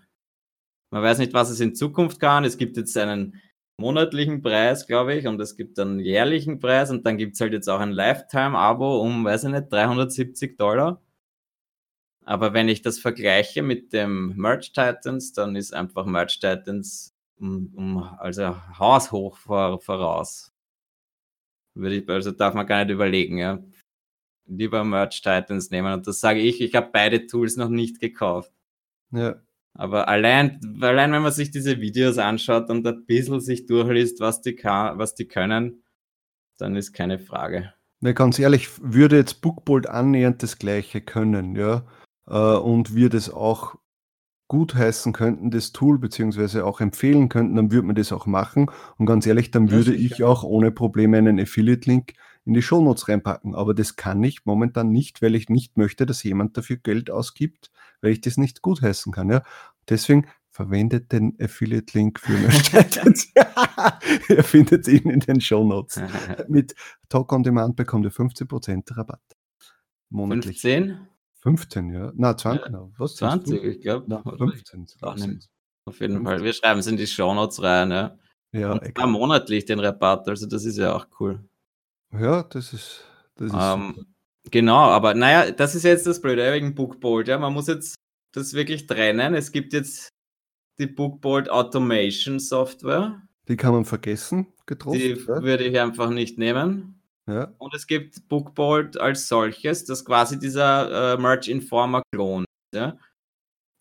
Man 0.91 1.03
weiß 1.03 1.19
nicht, 1.19 1.33
was 1.33 1.49
es 1.49 1.59
in 1.59 1.75
Zukunft 1.75 2.19
kann. 2.19 2.43
Es 2.43 2.57
gibt 2.57 2.77
jetzt 2.77 2.97
einen 2.97 3.41
monatlichen 3.77 4.41
Preis, 4.41 4.87
glaube 4.87 5.15
ich, 5.15 5.27
und 5.27 5.39
es 5.39 5.55
gibt 5.55 5.77
einen 5.79 5.99
jährlichen 5.99 6.59
Preis 6.59 6.89
und 6.91 7.05
dann 7.05 7.17
gibt 7.17 7.35
es 7.35 7.41
halt 7.41 7.53
jetzt 7.53 7.69
auch 7.69 7.79
ein 7.79 7.91
Lifetime-Abo 7.91 9.01
um, 9.01 9.25
weiß 9.25 9.45
ich 9.45 9.51
nicht, 9.51 9.71
370 9.71 10.57
Dollar. 10.57 11.01
Aber 12.25 12.53
wenn 12.53 12.69
ich 12.69 12.81
das 12.81 12.99
vergleiche 12.99 13.61
mit 13.61 13.93
dem 13.93 14.35
Merch 14.35 14.73
Titans, 14.73 15.33
dann 15.33 15.55
ist 15.55 15.73
einfach 15.73 16.05
Merch 16.05 16.39
Titans 16.39 17.15
um, 17.37 17.71
um 17.75 17.97
also 18.17 18.55
haushoch 18.79 19.37
vor, 19.37 19.79
voraus. 19.79 20.51
Würde 21.75 21.97
ich, 21.97 22.09
also 22.09 22.31
darf 22.31 22.53
man 22.53 22.65
gar 22.65 22.83
nicht 22.83 22.93
überlegen, 22.93 23.37
ja 23.37 23.63
lieber 24.47 24.83
Merch 24.83 25.21
Titans 25.21 25.71
nehmen. 25.71 25.93
Und 25.93 26.07
das 26.07 26.19
sage 26.19 26.39
ich, 26.39 26.61
ich 26.61 26.75
habe 26.75 26.89
beide 26.91 27.27
Tools 27.27 27.57
noch 27.57 27.69
nicht 27.69 27.99
gekauft. 27.99 28.51
Ja. 29.11 29.41
Aber 29.73 30.07
allein, 30.07 30.59
allein 30.81 31.11
wenn 31.11 31.21
man 31.21 31.31
sich 31.31 31.51
diese 31.51 31.81
Videos 31.81 32.17
anschaut 32.17 32.69
und 32.69 32.87
ein 32.87 33.05
bisschen 33.05 33.41
sich 33.41 33.65
durchliest, 33.65 34.21
was 34.21 34.41
die, 34.41 34.55
kann, 34.55 34.97
was 34.97 35.15
die 35.15 35.27
können, 35.27 35.83
dann 36.57 36.75
ist 36.75 36.93
keine 36.93 37.19
Frage. 37.19 37.73
Na, 37.99 38.13
ganz 38.13 38.39
ehrlich, 38.39 38.69
würde 38.81 39.17
jetzt 39.17 39.41
Bookbolt 39.41 39.87
annähernd 39.87 40.43
das 40.43 40.59
gleiche 40.59 41.01
können, 41.01 41.55
ja, 41.55 41.85
äh, 42.27 42.33
und 42.33 42.95
wir 42.95 43.09
das 43.09 43.29
auch 43.29 43.75
gut 44.47 44.75
heißen 44.75 45.11
könnten, 45.13 45.49
das 45.49 45.71
Tool, 45.71 45.97
beziehungsweise 45.97 46.65
auch 46.65 46.79
empfehlen 46.79 47.29
könnten, 47.29 47.55
dann 47.55 47.71
würde 47.71 47.87
man 47.87 47.95
das 47.95 48.11
auch 48.11 48.25
machen. 48.25 48.67
Und 48.97 49.07
ganz 49.07 49.25
ehrlich, 49.25 49.51
dann 49.51 49.71
würde 49.71 49.95
ja, 49.95 50.05
ich 50.05 50.23
auch 50.23 50.43
ohne 50.43 50.71
Probleme 50.71 51.17
einen 51.17 51.39
Affiliate-Link 51.39 52.13
in 52.45 52.53
die 52.53 52.61
Shownotes 52.61 53.07
reinpacken. 53.07 53.55
Aber 53.55 53.73
das 53.73 53.95
kann 53.95 54.23
ich 54.23 54.45
momentan 54.45 54.89
nicht, 54.89 55.21
weil 55.21 55.35
ich 55.35 55.49
nicht 55.49 55.77
möchte, 55.77 56.05
dass 56.05 56.21
jemand 56.23 56.57
dafür 56.57 56.77
Geld 56.77 57.09
ausgibt, 57.09 57.71
weil 58.01 58.11
ich 58.11 58.21
das 58.21 58.37
nicht 58.37 58.61
gutheißen 58.61 59.11
kann. 59.11 59.31
Ja? 59.31 59.41
Deswegen 59.89 60.27
verwendet 60.51 61.11
den 61.11 61.35
Affiliate-Link 61.41 62.19
für 62.19 62.33
Merch 62.33 62.71
Ihr 64.29 64.43
findet 64.43 64.87
ihn 64.87 65.09
in 65.09 65.19
den 65.19 65.41
Shownotes. 65.41 65.99
Mit 66.47 66.75
Talk 67.09 67.33
on 67.33 67.43
Demand 67.43 67.75
bekommt 67.75 68.05
ihr 68.05 68.11
15% 68.11 68.95
Rabatt. 68.95 69.23
Monatlich. 70.09 70.61
15? 70.61 70.99
15, 71.45 71.93
ja. 71.93 72.11
Na, 72.15 72.35
20, 72.35 72.71
ja. 72.71 72.89
Was 72.97 73.15
20, 73.17 73.63
ich 73.63 73.81
glaube. 73.81 74.23
15. 74.37 74.87
Auf 75.85 76.01
jeden 76.01 76.23
Fall. 76.23 76.43
Wir 76.43 76.53
schreiben 76.53 76.79
es 76.79 76.87
in 76.87 76.97
die 76.97 77.05
Shownotes 77.05 77.61
rein, 77.61 77.91
ja. 77.91 78.17
Ja, 78.51 78.71
Und 78.71 79.11
monatlich 79.11 79.65
den 79.65 79.79
Rabatt, 79.79 80.27
also 80.27 80.47
das 80.47 80.65
ist 80.65 80.77
ja 80.77 80.95
auch 80.95 81.05
cool. 81.19 81.47
Ja, 82.11 82.43
das 82.43 82.73
ist. 82.73 83.03
Das 83.35 83.51
ist 83.51 83.57
ähm, 83.59 84.07
genau, 84.49 84.85
aber 84.85 85.13
naja, 85.13 85.51
das 85.51 85.75
ist 85.75 85.83
jetzt 85.83 86.07
das 86.07 86.19
Blöde 86.19 86.51
wegen 86.51 86.73
Bookbolt. 86.73 87.27
Ja, 87.27 87.37
man 87.37 87.53
muss 87.53 87.67
jetzt 87.67 87.95
das 88.31 88.53
wirklich 88.53 88.87
trennen. 88.87 89.35
Es 89.35 89.51
gibt 89.51 89.73
jetzt 89.73 90.09
die 90.79 90.87
Bookbolt 90.87 91.49
Automation 91.49 92.39
Software. 92.39 93.21
Die 93.47 93.57
kann 93.57 93.73
man 93.73 93.85
vergessen, 93.85 94.47
getroffen. 94.65 94.99
Die 94.99 95.09
ja? 95.09 95.43
würde 95.43 95.65
ich 95.65 95.79
einfach 95.79 96.09
nicht 96.09 96.39
nehmen. 96.39 97.03
Ja. 97.27 97.53
Und 97.57 97.73
es 97.73 97.87
gibt 97.87 98.27
Bookbolt 98.27 98.99
als 98.99 99.27
solches, 99.27 99.85
das 99.85 100.05
quasi 100.05 100.37
dieser 100.37 101.13
äh, 101.13 101.17
Merge 101.17 101.49
Informer 101.49 102.03
Klon. 102.11 102.45
Ja? 102.73 102.97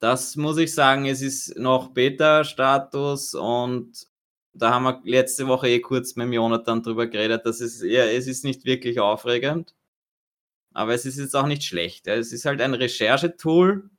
Das 0.00 0.36
muss 0.36 0.56
ich 0.58 0.74
sagen, 0.74 1.06
es 1.06 1.22
ist 1.22 1.58
noch 1.58 1.88
Beta-Status 1.88 3.34
und 3.34 4.06
da 4.54 4.72
haben 4.72 4.84
wir 4.84 5.00
letzte 5.04 5.46
Woche 5.46 5.68
eh 5.68 5.80
kurz 5.80 6.16
mit 6.16 6.32
Jonathan 6.32 6.82
drüber 6.82 7.06
geredet, 7.06 7.44
dass 7.44 7.60
es, 7.60 7.82
ja, 7.82 8.04
es 8.04 8.26
ist 8.26 8.44
nicht 8.44 8.64
wirklich 8.64 9.00
aufregend, 9.00 9.74
aber 10.72 10.94
es 10.94 11.06
ist 11.06 11.18
jetzt 11.18 11.34
auch 11.34 11.46
nicht 11.46 11.64
schlecht. 11.64 12.06
Es 12.06 12.32
ist 12.32 12.44
halt 12.44 12.60
ein 12.60 12.74
Recherchetool, 12.74 13.90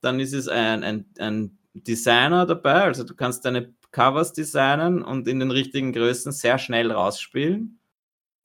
dann 0.00 0.20
ist 0.20 0.32
es 0.32 0.48
ein, 0.48 0.82
ein, 0.82 1.06
ein 1.18 1.58
Designer 1.74 2.46
dabei, 2.46 2.84
also 2.84 3.04
du 3.04 3.14
kannst 3.14 3.44
deine 3.44 3.74
Covers 3.90 4.32
designen 4.32 5.02
und 5.02 5.28
in 5.28 5.40
den 5.40 5.50
richtigen 5.50 5.92
Größen 5.92 6.32
sehr 6.32 6.58
schnell 6.58 6.90
rausspielen. 6.92 7.77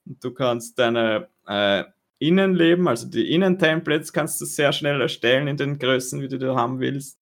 Du 0.04 0.32
kannst 0.32 0.78
deine 0.78 1.28
äh, 1.46 1.84
Innenleben, 2.18 2.88
also 2.88 3.08
die 3.08 3.32
Innentemplates 3.32 4.12
kannst 4.12 4.40
du 4.40 4.44
sehr 4.44 4.72
schnell 4.72 5.00
erstellen 5.00 5.48
in 5.48 5.56
den 5.56 5.78
Größen, 5.78 6.20
wie 6.22 6.28
du 6.28 6.38
die 6.38 6.46
haben 6.46 6.80
willst. 6.80 7.18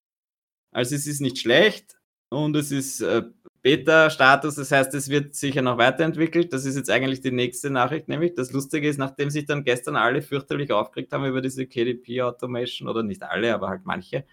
Also 0.72 0.94
es 0.94 1.06
ist 1.06 1.20
nicht 1.20 1.38
schlecht 1.38 1.96
und 2.30 2.56
es 2.56 2.72
ist 2.72 3.00
äh, 3.00 3.22
Beta-Status, 3.62 4.56
das 4.56 4.72
heißt, 4.72 4.94
es 4.94 5.08
wird 5.08 5.34
sicher 5.36 5.62
noch 5.62 5.78
weiterentwickelt. 5.78 6.52
Das 6.52 6.64
ist 6.64 6.76
jetzt 6.76 6.90
eigentlich 6.90 7.20
die 7.20 7.30
nächste 7.30 7.70
Nachricht, 7.70 8.08
nämlich 8.08 8.34
das 8.34 8.52
Lustige 8.52 8.88
ist, 8.88 8.98
nachdem 8.98 9.30
sich 9.30 9.46
dann 9.46 9.64
gestern 9.64 9.96
alle 9.96 10.20
fürchterlich 10.22 10.72
aufgeregt 10.72 11.12
haben 11.12 11.24
über 11.24 11.40
diese 11.40 11.66
KDP-Automation, 11.66 12.88
oder 12.88 13.02
nicht 13.02 13.22
alle, 13.22 13.54
aber 13.54 13.68
halt 13.68 13.82
manche, 13.84 14.24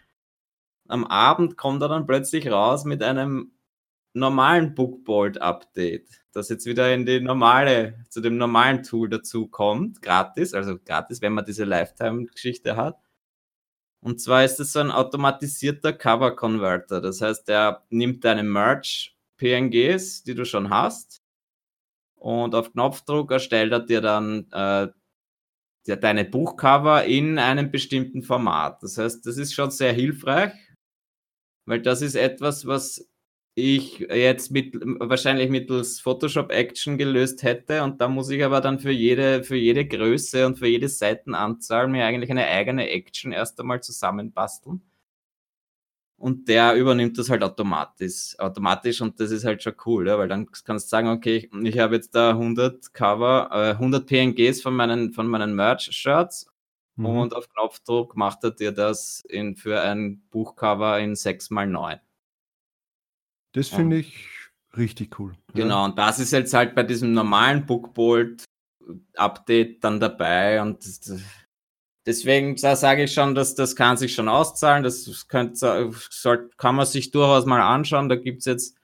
am 0.88 1.06
Abend 1.06 1.58
kommt 1.58 1.82
er 1.84 1.90
dann 1.90 2.08
plötzlich 2.08 2.50
raus 2.52 2.86
mit 2.86 3.04
einem 3.04 3.52
normalen 4.14 4.76
Bookbolt-Update, 4.76 6.24
das 6.32 6.50
jetzt 6.50 6.66
wieder 6.66 6.94
in 6.94 7.06
die 7.06 7.20
normale, 7.20 8.06
zu 8.10 8.22
dem 8.22 8.38
normalen 8.38 8.84
Tool 8.84 9.10
dazu 9.10 9.48
kommt, 9.48 10.02
gratis, 10.02 10.54
also 10.54 10.78
gratis, 10.80 11.22
wenn 11.22 11.34
man 11.34 11.46
diese 11.46 11.66
Lifetime-Geschichte 11.66 12.76
hat. 12.76 13.00
Und 14.02 14.22
zwar 14.22 14.46
ist 14.46 14.60
es 14.60 14.74
so 14.74 14.80
ein 14.80 14.92
automatisierter 14.92 15.94
Cover-Converter. 15.94 17.02
Das 17.02 17.22
heißt, 17.22 17.48
der 17.48 17.86
nimmt 17.90 18.24
deine 18.24 18.44
Merch 18.44 19.18
PNGs, 19.38 20.24
die 20.24 20.36
du 20.36 20.46
schon 20.46 20.70
hast. 20.70 21.22
Und 22.16 22.56
auf 22.56 22.72
Knopfdruck 22.72 23.32
erstellt 23.32 23.72
er 23.72 23.80
dir 23.80 24.02
dann 24.02 24.48
äh, 24.52 24.88
dir 25.88 25.98
deine 25.98 26.26
Buchcover 26.26 27.06
in 27.06 27.40
einem 27.40 27.72
bestimmten 27.72 28.22
Format. 28.22 28.84
Das 28.84 28.98
heißt, 28.98 29.26
das 29.26 29.38
ist 29.38 29.54
schon 29.54 29.72
sehr 29.72 29.94
hilfreich, 29.94 30.54
weil 31.66 31.82
das 31.82 32.02
ist 32.02 32.16
etwas, 32.16 32.66
was 32.66 33.09
ich 33.60 34.00
jetzt 34.00 34.52
mit, 34.52 34.76
wahrscheinlich 34.82 35.50
mittels 35.50 36.00
Photoshop 36.00 36.52
Action 36.52 36.98
gelöst 36.98 37.44
hätte. 37.44 37.84
Und 37.84 38.02
da 38.02 38.08
muss 38.08 38.30
ich 38.30 38.44
aber 38.44 38.62
dann 38.62 38.80
für 38.80 38.92
jede, 38.92 39.44
für 39.44 39.56
jede 39.56 39.86
Größe 39.88 40.46
und 40.46 40.58
für 40.58 40.68
jede 40.68 40.90
Seitenanzahl 40.90 41.88
mir 41.88 42.06
eigentlich 42.06 42.32
eine 42.32 42.48
eigene 42.48 42.90
Action 42.90 43.32
erst 43.32 43.60
einmal 43.60 43.82
zusammenbasteln. 43.82 44.82
Und 46.20 46.50
der 46.50 46.76
übernimmt 46.76 47.18
das 47.18 47.30
halt 47.30 47.44
automatisch, 47.44 48.38
automatisch 48.40 49.00
und 49.02 49.20
das 49.22 49.32
ist 49.32 49.46
halt 49.46 49.64
schon 49.64 49.76
cool, 49.86 50.06
ja, 50.06 50.18
weil 50.18 50.28
dann 50.28 50.52
kannst 50.66 50.88
du 50.88 50.90
sagen, 50.90 51.08
okay, 51.08 51.38
ich, 51.38 51.50
ich 51.64 51.80
habe 51.80 51.96
jetzt 51.96 52.14
da 52.14 52.32
100 52.32 52.94
Cover, 52.94 53.50
äh, 53.54 53.72
100 53.72 54.06
PNGs 54.06 54.62
von 54.62 54.76
meinen, 54.76 55.14
von 55.14 55.28
meinen 55.28 55.56
Merch-Shirts 55.56 56.48
mhm. 56.98 57.06
und 57.06 57.34
auf 57.34 57.48
Knopfdruck 57.50 58.18
macht 58.18 58.44
er 58.44 58.52
dir 58.52 58.74
das 58.74 59.24
in, 59.30 59.56
für 59.56 59.82
ein 59.82 60.22
Buchcover 60.30 61.00
in 61.00 61.14
6x9. 61.14 62.00
Das 63.54 63.70
finde 63.70 63.98
ich 63.98 64.28
richtig 64.78 65.20
cool. 65.20 65.34
Genau, 65.54 65.80
ja. 65.80 65.86
und 65.86 65.98
das 65.98 66.20
ist 66.20 66.32
jetzt 66.32 66.54
halt 66.54 66.76
bei 66.76 66.84
diesem 66.84 67.14
normalen 67.14 67.66
Bookbolt 67.66 68.46
Update 69.16 69.84
dann 69.84 70.00
dabei 70.00 70.62
und 70.62 70.84
deswegen 72.06 72.58
sage 72.58 73.04
ich 73.04 73.14
schon, 73.14 73.36
dass 73.36 73.56
das 73.56 73.76
kann 73.76 73.98
sich 73.98 74.14
schon 74.14 74.28
auszahlen. 74.28 74.84
Das 74.84 75.28
könnte, 75.28 75.92
soll, 76.10 76.50
kann 76.58 76.76
man 76.76 76.86
sich 76.86 77.12
durchaus 77.12 77.46
mal 77.46 77.62
anschauen. 77.62 78.10
Da 78.10 78.16
gibt 78.16 78.40
es 78.40 78.46
jetzt 78.46 78.78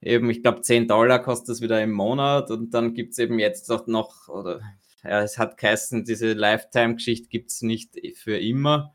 eben, 0.00 0.30
ich 0.30 0.42
glaube, 0.42 0.60
10 0.62 0.86
Dollar 0.86 1.20
kostet 1.20 1.48
das 1.48 1.60
wieder 1.60 1.82
im 1.82 1.92
Monat 1.92 2.50
und 2.50 2.72
dann 2.72 2.94
gibt 2.94 3.12
es 3.12 3.18
eben 3.18 3.38
jetzt 3.38 3.70
auch 3.72 3.86
noch, 3.86 4.28
oder 4.28 4.60
ja, 5.02 5.22
es 5.22 5.38
hat 5.38 5.56
geheißen, 5.58 6.04
diese 6.04 6.32
Lifetime-Geschichte 6.32 7.28
gibt 7.28 7.50
es 7.50 7.62
nicht 7.62 7.96
für 8.16 8.38
immer. 8.38 8.94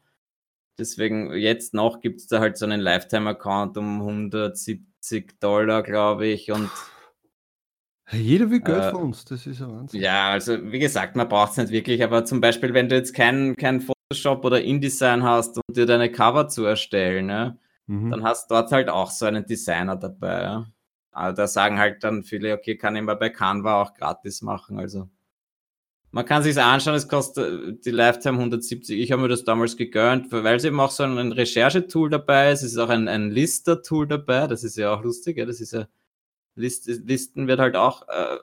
Deswegen 0.78 1.34
jetzt 1.34 1.74
noch 1.74 1.99
gibt 1.99 2.21
es 2.21 2.28
da 2.28 2.39
halt 2.39 2.57
so 2.57 2.65
einen 2.65 2.82
Lifetime-Account 2.82 3.78
um 3.78 4.01
170 4.01 4.82
70 5.04 5.39
Dollar, 5.39 5.84
glaube 5.84 6.28
ich. 6.28 6.51
Und 6.51 6.70
jeder 8.12 8.49
will 8.49 8.62
Geld 8.62 8.84
äh, 8.84 8.91
von 8.91 9.04
uns, 9.04 9.26
das 9.26 9.45
ist 9.45 9.60
ja 9.60 9.70
Wahnsinn. 9.70 10.01
Ja, 10.01 10.30
also 10.32 10.72
wie 10.72 10.80
gesagt, 10.80 11.16
man 11.16 11.28
braucht 11.28 11.51
es 11.51 11.58
nicht 11.58 11.72
wirklich, 11.72 12.04
aber 12.04 12.26
zum 12.26 12.41
Beispiel, 12.41 12.74
wenn 12.74 12.89
du 12.89 12.95
jetzt 12.95 13.14
kein, 13.14 13.56
kein 13.56 13.82
Photoshop 13.82 14.45
oder 14.45 14.62
InDesign 14.62 15.24
hast 15.24 15.58
und 15.58 15.76
dir 15.76 15.86
deine 15.86 16.12
Cover 16.12 16.47
zu 16.47 16.64
erstellen, 16.66 17.26
ne, 17.28 17.58
mhm. 17.88 18.12
dann 18.12 18.24
hast 18.24 18.49
du 18.49 18.56
dort 18.56 18.72
halt 18.72 18.89
auch 18.89 19.12
so 19.12 19.26
einen 19.26 19.45
Designer 19.45 19.95
dabei. 19.95 20.41
Ja. 20.41 20.68
Aber 21.12 21.34
da 21.34 21.47
sagen 21.47 21.80
halt 21.80 22.04
dann 22.04 22.24
viele, 22.24 22.54
okay, 22.54 22.78
kann 22.78 22.95
ich 22.95 23.04
mal 23.04 23.16
bei 23.16 23.30
Canva 23.30 23.82
auch 23.82 23.93
gratis 23.93 24.41
machen. 24.41 24.80
Also 24.80 25.10
man 26.14 26.26
kann 26.26 26.43
sich 26.43 26.61
anschauen, 26.61 26.93
es 26.93 27.07
kostet 27.07 27.84
die 27.86 27.89
Lifetime 27.89 28.38
170. 28.38 28.99
Ich 28.99 29.11
habe 29.11 29.24
mir 29.24 29.30
das 29.30 29.45
damals 29.45 29.76
gegönnt, 29.76 30.32
weil 30.32 30.57
es 30.57 30.64
eben 30.64 30.80
auch 30.80 30.91
so 30.91 31.01
ein 31.01 31.32
Recherchetool 31.32 32.11
dabei 32.11 32.51
ist. 32.51 32.61
Es 32.61 32.74
ist 32.74 32.78
auch 32.78 32.89
ein, 32.89 33.07
ein 33.07 33.32
Lister-Tool 33.32 34.07
dabei. 34.07 34.45
Das 34.45 34.64
ist 34.64 34.78
ja 34.78 34.93
auch 34.93 35.03
lustig. 35.03 35.38
Ja? 35.38 35.47
Das 35.47 35.59
ist 35.59 35.74
ja 35.74 35.88
List, 36.53 36.86
Listen 36.86 37.47
wird 37.47 37.59
halt 37.59 37.76
auch 37.76 38.07
äh, 38.09 38.38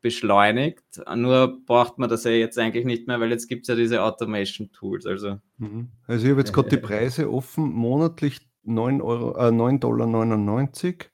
beschleunigt. 0.00 0.84
Nur 1.16 1.64
braucht 1.66 1.98
man 1.98 2.08
das 2.08 2.22
ja 2.22 2.30
jetzt 2.30 2.56
eigentlich 2.56 2.84
nicht 2.84 3.08
mehr, 3.08 3.18
weil 3.18 3.32
jetzt 3.32 3.48
gibt 3.48 3.62
es 3.62 3.68
ja 3.68 3.74
diese 3.74 4.04
Automation-Tools. 4.04 5.04
Also, 5.04 5.40
mhm. 5.58 5.88
also 6.06 6.24
ich 6.24 6.30
habe 6.30 6.40
jetzt 6.40 6.52
gerade 6.52 6.68
die 6.68 6.76
Preise 6.76 7.32
offen. 7.32 7.64
Monatlich 7.64 8.48
9 8.62 9.02
Euro, 9.02 9.36
äh, 9.44 9.50
9 9.50 9.80
Dollar 9.80 10.06
99. 10.06 11.10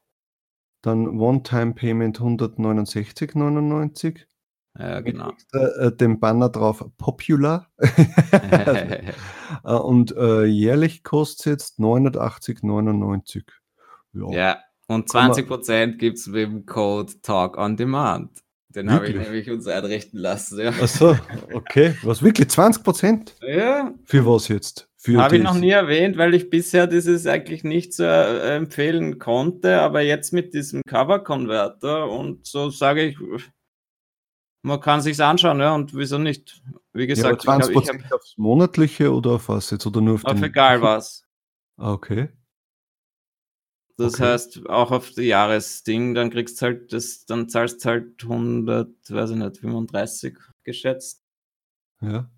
Dann 0.82 1.18
One-Time-Payment 1.18 2.20
169,99 2.20 4.26
ja, 4.79 5.01
genau. 5.01 5.33
Äh, 5.53 5.93
den 5.93 6.20
Banner 6.20 6.49
drauf 6.49 6.85
Popular. 6.97 7.68
Äh, 9.64 9.72
und 9.72 10.14
äh, 10.14 10.45
jährlich 10.45 11.03
kostet 11.03 11.39
es 11.39 11.45
jetzt 11.47 11.79
980,99. 11.81 13.45
Ja. 14.12 14.31
ja, 14.31 14.59
und 14.87 15.09
20% 15.09 15.97
gibt 15.97 16.18
es 16.18 16.26
mit 16.26 16.43
dem 16.43 16.66
Code 16.66 17.14
Talk 17.22 17.57
on 17.57 17.76
Demand. 17.79 18.31
Den 18.68 18.93
habe 18.93 19.09
ich 19.09 19.16
nämlich 19.16 19.51
uns 19.51 19.66
einrichten 19.66 20.20
lassen. 20.20 20.61
Ja. 20.61 20.68
Achso, 20.68 21.16
okay. 21.55 21.95
Was 22.03 22.22
wirklich? 22.22 22.49
20%? 22.49 23.33
Ja. 23.41 23.95
Für 24.05 24.26
was 24.26 24.49
jetzt? 24.49 24.89
Habe 25.16 25.39
ich 25.39 25.43
noch 25.43 25.55
nie 25.55 25.70
erwähnt, 25.70 26.18
weil 26.18 26.35
ich 26.35 26.51
bisher 26.51 26.87
dieses 26.87 27.26
eigentlich 27.26 27.64
nicht 27.64 27.95
so 27.95 28.05
äh, 28.05 28.57
empfehlen 28.57 29.18
konnte, 29.18 29.81
aber 29.81 30.03
jetzt 30.03 30.33
mit 30.33 30.53
diesem 30.53 30.83
Cover-Converter 30.87 32.11
und 32.11 32.47
so 32.47 32.68
sage 32.68 33.05
ich, 33.05 33.16
man 34.62 34.80
kann 34.80 35.00
sich 35.00 35.22
anschauen, 35.22 35.61
ja, 35.61 35.74
und 35.74 35.94
wieso 35.94 36.18
nicht? 36.18 36.62
Wie 36.92 37.06
gesagt, 37.06 37.44
ja, 37.44 37.59
20 37.59 37.76
ich 37.76 37.88
hab, 37.88 37.96
ich 37.96 38.04
hab, 38.04 38.12
aufs 38.12 38.36
monatliche 38.36 39.12
oder 39.12 39.32
auf 39.32 39.48
was 39.48 39.70
jetzt 39.70 39.86
oder 39.86 40.00
nur 40.00 40.16
auf, 40.16 40.24
auf 40.24 40.42
egal 40.42 40.82
was. 40.82 41.24
Ah, 41.76 41.92
okay. 41.92 42.28
Das 43.96 44.14
okay. 44.14 44.24
heißt, 44.24 44.68
auch 44.68 44.92
auf 44.92 45.11
die 45.11 45.22
Jahresding, 45.22 46.14
dann 46.14 46.30
kriegst 46.30 46.61
du 46.61 46.66
halt 46.66 46.92
das, 46.92 47.26
dann 47.26 47.48
zahlst 47.48 47.84
du 47.84 47.88
halt 47.88 48.22
100, 48.22 48.88
weiß 49.11 49.30
ich 49.30 49.36
nicht, 49.36 49.59
35 49.59 50.38
geschätzt. 50.62 51.22
Ja. 52.00 52.30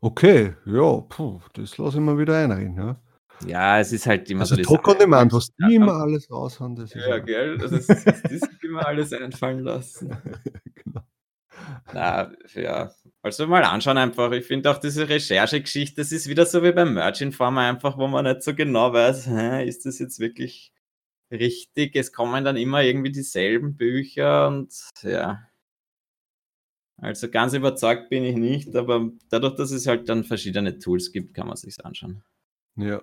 Okay, 0.00 0.54
ja, 0.66 1.00
puh, 1.00 1.40
das 1.54 1.78
lasse 1.78 1.96
ich 1.96 2.02
mal 2.02 2.18
wieder 2.18 2.36
einreden, 2.36 2.76
ja. 2.76 3.00
Ja, 3.46 3.80
es 3.80 3.92
ist 3.92 4.06
halt 4.06 4.30
immer 4.30 4.42
also 4.42 4.56
so. 4.56 4.62
Talk 4.62 4.88
on 4.88 4.98
Demand, 4.98 5.32
was 5.32 5.48
die 5.54 5.74
immer 5.74 5.94
alles 5.94 6.30
raushauen. 6.30 6.76
Das 6.76 6.92
ja, 6.94 7.18
gell, 7.18 7.58
also 7.60 7.76
es 7.76 7.88
ist, 7.88 8.06
das 8.06 8.42
immer 8.62 8.86
alles 8.86 9.12
einfallen 9.12 9.60
lassen. 9.60 10.10
genau. 10.74 11.00
Na, 11.92 12.32
ja. 12.54 12.92
Also 13.22 13.46
mal 13.46 13.64
anschauen 13.64 13.98
einfach. 13.98 14.32
Ich 14.32 14.46
finde 14.46 14.70
auch 14.70 14.78
diese 14.78 15.08
Recherchegeschichte, 15.08 15.96
das 15.96 16.12
ist 16.12 16.28
wieder 16.28 16.46
so 16.46 16.62
wie 16.62 16.72
beim 16.72 16.94
Merch 16.94 17.20
Informer 17.20 17.62
einfach, 17.62 17.96
wo 17.96 18.06
man 18.06 18.24
nicht 18.24 18.42
so 18.42 18.54
genau 18.54 18.92
weiß, 18.92 19.26
hä, 19.28 19.66
ist 19.66 19.86
das 19.86 19.98
jetzt 19.98 20.20
wirklich 20.20 20.72
richtig? 21.30 21.96
Es 21.96 22.12
kommen 22.12 22.44
dann 22.44 22.56
immer 22.56 22.82
irgendwie 22.82 23.12
dieselben 23.12 23.76
Bücher 23.76 24.48
und 24.48 24.72
ja. 25.02 25.48
Also 26.96 27.28
ganz 27.28 27.54
überzeugt 27.54 28.08
bin 28.08 28.24
ich 28.24 28.36
nicht, 28.36 28.74
aber 28.76 29.10
dadurch, 29.28 29.56
dass 29.56 29.72
es 29.72 29.86
halt 29.86 30.08
dann 30.08 30.24
verschiedene 30.24 30.78
Tools 30.78 31.10
gibt, 31.12 31.34
kann 31.34 31.48
man 31.48 31.56
sich 31.56 31.84
anschauen. 31.84 32.22
Ja. 32.76 33.02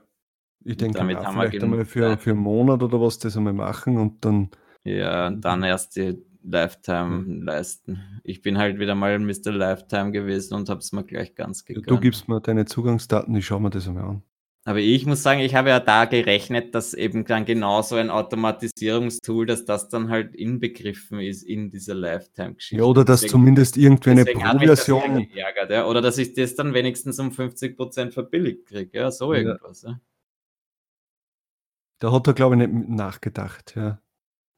Ich 0.64 0.78
denke, 0.78 1.00
damit 1.00 1.18
haben 1.18 1.36
wir 1.36 1.50
vielleicht 1.50 1.64
einmal 1.64 1.86
für, 1.86 2.18
für 2.18 2.32
einen 2.32 2.40
Monat 2.40 2.84
oder 2.84 3.02
was 3.02 3.18
das 3.20 3.36
einmal 3.36 3.54
machen 3.54 3.98
und 3.98 4.24
dann. 4.24 4.52
Ja, 4.84 5.28
und 5.28 5.42
dann 5.42 5.64
erst 5.64 5.96
die 5.96 6.24
Lifetime 6.44 7.24
mhm. 7.24 7.42
leisten. 7.44 8.22
Ich 8.24 8.42
bin 8.42 8.58
halt 8.58 8.80
wieder 8.80 8.96
mal 8.96 9.18
Mr. 9.20 9.52
Lifetime 9.52 10.12
gewesen 10.12 10.56
und 10.56 10.70
habe 10.70 10.80
es 10.80 10.92
mir 10.92 11.04
gleich 11.04 11.36
ganz 11.36 11.66
gegönnt. 11.66 11.90
Du 11.90 12.00
gibst 12.00 12.28
mir 12.28 12.42
deine 12.42 12.66
Zugangsdaten, 12.66 13.36
ich 13.36 13.46
schaue 13.46 13.62
mir 13.62 13.70
das 13.70 13.88
einmal 13.88 14.04
an. 14.06 14.24
Aber 14.64 14.78
ich 14.78 15.08
muss 15.08 15.24
sagen, 15.24 15.40
ich 15.40 15.56
habe 15.56 15.70
ja 15.70 15.80
da 15.80 16.06
gerechnet, 16.06 16.76
dass 16.76 16.94
eben 16.94 17.26
dann 17.26 17.46
genauso 17.46 17.96
ein 17.96 18.12
Automatisierungstool, 18.12 19.48
dass 19.48 19.66
das 19.66 19.90
dann 19.90 20.10
halt 20.10 20.36
inbegriffen 20.36 21.20
ist 21.20 21.42
in 21.42 21.72
dieser 21.72 21.96
Lifetime-Geschichte. 21.96 22.84
Ja, 22.84 22.84
oder 22.84 23.04
dass 23.04 23.22
deswegen, 23.22 23.32
zumindest 23.32 23.78
irgendwie 23.78 24.12
eine 24.12 24.26
Pro-Version. 24.26 25.28
Ja, 25.34 25.88
oder 25.88 26.02
dass 26.02 26.20
ich 26.20 26.36
das 26.36 26.54
dann 26.54 26.76
wenigstens 26.76 27.18
um 27.18 27.30
50% 27.30 28.12
verbilligt 28.12 28.68
kriege, 28.68 29.00
ja, 29.00 29.10
so 29.10 29.34
irgendwas. 29.34 29.82
Ja. 29.82 30.00
Da 31.98 32.12
hat 32.12 32.28
er, 32.28 32.34
glaube 32.34 32.56
ich, 32.56 32.68
nicht 32.68 32.90
nachgedacht, 32.90 33.74
ja. 33.76 34.00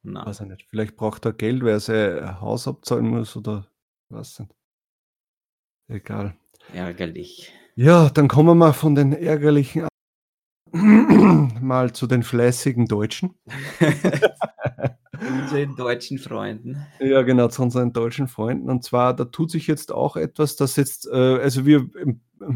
Nein. 0.03 0.25
Weiß 0.25 0.41
ich 0.41 0.47
nicht. 0.47 0.65
Vielleicht 0.69 0.95
braucht 0.95 1.25
er 1.25 1.33
Geld, 1.33 1.63
weil 1.63 1.71
er 1.71 1.79
sein 1.79 2.41
Haus 2.41 2.67
abzahlen 2.67 3.07
muss 3.07 3.35
oder 3.35 3.67
was 4.09 4.39
nicht. 4.39 4.53
Egal. 5.87 6.35
Ärgerlich. 6.73 7.51
Ja, 7.75 8.09
dann 8.09 8.27
kommen 8.27 8.49
wir 8.49 8.55
mal 8.55 8.73
von 8.73 8.95
den 8.95 9.13
ärgerlichen 9.13 9.87
mal 10.71 11.93
zu 11.93 12.07
den 12.07 12.23
fleißigen 12.23 12.85
Deutschen. 12.87 13.35
unseren 15.53 15.75
deutschen 15.75 16.17
Freunden. 16.17 16.85
Ja, 16.99 17.21
genau, 17.21 17.47
zu 17.47 17.61
unseren 17.61 17.93
deutschen 17.93 18.27
Freunden. 18.27 18.69
Und 18.69 18.83
zwar, 18.83 19.15
da 19.15 19.25
tut 19.25 19.51
sich 19.51 19.67
jetzt 19.67 19.91
auch 19.91 20.15
etwas, 20.15 20.55
das 20.55 20.75
jetzt, 20.75 21.07
äh, 21.07 21.39
also 21.39 21.65
wir 21.65 21.87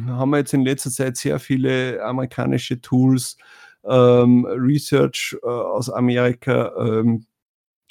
haben 0.07 0.35
jetzt 0.35 0.53
in 0.53 0.63
letzter 0.63 0.91
Zeit 0.91 1.17
sehr 1.17 1.39
viele 1.39 2.03
amerikanische 2.03 2.81
Tools, 2.81 3.37
ähm, 3.83 4.45
Research 4.45 5.37
äh, 5.43 5.47
aus 5.47 5.89
Amerika, 5.89 6.73
ähm, 6.77 7.25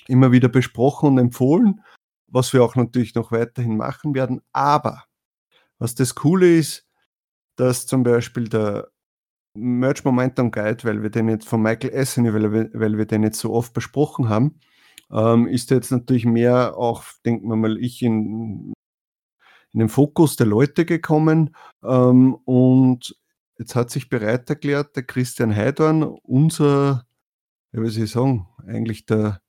immer 0.08 0.32
wieder 0.32 0.48
besprochen 0.48 1.10
und 1.10 1.18
empfohlen, 1.18 1.82
was 2.26 2.52
wir 2.52 2.64
auch 2.64 2.76
natürlich 2.76 3.14
noch 3.14 3.32
weiterhin 3.32 3.76
machen 3.76 4.14
werden. 4.14 4.40
Aber 4.52 5.04
was 5.78 5.94
das 5.94 6.14
Coole 6.14 6.56
ist, 6.56 6.86
dass 7.56 7.86
zum 7.86 8.02
Beispiel 8.02 8.48
der 8.48 8.88
Merch 9.54 10.04
Momentum 10.04 10.50
Guide, 10.50 10.84
weil 10.84 11.02
wir 11.02 11.10
den 11.10 11.28
jetzt 11.28 11.48
von 11.48 11.62
Michael 11.62 11.94
Essen, 11.94 12.32
weil, 12.32 12.70
weil 12.74 12.98
wir 12.98 13.06
den 13.06 13.22
jetzt 13.22 13.40
so 13.40 13.52
oft 13.52 13.72
besprochen 13.72 14.28
haben, 14.28 14.60
ähm, 15.10 15.46
ist 15.46 15.70
jetzt 15.70 15.90
natürlich 15.90 16.26
mehr 16.26 16.76
auch, 16.76 17.04
denken 17.24 17.48
wir 17.48 17.56
mal, 17.56 17.78
ich 17.78 18.02
in, 18.02 18.72
in 19.72 19.78
den 19.78 19.88
Fokus 19.88 20.36
der 20.36 20.46
Leute 20.46 20.84
gekommen. 20.84 21.54
Ähm, 21.82 22.34
und 22.44 23.16
jetzt 23.58 23.74
hat 23.74 23.90
sich 23.90 24.08
bereit 24.08 24.48
erklärt, 24.50 24.96
der 24.96 25.04
Christian 25.04 25.54
Heidorn, 25.54 26.02
unser, 26.02 27.06
ja, 27.72 27.82
wie 27.82 27.88
soll 27.88 28.04
ich 28.04 28.10
sagen, 28.10 28.48
eigentlich 28.66 29.06
der 29.06 29.40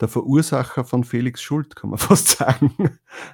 der 0.00 0.08
Verursacher 0.08 0.84
von 0.84 1.04
Felix 1.04 1.42
Schuld, 1.42 1.76
kann 1.76 1.90
man 1.90 1.98
fast 2.00 2.28
sagen. 2.28 2.72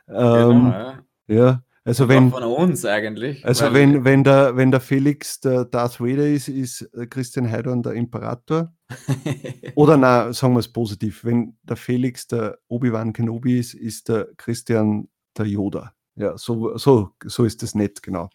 Genau, 0.06 0.50
ähm, 0.50 0.66
ja. 0.66 0.94
ja. 1.26 1.62
Also 1.82 2.08
wenn, 2.08 2.30
von 2.30 2.42
uns 2.42 2.84
eigentlich. 2.84 3.44
Also 3.44 3.72
wenn, 3.72 4.04
wenn, 4.04 4.22
der, 4.22 4.54
wenn 4.56 4.70
der 4.70 4.80
Felix 4.80 5.40
der 5.40 5.64
Darth 5.64 5.98
Vader 5.98 6.26
ist, 6.26 6.48
ist 6.48 6.88
Christian 7.08 7.50
Heidorn 7.50 7.82
der 7.82 7.94
Imperator. 7.94 8.72
Oder 9.74 9.96
na, 9.96 10.32
sagen 10.32 10.52
wir 10.52 10.60
es 10.60 10.70
positiv, 10.70 11.24
wenn 11.24 11.56
der 11.62 11.76
Felix 11.76 12.26
der 12.26 12.58
Obi-Wan 12.68 13.14
Kenobi 13.14 13.58
ist, 13.58 13.72
ist 13.74 14.10
der 14.10 14.28
Christian 14.36 15.08
der 15.38 15.46
Yoda. 15.46 15.94
Ja, 16.16 16.36
so, 16.36 16.76
so, 16.76 17.12
so 17.24 17.44
ist 17.44 17.62
das 17.62 17.74
nett, 17.74 18.02
genau. 18.02 18.28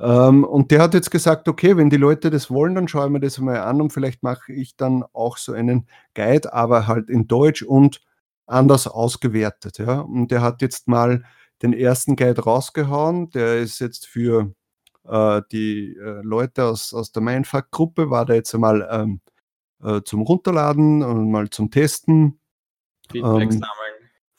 Ähm, 0.00 0.44
und 0.44 0.70
der 0.70 0.82
hat 0.82 0.94
jetzt 0.94 1.10
gesagt, 1.10 1.48
okay, 1.48 1.76
wenn 1.76 1.90
die 1.90 1.96
Leute 1.96 2.30
das 2.30 2.50
wollen, 2.50 2.74
dann 2.74 2.88
schaue 2.88 3.06
ich 3.06 3.12
mir 3.12 3.20
das 3.20 3.38
mal 3.38 3.58
an 3.58 3.80
und 3.80 3.92
vielleicht 3.92 4.22
mache 4.22 4.52
ich 4.52 4.76
dann 4.76 5.04
auch 5.12 5.36
so 5.36 5.52
einen 5.52 5.88
Guide, 6.14 6.52
aber 6.52 6.86
halt 6.86 7.10
in 7.10 7.26
Deutsch 7.26 7.62
und 7.62 8.00
anders 8.46 8.86
ausgewertet. 8.86 9.78
Ja. 9.78 10.00
Und 10.00 10.30
der 10.30 10.42
hat 10.42 10.62
jetzt 10.62 10.88
mal 10.88 11.24
den 11.62 11.72
ersten 11.72 12.16
Guide 12.16 12.42
rausgehauen. 12.42 13.30
Der 13.30 13.58
ist 13.58 13.80
jetzt 13.80 14.06
für 14.06 14.52
äh, 15.04 15.42
die 15.50 15.96
äh, 15.96 16.22
Leute 16.22 16.64
aus, 16.64 16.94
aus 16.94 17.12
der 17.12 17.22
Mindfuck-Gruppe, 17.22 18.10
war 18.10 18.24
da 18.24 18.34
jetzt 18.34 18.54
einmal 18.54 18.88
ähm, 18.90 19.20
äh, 19.82 20.02
zum 20.04 20.22
Runterladen 20.22 21.02
und 21.02 21.30
mal 21.30 21.50
zum 21.50 21.70
Testen. 21.70 22.40
Feedback 23.10 23.52
ähm. 23.52 23.62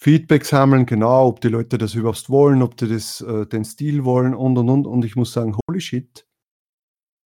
Feedback 0.02 0.46
sammeln, 0.46 0.86
genau, 0.86 1.28
ob 1.28 1.42
die 1.42 1.50
Leute 1.50 1.78
das 1.78 1.94
überhaupt 1.94 2.30
wollen, 2.30 2.62
ob 2.62 2.78
die 2.78 2.88
das, 2.88 3.20
äh, 3.20 3.46
den 3.46 3.66
Stil 3.66 4.06
wollen 4.06 4.34
und 4.34 4.58
und 4.58 4.70
und. 4.70 4.88
Und 4.88 5.04
ich 5.04 5.18
muss 5.18 5.34
sagen, 5.34 5.58
holy 5.68 5.82
shit, 5.82 6.26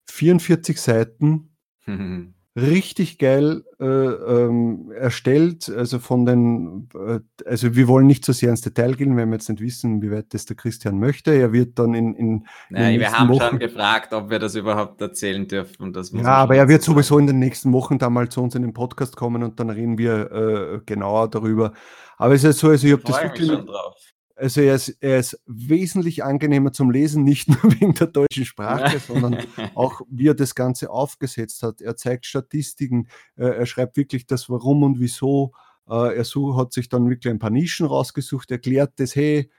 44 0.10 0.82
Seiten, 0.82 1.56
richtig 2.56 3.18
geil 3.18 3.64
äh, 3.80 3.86
ähm, 3.86 4.92
erstellt. 4.92 5.70
Also 5.70 6.00
von 6.00 6.26
den, 6.26 6.90
äh, 6.94 7.20
also 7.46 7.76
wir 7.76 7.88
wollen 7.88 8.06
nicht 8.06 8.26
so 8.26 8.32
sehr 8.32 8.50
ins 8.50 8.62
Detail 8.62 8.94
gehen, 8.94 9.18
wenn 9.18 9.30
wir 9.30 9.36
jetzt 9.36 9.50
nicht 9.50 9.62
wissen, 9.62 10.02
wie 10.02 10.12
weit 10.12 10.34
das 10.34 10.46
der 10.46 10.56
Christian 10.56 11.00
möchte. 11.00 11.32
Er 11.32 11.52
wird 11.52 11.80
dann 11.80 11.94
in. 11.94 12.14
in, 12.16 12.48
Nein, 12.70 13.00
wir 13.00 13.12
haben 13.12 13.30
Wochen, 13.30 13.40
schon 13.40 13.60
gefragt, 13.60 14.14
ob 14.14 14.30
wir 14.30 14.40
das 14.40 14.56
überhaupt 14.56 15.02
erzählen 15.02 15.48
dürfen. 15.48 15.94
ja, 16.14 16.26
aber 16.26 16.56
er 16.56 16.68
wird 16.68 16.84
sowieso 16.84 17.18
in 17.18 17.28
den 17.28 17.40
nächsten 17.40 17.74
Wochen 17.74 17.98
da 17.98 18.10
mal 18.10 18.30
zu 18.30 18.42
uns 18.42 18.54
in 18.56 18.62
den 18.62 18.74
Podcast 18.74 19.16
kommen 19.16 19.42
und 19.42 19.60
dann 19.60 19.70
reden 19.70 19.98
wir 19.98 20.32
äh, 20.32 20.80
genauer 20.86 21.30
darüber. 21.30 21.74
Aber 22.18 22.36
es 22.36 22.44
ist 22.44 22.60
so, 22.60 22.70
also 22.70 22.86
ich 22.86 22.94
habe 22.94 23.04
das 23.04 23.24
wirklich. 23.24 23.50
Schon 23.50 23.66
drauf. 23.66 24.13
Also 24.36 24.62
er 24.62 24.76
ist, 24.76 24.90
er 25.00 25.20
ist 25.20 25.40
wesentlich 25.46 26.24
angenehmer 26.24 26.72
zum 26.72 26.90
Lesen, 26.90 27.24
nicht 27.24 27.48
nur 27.64 27.80
wegen 27.80 27.94
der 27.94 28.08
deutschen 28.08 28.46
Sprache, 28.46 29.00
sondern 29.00 29.38
auch 29.76 30.02
wie 30.10 30.30
er 30.30 30.34
das 30.34 30.56
Ganze 30.56 30.90
aufgesetzt 30.90 31.62
hat. 31.64 31.82
Er 31.82 31.96
zeigt 31.96 32.26
Statistiken, 32.26 33.08
äh, 33.36 33.46
er 33.46 33.66
schreibt 33.66 33.98
wirklich 33.98 34.26
das 34.26 34.50
Warum 34.50 34.84
und 34.84 35.00
Wieso. 35.00 35.54
Äh, 35.88 36.16
er 36.16 36.24
so, 36.24 36.58
hat 36.58 36.74
sich 36.74 36.90
dann 36.90 37.10
wirklich 37.10 37.32
ein 37.32 37.40
paar 37.40 37.52
Nischen 37.52 37.86
rausgesucht, 37.86 38.50
erklärt 38.52 38.94
das, 38.98 39.16
hey, 39.16 39.52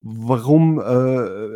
warum 0.00 0.78
äh, 0.80 1.54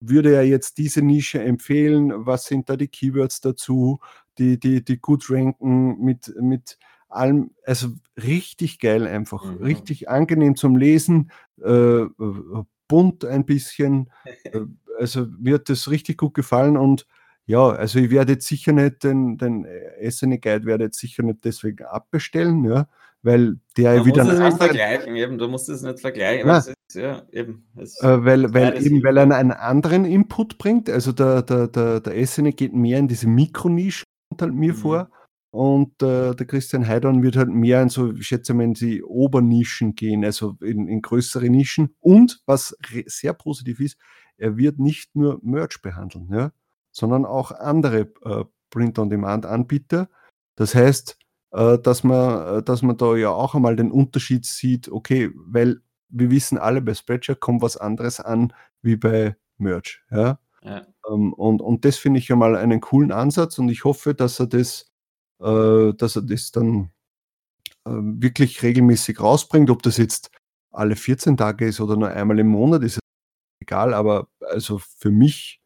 würde 0.00 0.34
er 0.34 0.46
jetzt 0.46 0.78
diese 0.78 1.02
Nische 1.02 1.40
empfehlen? 1.42 2.26
Was 2.26 2.46
sind 2.46 2.68
da 2.68 2.76
die 2.76 2.88
Keywords 2.88 3.40
dazu, 3.40 4.00
die, 4.38 4.58
die, 4.58 4.82
die 4.84 4.98
gut 4.98 5.30
ranken 5.30 5.98
mit, 6.00 6.34
mit 6.40 6.78
allem, 7.10 7.50
also 7.64 7.88
richtig 8.16 8.78
geil 8.78 9.06
einfach, 9.06 9.44
mhm. 9.44 9.64
richtig 9.64 10.08
angenehm 10.08 10.56
zum 10.56 10.76
Lesen, 10.76 11.30
äh, 11.62 12.02
äh 12.02 12.64
bunt 12.88 13.24
ein 13.24 13.44
bisschen. 13.44 14.10
Äh, 14.44 14.60
also 14.98 15.26
mir 15.38 15.54
hat 15.54 15.70
das 15.70 15.90
richtig 15.90 16.18
gut 16.18 16.34
gefallen 16.34 16.76
und 16.76 17.06
ja, 17.46 17.70
also 17.70 17.98
ich 17.98 18.10
werde 18.10 18.32
jetzt 18.32 18.46
sicher 18.46 18.72
nicht 18.72 19.02
den, 19.02 19.38
den 19.38 19.64
Essene 19.64 20.38
Guide 20.38 20.66
werde 20.66 20.84
jetzt 20.84 20.98
sicher 20.98 21.22
nicht 21.22 21.44
deswegen 21.44 21.84
abbestellen, 21.84 22.64
ja, 22.64 22.86
weil 23.22 23.56
der 23.76 23.96
Man 23.96 24.06
wieder. 24.06 24.24
Du 24.24 24.30
musst 24.30 24.40
es 24.40 24.44
nicht 24.44 24.56
vergleichen, 24.58 25.16
eben, 25.16 25.38
du 25.38 25.48
musst 25.48 25.68
es 25.68 25.82
nicht 25.82 26.00
vergleichen. 26.00 26.48
Ja. 26.48 26.58
Ist, 26.58 26.74
ja, 26.94 27.22
eben, 27.32 27.66
äh, 27.76 27.86
weil, 28.02 28.52
weil, 28.52 28.84
eben, 28.84 29.02
weil 29.02 29.16
er 29.16 29.34
einen 29.34 29.52
anderen 29.52 30.04
Input 30.04 30.58
bringt. 30.58 30.90
Also 30.90 31.12
der, 31.12 31.42
der, 31.42 31.68
der, 31.68 32.00
der 32.00 32.16
Essene 32.16 32.52
geht 32.52 32.74
mehr 32.74 32.98
in 32.98 33.08
diese 33.08 33.26
Mikronische 33.28 34.04
halt 34.40 34.54
mir 34.54 34.72
mhm. 34.72 34.76
vor 34.76 35.10
und 35.50 36.00
äh, 36.02 36.34
der 36.34 36.46
Christian 36.46 36.86
Heidorn 36.86 37.22
wird 37.22 37.36
halt 37.36 37.48
mehr 37.48 37.82
in 37.82 37.88
so, 37.88 38.12
ich 38.12 38.28
schätze 38.28 38.54
mal, 38.54 38.62
in 38.62 38.74
die 38.74 39.02
Obernischen 39.02 39.96
gehen, 39.96 40.24
also 40.24 40.56
in, 40.60 40.86
in 40.86 41.02
größere 41.02 41.50
Nischen. 41.50 41.94
Und 41.98 42.40
was 42.46 42.76
sehr 43.06 43.32
positiv 43.32 43.80
ist, 43.80 43.98
er 44.36 44.56
wird 44.56 44.78
nicht 44.78 45.16
nur 45.16 45.40
Merch 45.42 45.82
behandeln, 45.82 46.28
ja, 46.32 46.52
sondern 46.92 47.26
auch 47.26 47.50
andere 47.50 48.12
äh, 48.24 48.44
Print-on-Demand-Anbieter. 48.70 50.08
Das 50.54 50.74
heißt, 50.74 51.18
äh, 51.50 51.78
dass, 51.78 52.04
man, 52.04 52.58
äh, 52.58 52.62
dass 52.62 52.82
man 52.82 52.96
da 52.96 53.16
ja 53.16 53.30
auch 53.30 53.54
einmal 53.56 53.74
den 53.74 53.90
Unterschied 53.90 54.46
sieht, 54.46 54.88
okay, 54.88 55.30
weil 55.34 55.80
wir 56.08 56.30
wissen 56.30 56.58
alle, 56.58 56.80
bei 56.80 56.94
Spreadshirt 56.94 57.40
kommt 57.40 57.62
was 57.62 57.76
anderes 57.76 58.20
an 58.20 58.52
wie 58.82 58.96
bei 58.96 59.36
Merch. 59.58 60.00
Ja? 60.10 60.38
ja. 60.62 60.86
Ähm, 61.10 61.32
und, 61.32 61.60
und 61.60 61.84
das 61.84 61.96
finde 61.96 62.20
ich 62.20 62.28
ja 62.28 62.36
mal 62.36 62.56
einen 62.56 62.80
coolen 62.80 63.10
Ansatz 63.10 63.58
und 63.58 63.68
ich 63.68 63.84
hoffe, 63.84 64.14
dass 64.14 64.38
er 64.38 64.46
das 64.46 64.89
äh, 65.40 65.94
dass 65.94 66.16
er 66.16 66.22
das 66.22 66.50
dann 66.50 66.90
äh, 67.84 67.90
wirklich 67.92 68.62
regelmäßig 68.62 69.20
rausbringt. 69.20 69.70
Ob 69.70 69.82
das 69.82 69.96
jetzt 69.96 70.30
alle 70.70 70.96
14 70.96 71.36
Tage 71.36 71.66
ist 71.66 71.80
oder 71.80 71.96
nur 71.96 72.08
einmal 72.08 72.38
im 72.38 72.48
Monat, 72.48 72.82
ist 72.82 73.00
egal. 73.60 73.94
Aber 73.94 74.28
also 74.40 74.78
für 74.78 75.10
mich 75.10 75.60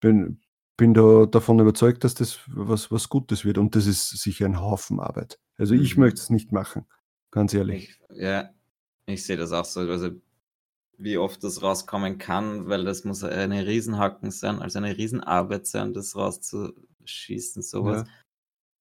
bin, 0.00 0.40
bin 0.76 0.94
da 0.94 1.26
davon 1.26 1.58
überzeugt, 1.60 2.04
dass 2.04 2.14
das 2.14 2.40
was, 2.48 2.90
was 2.90 3.08
Gutes 3.08 3.44
wird. 3.44 3.58
Und 3.58 3.76
das 3.76 3.86
ist 3.86 4.10
sicher 4.10 4.46
ein 4.46 4.60
Haufen 4.60 5.00
Arbeit. 5.00 5.38
Also 5.56 5.74
ich 5.74 5.96
mhm. 5.96 6.04
möchte 6.04 6.20
es 6.20 6.30
nicht 6.30 6.52
machen, 6.52 6.86
ganz 7.30 7.54
ehrlich. 7.54 8.00
Ich, 8.10 8.18
ja, 8.18 8.50
ich 9.06 9.24
sehe 9.24 9.36
das 9.36 9.52
auch 9.52 9.64
so. 9.64 9.80
Also 9.80 10.10
wie 10.98 11.18
oft 11.18 11.42
das 11.42 11.62
rauskommen 11.62 12.18
kann, 12.18 12.68
weil 12.68 12.84
das 12.84 13.04
muss 13.04 13.24
eine 13.24 13.66
Riesenhacken 13.66 14.30
sein, 14.30 14.60
also 14.60 14.78
eine 14.78 14.96
Riesenarbeit 14.96 15.66
sein, 15.66 15.92
das 15.92 16.14
rauszuschießen, 16.14 17.62
sowas. 17.62 18.04
Ja. 18.06 18.14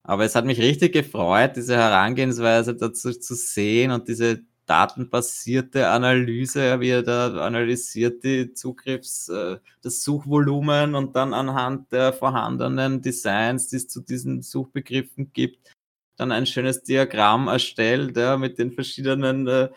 Aber 0.03 0.25
es 0.25 0.35
hat 0.35 0.45
mich 0.45 0.59
richtig 0.59 0.93
gefreut, 0.93 1.55
diese 1.55 1.77
Herangehensweise 1.77 2.75
dazu 2.75 3.11
zu 3.11 3.35
sehen 3.35 3.91
und 3.91 4.07
diese 4.07 4.43
datenbasierte 4.65 5.89
Analyse, 5.89 6.79
wie 6.79 6.89
er 6.89 7.03
da 7.03 7.45
analysiert 7.45 8.23
die 8.23 8.53
Zugriffs, 8.53 9.27
äh, 9.29 9.59
das 9.81 10.03
Suchvolumen 10.03 10.95
und 10.95 11.15
dann 11.15 11.33
anhand 11.33 11.91
der 11.91 12.13
vorhandenen 12.13 13.01
Designs, 13.01 13.67
die 13.67 13.75
es 13.77 13.87
zu 13.87 14.01
diesen 14.01 14.41
Suchbegriffen 14.41 15.33
gibt, 15.33 15.73
dann 16.15 16.31
ein 16.31 16.45
schönes 16.45 16.83
Diagramm 16.83 17.47
erstellt, 17.47 18.15
ja, 18.17 18.37
mit 18.37 18.59
den 18.59 18.71
verschiedenen 18.71 19.47
äh, 19.47 19.69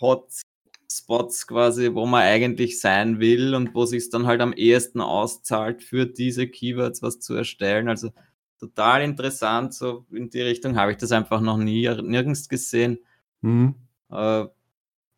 Hotspots 0.00 1.46
quasi, 1.46 1.94
wo 1.94 2.06
man 2.06 2.22
eigentlich 2.22 2.80
sein 2.80 3.20
will 3.20 3.54
und 3.54 3.74
wo 3.74 3.86
sich 3.86 4.10
dann 4.10 4.26
halt 4.26 4.40
am 4.40 4.52
ehesten 4.52 5.00
auszahlt, 5.00 5.82
für 5.82 6.06
diese 6.06 6.46
Keywords 6.48 7.02
was 7.02 7.20
zu 7.20 7.34
erstellen. 7.34 7.88
Also 7.88 8.12
total 8.58 9.02
interessant. 9.02 9.74
So 9.74 10.06
in 10.10 10.30
die 10.30 10.42
Richtung 10.42 10.76
habe 10.76 10.92
ich 10.92 10.98
das 10.98 11.12
einfach 11.12 11.40
noch 11.40 11.58
nie 11.58 11.88
nirgends 12.02 12.48
gesehen. 12.48 12.98
Mhm. 13.40 13.74
Äh, 14.10 14.46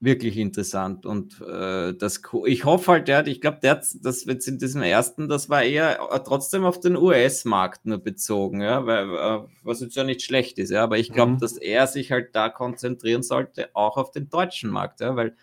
wirklich 0.00 0.36
interessant. 0.36 1.06
Und 1.06 1.40
äh, 1.40 1.94
das, 1.94 2.20
ich 2.46 2.64
hoffe 2.64 2.92
halt, 2.92 3.08
ja, 3.08 3.26
ich 3.26 3.40
glaube, 3.40 3.58
der, 3.62 3.76
das 3.76 4.24
jetzt 4.24 4.46
in 4.46 4.58
diesem 4.58 4.82
ersten, 4.82 5.28
das 5.28 5.48
war 5.48 5.62
eher 5.62 5.98
äh, 6.10 6.20
trotzdem 6.20 6.64
auf 6.64 6.80
den 6.80 6.96
US-Markt 6.96 7.86
nur 7.86 7.98
bezogen, 7.98 8.60
ja, 8.60 8.84
weil, 8.86 9.08
äh, 9.08 9.48
was 9.62 9.80
jetzt 9.80 9.96
ja 9.96 10.04
nicht 10.04 10.22
schlecht 10.22 10.58
ist, 10.58 10.70
ja, 10.70 10.84
aber 10.84 10.98
ich 10.98 11.12
glaube, 11.12 11.32
mhm. 11.32 11.38
dass 11.38 11.56
er 11.56 11.86
sich 11.86 12.12
halt 12.12 12.34
da 12.34 12.50
konzentrieren 12.50 13.22
sollte, 13.22 13.70
auch 13.74 13.96
auf 13.96 14.10
den 14.10 14.28
deutschen 14.28 14.70
Markt, 14.70 15.00
ja, 15.00 15.16
weil 15.16 15.34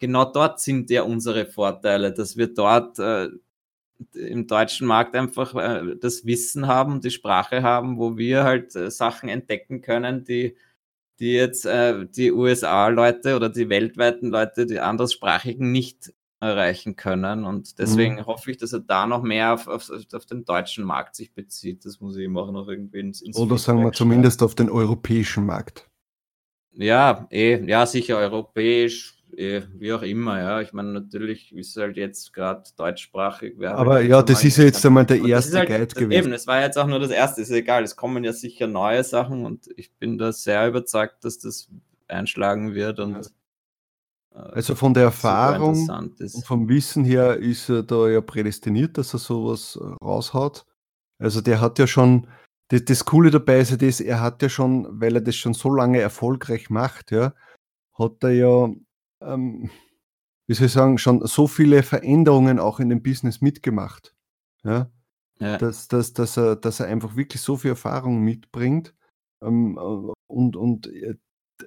genau 0.00 0.24
dort 0.24 0.60
sind 0.60 0.90
ja 0.90 1.02
unsere 1.02 1.46
Vorteile, 1.46 2.12
dass 2.12 2.36
wir 2.36 2.52
dort 2.52 2.98
äh, 2.98 3.28
im 4.14 4.46
deutschen 4.46 4.86
Markt 4.86 5.14
einfach 5.14 5.54
äh, 5.54 5.96
das 6.00 6.24
Wissen 6.26 6.66
haben, 6.66 7.00
die 7.00 7.10
Sprache 7.10 7.62
haben, 7.62 7.98
wo 7.98 8.16
wir 8.16 8.44
halt 8.44 8.74
äh, 8.76 8.90
Sachen 8.90 9.28
entdecken 9.28 9.80
können, 9.80 10.24
die, 10.24 10.56
die 11.18 11.32
jetzt 11.32 11.66
äh, 11.66 12.06
die 12.06 12.32
USA-Leute 12.32 13.36
oder 13.36 13.48
die 13.48 13.68
weltweiten 13.68 14.30
Leute, 14.30 14.66
die 14.66 14.80
anderssprachigen 14.80 15.72
nicht 15.72 16.12
erreichen 16.42 16.96
können. 16.96 17.44
Und 17.44 17.78
deswegen 17.78 18.16
mhm. 18.16 18.26
hoffe 18.26 18.50
ich, 18.50 18.56
dass 18.56 18.72
er 18.72 18.80
da 18.80 19.06
noch 19.06 19.22
mehr 19.22 19.54
auf, 19.54 19.68
auf, 19.68 19.90
auf, 19.90 20.26
den 20.26 20.44
deutschen 20.44 20.84
Markt 20.84 21.14
sich 21.14 21.32
bezieht. 21.32 21.84
Das 21.84 22.00
muss 22.00 22.16
ich 22.16 22.24
immer 22.24 22.50
noch 22.50 22.68
irgendwie 22.68 22.98
ins, 22.98 23.22
ins 23.22 23.36
Oder 23.36 23.58
sagen 23.58 23.82
wir 23.84 23.92
zumindest 23.92 24.42
auf 24.42 24.56
den 24.56 24.68
europäischen 24.68 25.46
Markt. 25.46 25.88
Ja, 26.72 27.26
eh, 27.30 27.64
ja, 27.64 27.86
sicher 27.86 28.16
europäisch, 28.16 29.21
wie 29.32 29.92
auch 29.92 30.02
immer, 30.02 30.38
ja. 30.38 30.60
Ich 30.60 30.72
meine, 30.72 30.92
natürlich 30.92 31.54
ist 31.54 31.76
halt 31.76 31.96
jetzt 31.96 32.32
gerade 32.32 32.62
deutschsprachig. 32.76 33.54
Aber 33.66 33.94
halt 33.94 34.08
ja, 34.08 34.22
das 34.22 34.44
ist 34.44 34.58
ja 34.58 34.64
jetzt 34.64 34.84
einmal 34.84 35.06
der 35.06 35.22
erste 35.22 35.58
halt, 35.58 35.68
Guide 35.68 35.86
gewesen. 35.86 36.12
Eben, 36.12 36.32
es 36.32 36.46
war 36.46 36.60
jetzt 36.60 36.78
auch 36.78 36.86
nur 36.86 37.00
das 37.00 37.10
erste, 37.10 37.40
ist 37.40 37.50
egal. 37.50 37.82
Es 37.82 37.96
kommen 37.96 38.24
ja 38.24 38.32
sicher 38.32 38.66
neue 38.66 39.02
Sachen 39.04 39.46
und 39.46 39.68
ich 39.76 39.92
bin 39.94 40.18
da 40.18 40.32
sehr 40.32 40.68
überzeugt, 40.68 41.24
dass 41.24 41.38
das 41.38 41.68
einschlagen 42.08 42.74
wird 42.74 43.00
und. 43.00 43.16
Äh, 44.34 44.38
also 44.38 44.74
von 44.74 44.94
der 44.94 45.04
Erfahrung 45.04 45.88
und 45.88 46.46
vom 46.46 46.68
Wissen 46.68 47.04
her 47.04 47.36
ist 47.36 47.68
er 47.68 47.82
da 47.82 48.08
ja 48.08 48.20
prädestiniert, 48.20 48.96
dass 48.98 49.14
er 49.14 49.18
sowas 49.18 49.78
äh, 49.80 50.04
raushaut. 50.04 50.64
Also 51.18 51.40
der 51.40 51.60
hat 51.60 51.78
ja 51.78 51.86
schon, 51.86 52.26
das, 52.68 52.84
das 52.84 53.04
Coole 53.04 53.30
dabei 53.30 53.60
ist 53.60 53.70
ja 53.70 53.76
das, 53.76 54.00
er 54.00 54.20
hat 54.20 54.42
ja 54.42 54.48
schon, 54.48 55.00
weil 55.00 55.14
er 55.14 55.20
das 55.20 55.36
schon 55.36 55.54
so 55.54 55.70
lange 55.70 56.00
erfolgreich 56.00 56.70
macht, 56.70 57.12
ja, 57.12 57.34
hat 57.94 58.22
er 58.22 58.30
ja 58.30 58.68
ähm, 59.26 59.70
wie 60.46 60.54
soll 60.54 60.66
ich 60.66 60.72
sagen, 60.72 60.98
schon 60.98 61.24
so 61.26 61.46
viele 61.46 61.82
Veränderungen 61.82 62.58
auch 62.58 62.80
in 62.80 62.88
dem 62.88 63.02
Business 63.02 63.40
mitgemacht. 63.40 64.14
Ja? 64.64 64.90
ja. 65.42 65.58
dass, 65.58 65.88
dass, 65.88 66.12
dass, 66.12 66.36
er, 66.36 66.56
dass 66.56 66.80
er 66.80 66.86
einfach 66.86 67.16
wirklich 67.16 67.42
so 67.42 67.56
viel 67.56 67.70
Erfahrung 67.70 68.20
mitbringt. 68.20 68.94
Ähm, 69.42 69.78
äh, 69.78 70.12
und, 70.28 70.56
und 70.56 70.86
äh, 70.86 71.16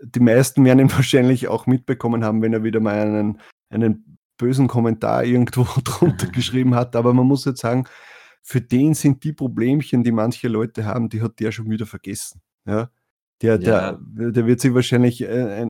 die 0.01 0.19
meisten 0.19 0.63
werden 0.65 0.79
ihn 0.79 0.91
wahrscheinlich 0.91 1.47
auch 1.47 1.67
mitbekommen 1.67 2.23
haben, 2.23 2.41
wenn 2.41 2.53
er 2.53 2.63
wieder 2.63 2.79
mal 2.79 2.99
einen, 2.99 3.41
einen 3.69 4.17
bösen 4.37 4.67
Kommentar 4.67 5.23
irgendwo 5.23 5.65
drunter 5.83 6.27
geschrieben 6.31 6.75
hat. 6.75 6.95
Aber 6.95 7.13
man 7.13 7.27
muss 7.27 7.45
jetzt 7.45 7.61
sagen, 7.61 7.85
für 8.41 8.61
den 8.61 8.93
sind 8.93 9.23
die 9.23 9.33
Problemchen, 9.33 10.03
die 10.03 10.11
manche 10.11 10.47
Leute 10.47 10.85
haben, 10.85 11.09
die 11.09 11.21
hat 11.21 11.39
der 11.39 11.51
schon 11.51 11.69
wieder 11.69 11.85
vergessen. 11.85 12.41
Ja? 12.65 12.89
Der, 13.41 13.59
ja. 13.59 13.93
der, 13.93 14.31
der 14.31 14.45
wird 14.45 14.61
sich 14.61 14.73
wahrscheinlich 14.73 15.21
äh, 15.21 15.61
ein, 15.61 15.67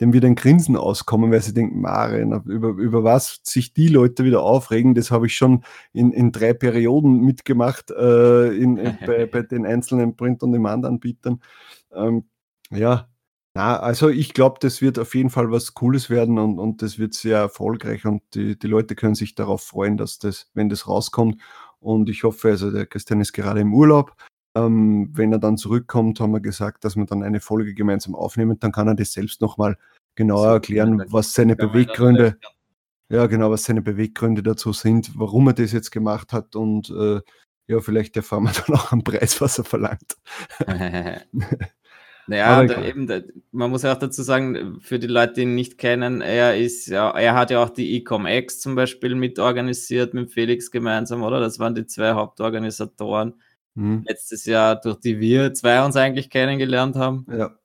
dem 0.00 0.12
wird 0.12 0.24
ein 0.24 0.34
Grinsen 0.34 0.76
auskommen, 0.76 1.30
weil 1.30 1.42
sie 1.42 1.54
denken, 1.54 1.80
Maren, 1.80 2.32
über, 2.44 2.70
über 2.70 3.04
was 3.04 3.40
sich 3.42 3.74
die 3.74 3.88
Leute 3.88 4.24
wieder 4.24 4.42
aufregen, 4.42 4.94
das 4.94 5.10
habe 5.10 5.26
ich 5.26 5.36
schon 5.36 5.62
in, 5.92 6.12
in 6.12 6.32
drei 6.32 6.54
Perioden 6.54 7.20
mitgemacht 7.20 7.90
äh, 7.90 8.48
in, 8.48 8.78
in, 8.78 8.98
bei, 9.06 9.26
bei 9.26 9.42
den 9.42 9.66
einzelnen 9.66 10.16
Print-on-Demand-Anbietern. 10.16 11.40
Ähm, 11.92 12.24
ja, 12.70 13.08
na, 13.54 13.78
also 13.80 14.08
ich 14.08 14.32
glaube, 14.32 14.58
das 14.60 14.80
wird 14.80 14.98
auf 14.98 15.14
jeden 15.14 15.30
Fall 15.30 15.50
was 15.50 15.74
Cooles 15.74 16.08
werden 16.08 16.38
und, 16.38 16.58
und 16.58 16.82
das 16.82 16.98
wird 16.98 17.14
sehr 17.14 17.38
erfolgreich 17.38 18.06
und 18.06 18.22
die, 18.34 18.56
die 18.58 18.68
Leute 18.68 18.94
können 18.94 19.16
sich 19.16 19.34
darauf 19.34 19.62
freuen, 19.62 19.96
dass 19.96 20.18
das, 20.18 20.50
wenn 20.54 20.68
das 20.68 20.86
rauskommt. 20.86 21.40
Und 21.80 22.08
ich 22.08 22.22
hoffe, 22.24 22.48
also 22.48 22.70
der 22.70 22.86
Christian 22.86 23.20
ist 23.20 23.32
gerade 23.32 23.60
im 23.60 23.74
Urlaub. 23.74 24.14
Ähm, 24.54 25.10
wenn 25.12 25.32
er 25.32 25.38
dann 25.38 25.56
zurückkommt, 25.56 26.18
haben 26.20 26.32
wir 26.32 26.40
gesagt, 26.40 26.84
dass 26.84 26.96
wir 26.96 27.06
dann 27.06 27.22
eine 27.22 27.40
Folge 27.40 27.74
gemeinsam 27.74 28.14
aufnehmen. 28.14 28.58
Dann 28.58 28.72
kann 28.72 28.88
er 28.88 28.94
das 28.94 29.12
selbst 29.12 29.40
nochmal 29.40 29.76
genauer 30.16 30.48
erklären, 30.48 31.04
was 31.08 31.32
seine 31.32 31.56
Beweggründe, 31.56 32.36
ja 33.08 33.26
genau, 33.26 33.50
was 33.50 33.64
seine 33.64 33.82
Beweggründe 33.82 34.42
dazu 34.42 34.72
sind, 34.72 35.12
warum 35.16 35.48
er 35.48 35.54
das 35.54 35.72
jetzt 35.72 35.90
gemacht 35.90 36.32
hat 36.32 36.56
und 36.56 36.90
äh, 36.90 37.20
ja, 37.68 37.80
vielleicht 37.80 38.16
erfahren 38.16 38.44
wir 38.44 38.52
dann 38.66 38.76
auch 38.76 38.92
einen 38.92 39.04
Preis, 39.04 39.40
was 39.40 39.58
er 39.58 39.64
verlangt. 39.64 40.16
Naja, 42.26 42.62
da 42.64 42.84
eben, 42.84 43.08
da, 43.08 43.22
man 43.50 43.70
muss 43.72 43.84
auch 43.84 43.98
dazu 43.98 44.22
sagen, 44.22 44.78
für 44.80 45.00
die 45.00 45.08
Leute, 45.08 45.32
die 45.32 45.40
ihn 45.42 45.56
nicht 45.56 45.78
kennen, 45.78 46.20
er 46.20 46.56
ist 46.56 46.86
ja, 46.86 47.10
er 47.10 47.34
hat 47.34 47.50
ja 47.50 47.60
auch 47.60 47.70
die 47.70 47.96
Ecom-X 47.96 48.60
zum 48.60 48.76
Beispiel 48.76 49.16
mitorganisiert 49.16 50.14
mit 50.14 50.30
Felix 50.30 50.70
gemeinsam, 50.70 51.24
oder? 51.24 51.40
Das 51.40 51.58
waren 51.58 51.74
die 51.74 51.86
zwei 51.86 52.12
Hauptorganisatoren. 52.12 53.34
Mhm. 53.80 54.04
Letztes 54.06 54.44
Jahr, 54.44 54.78
durch 54.78 55.00
die 55.00 55.18
wir 55.20 55.54
zwei 55.54 55.82
uns 55.82 55.96
eigentlich 55.96 56.28
kennengelernt 56.28 56.96
haben. 56.96 57.24
Ja. 57.30 57.56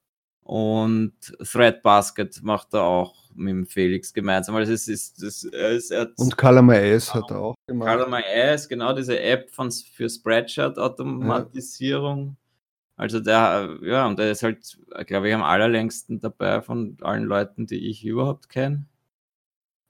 Und 0.44 1.12
Threadbasket 1.40 2.42
macht 2.42 2.74
er 2.74 2.84
auch 2.84 3.14
mit 3.34 3.50
dem 3.50 3.66
Felix 3.66 4.14
gemeinsam. 4.14 4.56
Also 4.56 4.72
es 4.72 4.88
ist, 4.88 5.22
es, 5.22 5.44
er 5.92 6.12
und 6.16 6.38
Calamar 6.38 6.78
S 6.78 7.14
hat 7.14 7.30
er 7.32 7.40
auch 7.40 7.56
gemacht. 7.68 7.90
Calamar 7.90 8.26
S, 8.26 8.70
genau, 8.70 8.94
diese 8.94 9.20
App 9.20 9.52
von, 9.52 9.70
für 9.72 10.10
Spreadshirt-Automatisierung. 10.10 12.28
Ja. 12.28 12.36
Also 12.96 13.20
der, 13.20 13.78
ja, 13.82 14.08
und 14.08 14.18
der 14.18 14.32
ist 14.32 14.42
halt, 14.42 14.80
glaube 15.08 15.28
ich, 15.28 15.36
am 15.36 15.44
allerlängsten 15.44 16.22
dabei 16.22 16.62
von 16.62 16.96
allen 17.02 17.26
Leuten, 17.26 17.68
die 17.68 17.90
ich 17.90 18.06
überhaupt 18.06 18.48
kenne. 18.48 18.86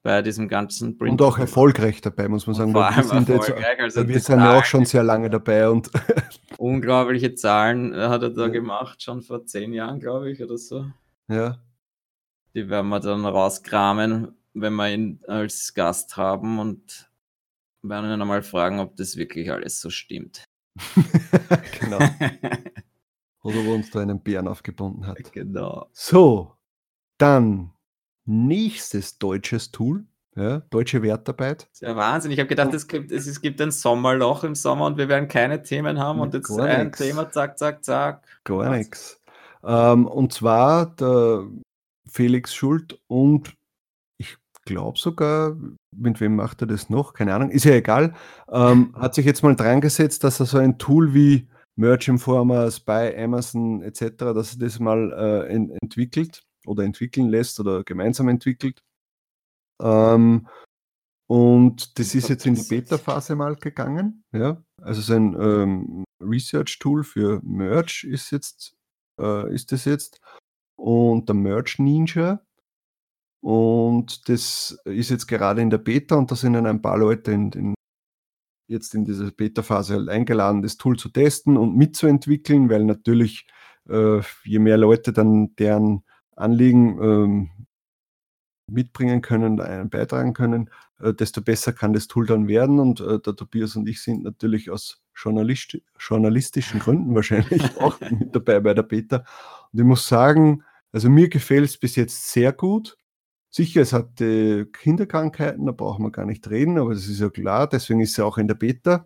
Bei 0.06 0.22
diesem 0.22 0.48
ganzen 0.48 1.00
Print. 1.00 1.20
Und 1.20 1.22
auch 1.24 1.40
erfolgreich 1.40 2.00
dabei, 2.00 2.28
muss 2.28 2.46
man 2.46 2.56
sagen. 2.56 2.74
Vor 2.74 2.86
allem 2.86 2.98
wir 2.98 3.04
sind, 3.06 3.28
jetzt, 3.28 3.52
also 3.80 4.08
wir 4.08 4.20
sind 4.20 4.40
ja 4.40 4.60
auch 4.60 4.64
schon 4.64 4.86
sehr 4.86 5.02
lange 5.02 5.32
dabei 5.32 5.68
und 5.68 5.90
unglaubliche 6.60 7.34
Zahlen 7.34 7.96
hat 7.96 8.22
er 8.22 8.30
da 8.30 8.48
gemacht, 8.50 9.02
schon 9.02 9.24
vor 9.24 9.48
zehn 9.48 9.74
Jahren, 9.74 10.00
glaube 10.00 10.30
ich, 10.30 10.44
oder 10.44 10.60
so. 10.60 10.86
Ja. 11.28 11.58
Die 12.54 12.70
werden 12.70 12.90
wir 12.90 13.00
dann 13.00 13.26
rauskramen, 13.26 14.38
wenn 14.54 14.74
wir 14.76 14.94
ihn 14.94 15.22
als 15.28 15.74
Gast 15.74 16.18
haben 16.18 16.60
und 16.60 17.10
werden 17.82 18.06
ihn 18.06 18.22
einmal 18.22 18.44
fragen, 18.44 18.80
ob 18.80 18.96
das 18.98 19.18
wirklich 19.18 19.52
alles 19.52 19.82
so 19.82 19.90
stimmt. 19.90 20.44
genau. 21.80 21.98
Oder 23.42 23.66
wo 23.66 23.74
uns 23.74 23.90
da 23.90 24.02
einen 24.02 24.22
Bären 24.22 24.48
aufgebunden 24.48 25.08
hat. 25.08 25.32
Genau. 25.32 25.90
So, 25.94 26.54
dann 27.18 27.75
nächstes 28.26 29.18
deutsches 29.18 29.72
Tool. 29.72 30.06
Ja, 30.38 30.60
deutsche 30.70 31.02
Wertarbeit. 31.02 31.62
Das 31.62 31.72
ist 31.72 31.82
ja 31.82 31.96
Wahnsinn. 31.96 32.32
Ich 32.32 32.40
habe 32.40 32.50
gedacht, 32.50 32.74
es 32.74 32.90
gibt, 32.90 33.10
es, 33.10 33.40
gibt 33.40 33.62
ein 33.62 33.72
Sommerloch 33.72 34.44
im 34.44 34.54
Sommer 34.54 34.86
und 34.86 34.98
wir 34.98 35.08
werden 35.08 35.30
keine 35.30 35.64
Themen 35.64 35.98
haben 35.98 36.20
und 36.20 36.34
jetzt 36.34 36.50
Gar 36.50 36.66
ein 36.66 36.88
nix. 36.88 36.98
Thema, 36.98 37.32
zack, 37.32 37.58
zack, 37.58 37.86
zack. 37.86 38.22
Gar 38.44 38.76
nichts. 38.76 39.22
Ähm, 39.64 40.06
und 40.06 40.34
zwar 40.34 40.88
der 40.88 41.46
Felix 42.06 42.54
Schuld 42.54 43.00
und 43.08 43.56
ich 44.18 44.36
glaube 44.66 45.00
sogar, 45.00 45.56
mit 45.96 46.20
wem 46.20 46.36
macht 46.36 46.62
er 46.62 46.68
das 46.68 46.90
noch? 46.90 47.14
Keine 47.14 47.34
Ahnung, 47.34 47.50
ist 47.50 47.64
ja 47.64 47.74
egal. 47.74 48.14
Ähm, 48.52 48.94
hat 49.00 49.16
sich 49.16 49.26
jetzt 49.26 49.42
mal 49.42 49.56
dran 49.56 49.80
gesetzt, 49.80 50.26
dass 50.26 50.42
er 50.42 50.48
so 50.48 50.58
ein 50.58 50.78
Tool 50.78 51.14
wie 51.14 51.48
Merch 51.78 52.10
Informers 52.10 52.82
bei 52.82 53.18
Amazon 53.18 53.82
etc., 53.82 54.18
dass 54.18 54.56
er 54.56 54.60
das 54.60 54.80
mal 54.80 55.14
äh, 55.14 55.54
ent 55.54 55.72
entwickelt 55.82 56.44
oder 56.68 56.84
entwickeln 56.84 57.30
lässt 57.30 57.60
oder 57.60 57.84
gemeinsam 57.84 58.28
entwickelt. 58.30 58.84
Ähm, 59.82 60.48
und 61.28 61.98
das 61.98 62.14
ist 62.14 62.30
jetzt 62.30 62.46
in 62.46 62.56
die 62.56 62.64
Beta-Phase 62.64 63.36
mal 63.36 63.56
gegangen. 63.56 64.24
Ja? 64.32 64.64
Also 64.82 65.02
sein 65.02 65.36
ähm, 65.40 66.04
Research-Tool 66.22 67.04
für 67.04 67.42
Merch 67.44 68.04
ist 68.04 68.32
jetzt, 68.32 68.76
äh, 69.20 69.54
ist 69.54 69.72
das 69.72 69.86
jetzt. 69.86 70.22
Und 70.78 71.28
der 71.28 71.36
Merch 71.36 71.80
Ninja. 71.80 72.42
Und 73.42 74.28
das 74.30 74.78
ist 74.86 75.10
jetzt 75.10 75.28
gerade 75.28 75.62
in 75.62 75.70
der 75.70 75.78
Beta 75.78 76.16
und 76.16 76.32
da 76.32 76.36
sind 76.36 76.54
dann 76.54 76.66
ein 76.66 76.82
paar 76.82 76.98
Leute 76.98 77.32
in, 77.32 77.52
in 77.52 77.76
jetzt 78.68 78.96
in 78.96 79.06
dieser 79.06 79.30
Beta-Phase 79.32 79.96
halt 79.96 80.10
eingeladen, 80.10 80.62
das 80.62 80.78
Tool 80.78 80.98
zu 80.98 81.10
testen 81.10 81.58
und 81.58 81.76
mitzuentwickeln, 81.76 82.70
weil 82.70 82.84
natürlich 82.84 83.46
äh, 83.88 84.22
je 84.44 84.60
mehr 84.60 84.78
Leute 84.78 85.14
dann 85.14 85.56
deren 85.56 86.04
Anliegen 86.36 87.02
ähm, 87.02 87.50
mitbringen 88.68 89.22
können, 89.22 89.60
einen 89.62 89.90
beitragen 89.90 90.34
können, 90.34 90.70
äh, 91.00 91.14
desto 91.14 91.42
besser 91.42 91.74
kann 91.74 91.94
das 91.94 92.08
Tool 92.08 92.26
dann 92.26 92.48
werden. 92.48 92.80
Und 92.80 93.00
äh, 93.00 93.20
der 93.20 93.36
Tobias 93.36 93.76
und 93.76 93.88
ich 93.88 94.02
sind 94.02 94.24
natürlich 94.24 94.70
aus 94.70 95.02
Journalist 95.16 95.78
journalistischen 96.00 96.80
Gründen 96.80 97.16
wahrscheinlich 97.16 97.62
auch 97.80 98.00
mit 98.02 98.36
dabei 98.36 98.60
bei 98.60 98.74
der 98.74 98.84
Beta. 98.84 99.24
Und 99.72 99.80
ich 99.80 99.86
muss 99.86 100.08
sagen, 100.08 100.64
also 100.92 101.10
mir 101.10 101.30
gefällt 101.30 101.66
es 101.66 101.78
bis 101.78 101.96
jetzt 101.96 102.32
sehr 102.32 102.54
gut. 102.54 102.98
Sicher, 103.50 103.82
es 103.82 103.94
hat 103.94 104.20
äh, 104.20 104.66
Kinderkrankheiten, 104.66 105.66
da 105.66 105.72
brauchen 105.72 106.04
wir 106.04 106.12
gar 106.12 106.26
nicht 106.26 106.50
reden, 106.50 106.78
aber 106.78 106.94
das 106.94 107.08
ist 107.08 107.22
ja 107.22 107.30
klar, 107.30 107.68
deswegen 107.68 108.02
ist 108.02 108.12
es 108.12 108.20
auch 108.20 108.38
in 108.38 108.48
der 108.48 108.56
Beta. 108.56 109.06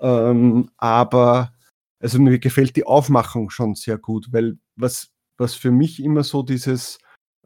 Ähm, 0.00 0.70
aber 0.76 1.52
also 2.00 2.18
mir 2.20 2.38
gefällt 2.38 2.76
die 2.76 2.86
Aufmachung 2.86 3.50
schon 3.50 3.74
sehr 3.74 3.98
gut, 3.98 4.28
weil 4.32 4.58
was, 4.76 5.12
was 5.40 5.54
für 5.54 5.70
mich 5.70 6.02
immer 6.02 6.22
so 6.22 6.42
dieses 6.42 6.98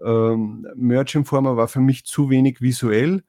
ähm, 0.05 0.67
Merch 0.75 1.15
Informer 1.15 1.57
war 1.57 1.69
für 1.69 1.81
mich 1.81 2.05
zu 2.05 2.29
wenig 2.29 2.61
visuell. 2.61 3.23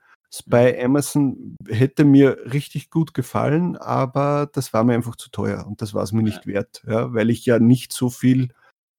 Bei 0.47 0.73
mhm. 0.73 0.85
Amazon 0.85 1.55
hätte 1.69 2.03
mir 2.03 2.37
richtig 2.51 2.89
gut 2.89 3.13
gefallen, 3.13 3.77
aber 3.77 4.49
das 4.51 4.73
war 4.73 4.83
mir 4.83 4.95
einfach 4.95 5.15
zu 5.15 5.29
teuer 5.29 5.65
und 5.67 5.81
das 5.81 5.93
war 5.93 6.03
es 6.03 6.11
mir 6.11 6.23
nicht 6.23 6.47
wert, 6.47 6.83
ja, 6.87 7.13
weil 7.13 7.29
ich 7.29 7.45
ja 7.45 7.59
nicht 7.59 7.93
so 7.93 8.09
viel 8.09 8.49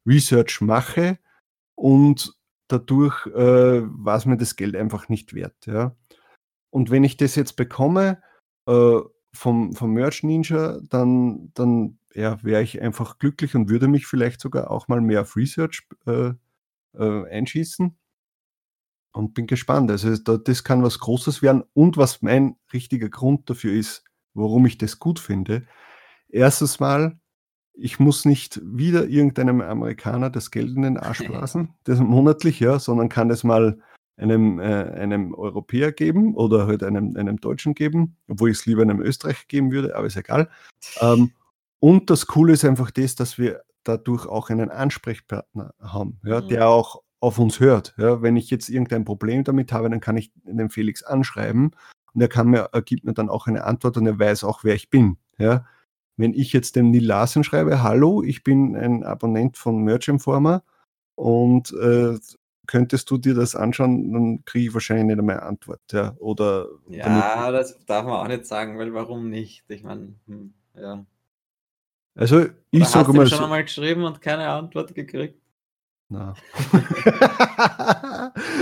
Research 0.07 0.61
mache 0.61 1.19
und 1.75 2.33
dadurch 2.69 3.27
äh, 3.27 3.83
war 3.83 4.17
es 4.17 4.25
mir 4.25 4.37
das 4.37 4.57
Geld 4.57 4.77
einfach 4.77 5.09
nicht 5.09 5.35
wert. 5.35 5.67
Ja. 5.67 5.97
Und 6.71 6.91
wenn 6.91 7.05
ich 7.05 7.17
das 7.17 7.35
jetzt 7.35 7.57
bekomme 7.57 8.23
äh, 8.67 9.01
vom, 9.35 9.73
vom 9.75 9.93
Merch 9.93 10.23
Ninja, 10.23 10.79
dann, 10.89 11.51
dann 11.55 11.99
ja, 12.17 12.43
wäre 12.43 12.63
ich 12.63 12.81
einfach 12.81 13.19
glücklich 13.19 13.55
und 13.55 13.69
würde 13.69 13.89
mich 13.89 14.07
vielleicht 14.07 14.41
sogar 14.41 14.71
auch 14.71 14.89
mal 14.89 15.01
mehr 15.01 15.23
auf 15.23 15.37
Research 15.37 15.87
äh, 16.07 16.33
äh 16.95 17.31
einschießen. 17.31 17.97
Und 19.13 19.35
bin 19.35 19.47
gespannt. 19.47 19.91
Also 19.91 20.15
das 20.17 20.65
kann 20.65 20.83
was 20.83 20.99
Großes 20.99 21.41
werden. 21.41 21.63
Und 21.73 21.97
was 21.97 22.21
mein 22.21 22.57
richtiger 22.73 23.09
Grund 23.09 23.49
dafür 23.49 23.73
ist, 23.73 24.05
warum 24.35 24.67
ich 24.67 24.77
das 24.77 24.99
gut 24.99 25.19
finde. 25.19 25.67
Erstens 26.29 26.81
mal, 26.81 27.19
ich 27.73 27.99
muss 27.99 28.25
nicht 28.27 28.61
wieder 28.63 29.07
irgendeinem 29.07 29.63
Amerikaner 29.63 30.29
das 30.29 30.51
Geld 30.51 30.75
in 30.77 30.83
den 30.83 30.99
Arsch 30.99 31.19
blasen, 31.27 31.75
das 31.85 31.99
monatlich, 31.99 32.61
ja, 32.61 32.79
sondern 32.79 33.09
kann 33.09 33.29
das 33.29 33.43
mal 33.43 33.79
einem, 34.19 34.59
äh, 34.59 34.65
einem 34.65 35.35
Europäer 35.35 35.93
geben 35.93 36.35
oder 36.35 36.67
halt 36.67 36.83
einem, 36.83 37.17
einem 37.17 37.41
Deutschen 37.41 37.75
geben, 37.75 38.17
obwohl 38.29 38.51
ich 38.51 38.59
es 38.59 38.67
lieber 38.67 38.83
einem 38.83 39.01
Österreicher 39.01 39.45
geben 39.49 39.73
würde, 39.73 39.97
aber 39.97 40.07
ist 40.07 40.17
egal. 40.17 40.51
Ähm, 41.01 41.33
und 41.81 42.11
das 42.11 42.27
Coole 42.27 42.53
ist 42.53 42.65
einfach 42.65 42.91
das, 42.91 43.15
dass 43.15 43.39
wir 43.39 43.63
dadurch 43.85 44.27
auch 44.27 44.51
einen 44.51 44.71
Ansprechpartner 44.71 45.75
haben, 45.81 46.21
ja, 46.25 46.41
mhm. 46.41 46.49
der 46.49 46.69
auch 46.69 47.03
auf 47.21 47.39
uns 47.39 47.61
hört. 47.61 47.95
Ja. 47.97 48.23
Wenn 48.23 48.37
ich 48.37 48.51
jetzt 48.51 48.69
irgendein 48.69 49.05
Problem 49.05 49.45
damit 49.45 49.73
habe, 49.73 49.89
dann 49.91 50.01
kann 50.01 50.17
ich 50.17 50.33
den 50.45 50.71
Felix 50.71 51.03
anschreiben 51.03 51.73
und 52.15 52.21
er 52.21 52.29
kann 52.29 52.49
mir, 52.49 52.69
er 52.73 52.83
gibt 52.83 53.05
mir 53.05 53.15
dann 53.15 53.29
auch 53.29 53.47
eine 53.47 53.65
Antwort 53.65 53.97
und 53.97 54.07
er 54.07 54.19
weiß 54.19 54.45
auch, 54.45 54.65
wer 54.65 54.75
ich 54.75 54.91
bin. 54.91 55.19
Ja. 55.39 55.67
Wenn 56.17 56.33
ich 56.33 56.53
jetzt 56.53 56.77
dem 56.77 56.91
Neil 56.91 57.05
Larsen 57.05 57.45
schreibe, 57.45 57.83
hallo, 57.83 58.23
ich 58.23 58.43
bin 58.43 58.75
ein 58.75 59.05
Abonnent 59.05 59.57
von 59.59 59.83
Merch 59.83 60.09
Informer 60.09 60.63
und 61.15 61.73
äh, 61.75 62.19
könntest 62.67 63.11
du 63.11 63.19
dir 63.19 63.35
das 63.35 63.55
anschauen, 63.55 64.13
dann 64.13 64.45
kriege 64.45 64.69
ich 64.69 64.75
wahrscheinlich 64.75 65.07
nicht 65.07 65.19
einmal 65.19 65.37
eine 65.37 65.47
Antwort. 65.47 65.81
Ja, 65.93 66.15
oder 66.19 66.69
ja 66.89 67.51
das 67.53 67.79
darf 67.87 68.05
man 68.05 68.15
auch 68.15 68.29
nicht 68.29 68.47
sagen, 68.47 68.79
weil 68.79 68.95
warum 68.95 69.29
nicht? 69.29 69.65
Ich 69.69 69.85
meine, 69.85 70.15
hm, 70.27 70.55
ja. 70.75 71.05
Also 72.17 72.47
ich 72.71 72.85
sage 72.87 73.13
mal. 73.13 73.25
Hast 73.25 73.33
du 73.33 73.37
schon 73.37 73.45
einmal 73.45 73.63
geschrieben 73.63 74.05
und 74.05 74.21
keine 74.21 74.49
Antwort 74.49 74.95
gekriegt? 74.95 75.41
Na. 76.09 76.35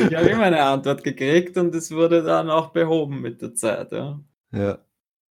ich 0.09 0.15
habe 0.15 0.29
immer 0.29 0.45
eine 0.45 0.63
Antwort 0.63 1.05
gekriegt 1.05 1.57
und 1.57 1.75
es 1.75 1.91
wurde 1.91 2.23
dann 2.23 2.51
auch 2.51 2.71
behoben 2.71 3.21
mit 3.21 3.41
der 3.43 3.55
Zeit. 3.55 3.93
Ja. 3.93 4.21
ja. 4.53 4.79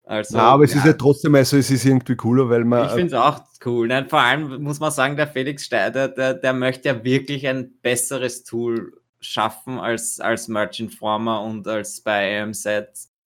Also, 0.05 0.37
Na, 0.37 0.45
aber 0.45 0.65
es 0.65 0.73
ja. 0.73 0.79
ist 0.81 0.87
ja 0.87 0.93
trotzdem, 0.93 1.35
also 1.35 1.57
es 1.57 1.71
ist 1.71 1.85
irgendwie 1.85 2.17
cooler, 2.17 2.49
weil 2.49 2.65
man. 2.65 2.87
Ich 2.87 2.93
finde 2.93 3.07
es 3.07 3.15
auch 3.15 3.41
cool. 3.65 3.89
Nein, 3.89 4.09
vor 4.09 4.21
allem 4.21 4.63
muss 4.63 4.79
man 4.79 4.91
sagen, 4.91 5.17
der 5.17 5.29
Felix 5.29 5.65
Steider, 5.65 6.09
der, 6.09 6.35
der 6.35 6.53
möchte 6.53 6.89
ja 6.89 7.05
wirklich 7.05 7.47
ein 7.49 7.73
besseres 7.81 8.45
Tool 8.45 9.01
schaffen 9.21 9.79
als, 9.79 10.21
als 10.21 10.49
Merch 10.49 10.81
Informer 10.81 11.43
und 11.43 11.67
als 11.67 12.01
bei 12.01 12.43
AMZ, 12.43 12.67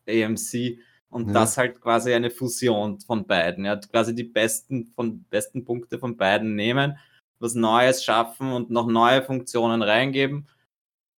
AMC. 0.08 0.78
Und 1.08 1.28
ja. 1.28 1.34
das 1.34 1.56
halt 1.56 1.80
quasi 1.80 2.12
eine 2.12 2.30
Fusion 2.30 3.00
von 3.00 3.26
beiden. 3.26 3.66
Hat 3.68 3.90
quasi 3.90 4.14
die 4.14 4.24
besten, 4.24 4.92
von, 4.94 5.24
besten 5.24 5.64
Punkte 5.64 5.98
von 5.98 6.16
beiden 6.16 6.54
nehmen, 6.54 6.98
was 7.38 7.54
Neues 7.54 8.04
schaffen 8.04 8.52
und 8.52 8.70
noch 8.70 8.86
neue 8.86 9.22
Funktionen 9.22 9.82
reingeben 9.82 10.48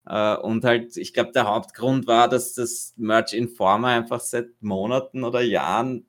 äh, 0.08 0.36
und 0.36 0.64
halt, 0.64 0.96
ich 0.96 1.12
glaube, 1.12 1.32
der 1.32 1.46
Hauptgrund 1.46 2.06
war, 2.06 2.28
dass 2.28 2.54
das 2.54 2.94
Merch 2.96 3.34
Informer 3.34 3.88
einfach 3.88 4.20
seit 4.20 4.62
Monaten 4.62 5.22
oder 5.22 5.42
Jahren 5.42 6.06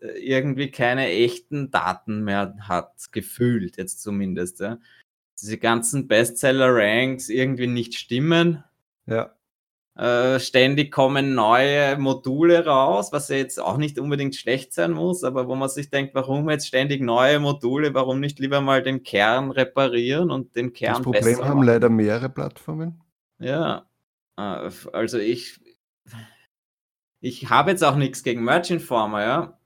äh, 0.00 0.08
irgendwie 0.20 0.70
keine 0.70 1.08
echten 1.08 1.70
Daten 1.70 2.22
mehr 2.24 2.56
hat, 2.60 3.10
gefühlt 3.12 3.76
jetzt 3.76 4.02
zumindest. 4.02 4.60
Ja. 4.60 4.78
Diese 5.40 5.58
ganzen 5.58 6.06
Bestseller-Ranks 6.08 7.28
irgendwie 7.28 7.66
nicht 7.66 7.94
stimmen. 7.94 8.62
Ja. 9.06 9.34
Äh, 9.98 10.38
ständig 10.38 10.92
kommen 10.92 11.34
neue 11.34 11.98
Module 11.98 12.64
raus, 12.64 13.10
was 13.10 13.28
ja 13.30 13.36
jetzt 13.36 13.60
auch 13.60 13.78
nicht 13.78 13.98
unbedingt 13.98 14.36
schlecht 14.36 14.72
sein 14.72 14.92
muss, 14.92 15.24
aber 15.24 15.48
wo 15.48 15.56
man 15.56 15.68
sich 15.68 15.90
denkt, 15.90 16.14
warum 16.14 16.48
jetzt 16.50 16.68
ständig 16.68 17.02
neue 17.02 17.40
Module, 17.40 17.94
warum 17.94 18.20
nicht 18.20 18.38
lieber 18.38 18.60
mal 18.60 18.80
den 18.80 19.02
Kern 19.02 19.50
reparieren 19.50 20.30
und 20.30 20.54
den 20.54 20.72
Kern 20.72 21.02
Das 21.02 21.02
Problem 21.02 21.44
haben 21.44 21.64
leider 21.64 21.88
mehrere 21.88 22.28
Plattformen. 22.28 23.02
Ja, 23.40 23.88
äh, 24.36 24.70
also 24.92 25.18
ich, 25.18 25.58
ich 27.20 27.50
habe 27.50 27.72
jetzt 27.72 27.82
auch 27.82 27.96
nichts 27.96 28.22
gegen 28.22 28.44
Merch 28.44 28.70
Informer, 28.70 29.22
ja. 29.22 29.58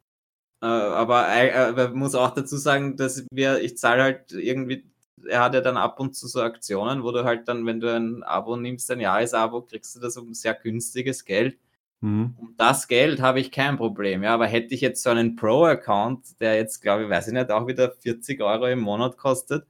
Äh, 0.62 0.66
aber 0.66 1.28
äh, 1.28 1.88
muss 1.90 2.14
auch 2.14 2.30
dazu 2.30 2.56
sagen, 2.56 2.96
dass 2.96 3.26
wir, 3.30 3.60
ich 3.60 3.76
zahle 3.76 4.02
halt 4.02 4.32
irgendwie, 4.32 4.90
er 5.28 5.40
hat 5.44 5.54
ja 5.54 5.60
dann 5.60 5.76
ab 5.76 6.00
und 6.00 6.14
zu 6.14 6.26
so 6.26 6.40
Aktionen, 6.40 7.02
wo 7.02 7.12
du 7.12 7.24
halt 7.24 7.48
dann, 7.48 7.66
wenn 7.66 7.80
du 7.80 7.94
ein 7.94 8.22
Abo 8.22 8.56
nimmst, 8.56 8.90
ein 8.90 9.00
Jahresabo, 9.00 9.62
kriegst 9.62 9.96
du 9.96 10.00
das 10.00 10.16
um 10.16 10.34
sehr 10.34 10.54
günstiges 10.54 11.24
Geld. 11.24 11.58
Mhm. 12.00 12.34
Um 12.36 12.54
das 12.56 12.88
Geld 12.88 13.20
habe 13.20 13.40
ich 13.40 13.52
kein 13.52 13.76
Problem, 13.76 14.22
ja. 14.22 14.34
Aber 14.34 14.46
hätte 14.46 14.74
ich 14.74 14.80
jetzt 14.80 15.02
so 15.02 15.10
einen 15.10 15.36
Pro-Account, 15.36 16.40
der 16.40 16.56
jetzt, 16.56 16.80
glaube 16.80 17.04
ich, 17.04 17.10
weiß 17.10 17.28
ich 17.28 17.34
nicht, 17.34 17.50
auch 17.50 17.66
wieder 17.66 17.92
40 17.92 18.40
Euro 18.42 18.66
im 18.66 18.80
Monat 18.80 19.16
kostet, 19.16 19.66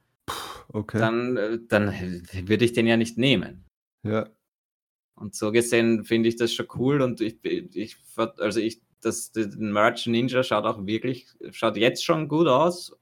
okay. 0.72 0.98
dann, 0.98 1.66
dann 1.68 1.92
würde 2.44 2.64
ich 2.64 2.72
den 2.72 2.86
ja 2.86 2.96
nicht 2.96 3.18
nehmen. 3.18 3.64
Ja. 4.02 4.28
Und 5.14 5.34
so 5.34 5.52
gesehen 5.52 6.04
finde 6.04 6.28
ich 6.28 6.36
das 6.36 6.52
schon 6.52 6.66
cool 6.74 7.02
und 7.02 7.20
ich, 7.20 7.44
ich 7.44 7.96
also 8.16 8.60
ich, 8.60 8.80
das, 9.02 9.32
den 9.32 9.72
Merch 9.72 10.06
Ninja 10.06 10.42
schaut 10.42 10.64
auch 10.64 10.86
wirklich, 10.86 11.26
schaut 11.50 11.76
jetzt 11.76 12.04
schon 12.04 12.28
gut 12.28 12.48
aus, 12.48 12.96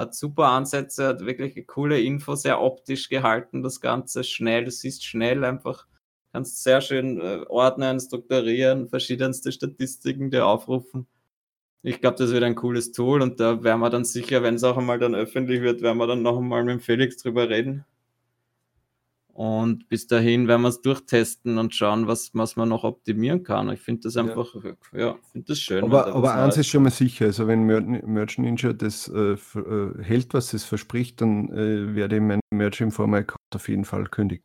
hat 0.00 0.14
super 0.14 0.46
Ansätze, 0.48 1.06
hat 1.08 1.26
wirklich 1.26 1.54
eine 1.56 1.66
coole 1.66 2.00
Info, 2.00 2.34
sehr 2.34 2.60
optisch 2.62 3.10
gehalten, 3.10 3.62
das 3.62 3.80
Ganze 3.82 4.24
schnell, 4.24 4.64
du 4.64 4.70
siehst 4.70 5.04
schnell 5.04 5.44
einfach, 5.44 5.86
kannst 6.32 6.62
sehr 6.62 6.80
schön 6.80 7.20
äh, 7.20 7.44
ordnen, 7.48 8.00
strukturieren, 8.00 8.88
verschiedenste 8.88 9.52
Statistiken 9.52 10.30
dir 10.30 10.46
aufrufen. 10.46 11.06
Ich 11.82 12.00
glaube, 12.00 12.16
das 12.16 12.32
wird 12.32 12.44
ein 12.44 12.54
cooles 12.54 12.92
Tool 12.92 13.22
und 13.22 13.40
da 13.40 13.62
werden 13.62 13.80
wir 13.80 13.90
dann 13.90 14.04
sicher, 14.04 14.42
wenn 14.42 14.54
es 14.54 14.64
auch 14.64 14.78
einmal 14.78 14.98
dann 14.98 15.14
öffentlich 15.14 15.60
wird, 15.60 15.82
werden 15.82 15.98
wir 15.98 16.06
dann 16.06 16.22
noch 16.22 16.38
einmal 16.38 16.64
mit 16.64 16.82
Felix 16.82 17.18
drüber 17.18 17.50
reden. 17.50 17.84
Und 19.40 19.88
bis 19.88 20.06
dahin 20.06 20.48
werden 20.48 20.60
wir 20.60 20.68
es 20.68 20.82
durchtesten 20.82 21.56
und 21.56 21.74
schauen, 21.74 22.06
was, 22.06 22.32
was 22.34 22.56
man 22.56 22.68
noch 22.68 22.84
optimieren 22.84 23.42
kann. 23.42 23.70
Ich 23.70 23.80
finde 23.80 24.02
das 24.02 24.18
einfach, 24.18 24.54
ja, 24.62 24.98
ja 24.98 25.18
finde 25.32 25.46
das 25.46 25.58
schön. 25.58 25.82
Aber, 25.82 26.02
da 26.02 26.12
aber 26.12 26.34
eins 26.34 26.58
ist 26.58 26.66
schon 26.66 26.82
mal 26.82 26.90
sicher, 26.90 27.24
also 27.24 27.46
wenn 27.46 27.64
Merch 27.64 28.36
Ninja 28.36 28.74
das 28.74 29.08
äh, 29.08 29.32
äh, 29.32 30.02
hält, 30.02 30.34
was 30.34 30.52
es 30.52 30.64
verspricht, 30.64 31.22
dann 31.22 31.48
äh, 31.54 31.94
werde 31.94 32.16
ich 32.16 32.20
mein 32.20 32.40
Merch 32.50 32.82
Informer 32.82 33.16
Account 33.16 33.38
auf 33.54 33.66
jeden 33.70 33.86
Fall 33.86 34.04
kündigen. 34.08 34.44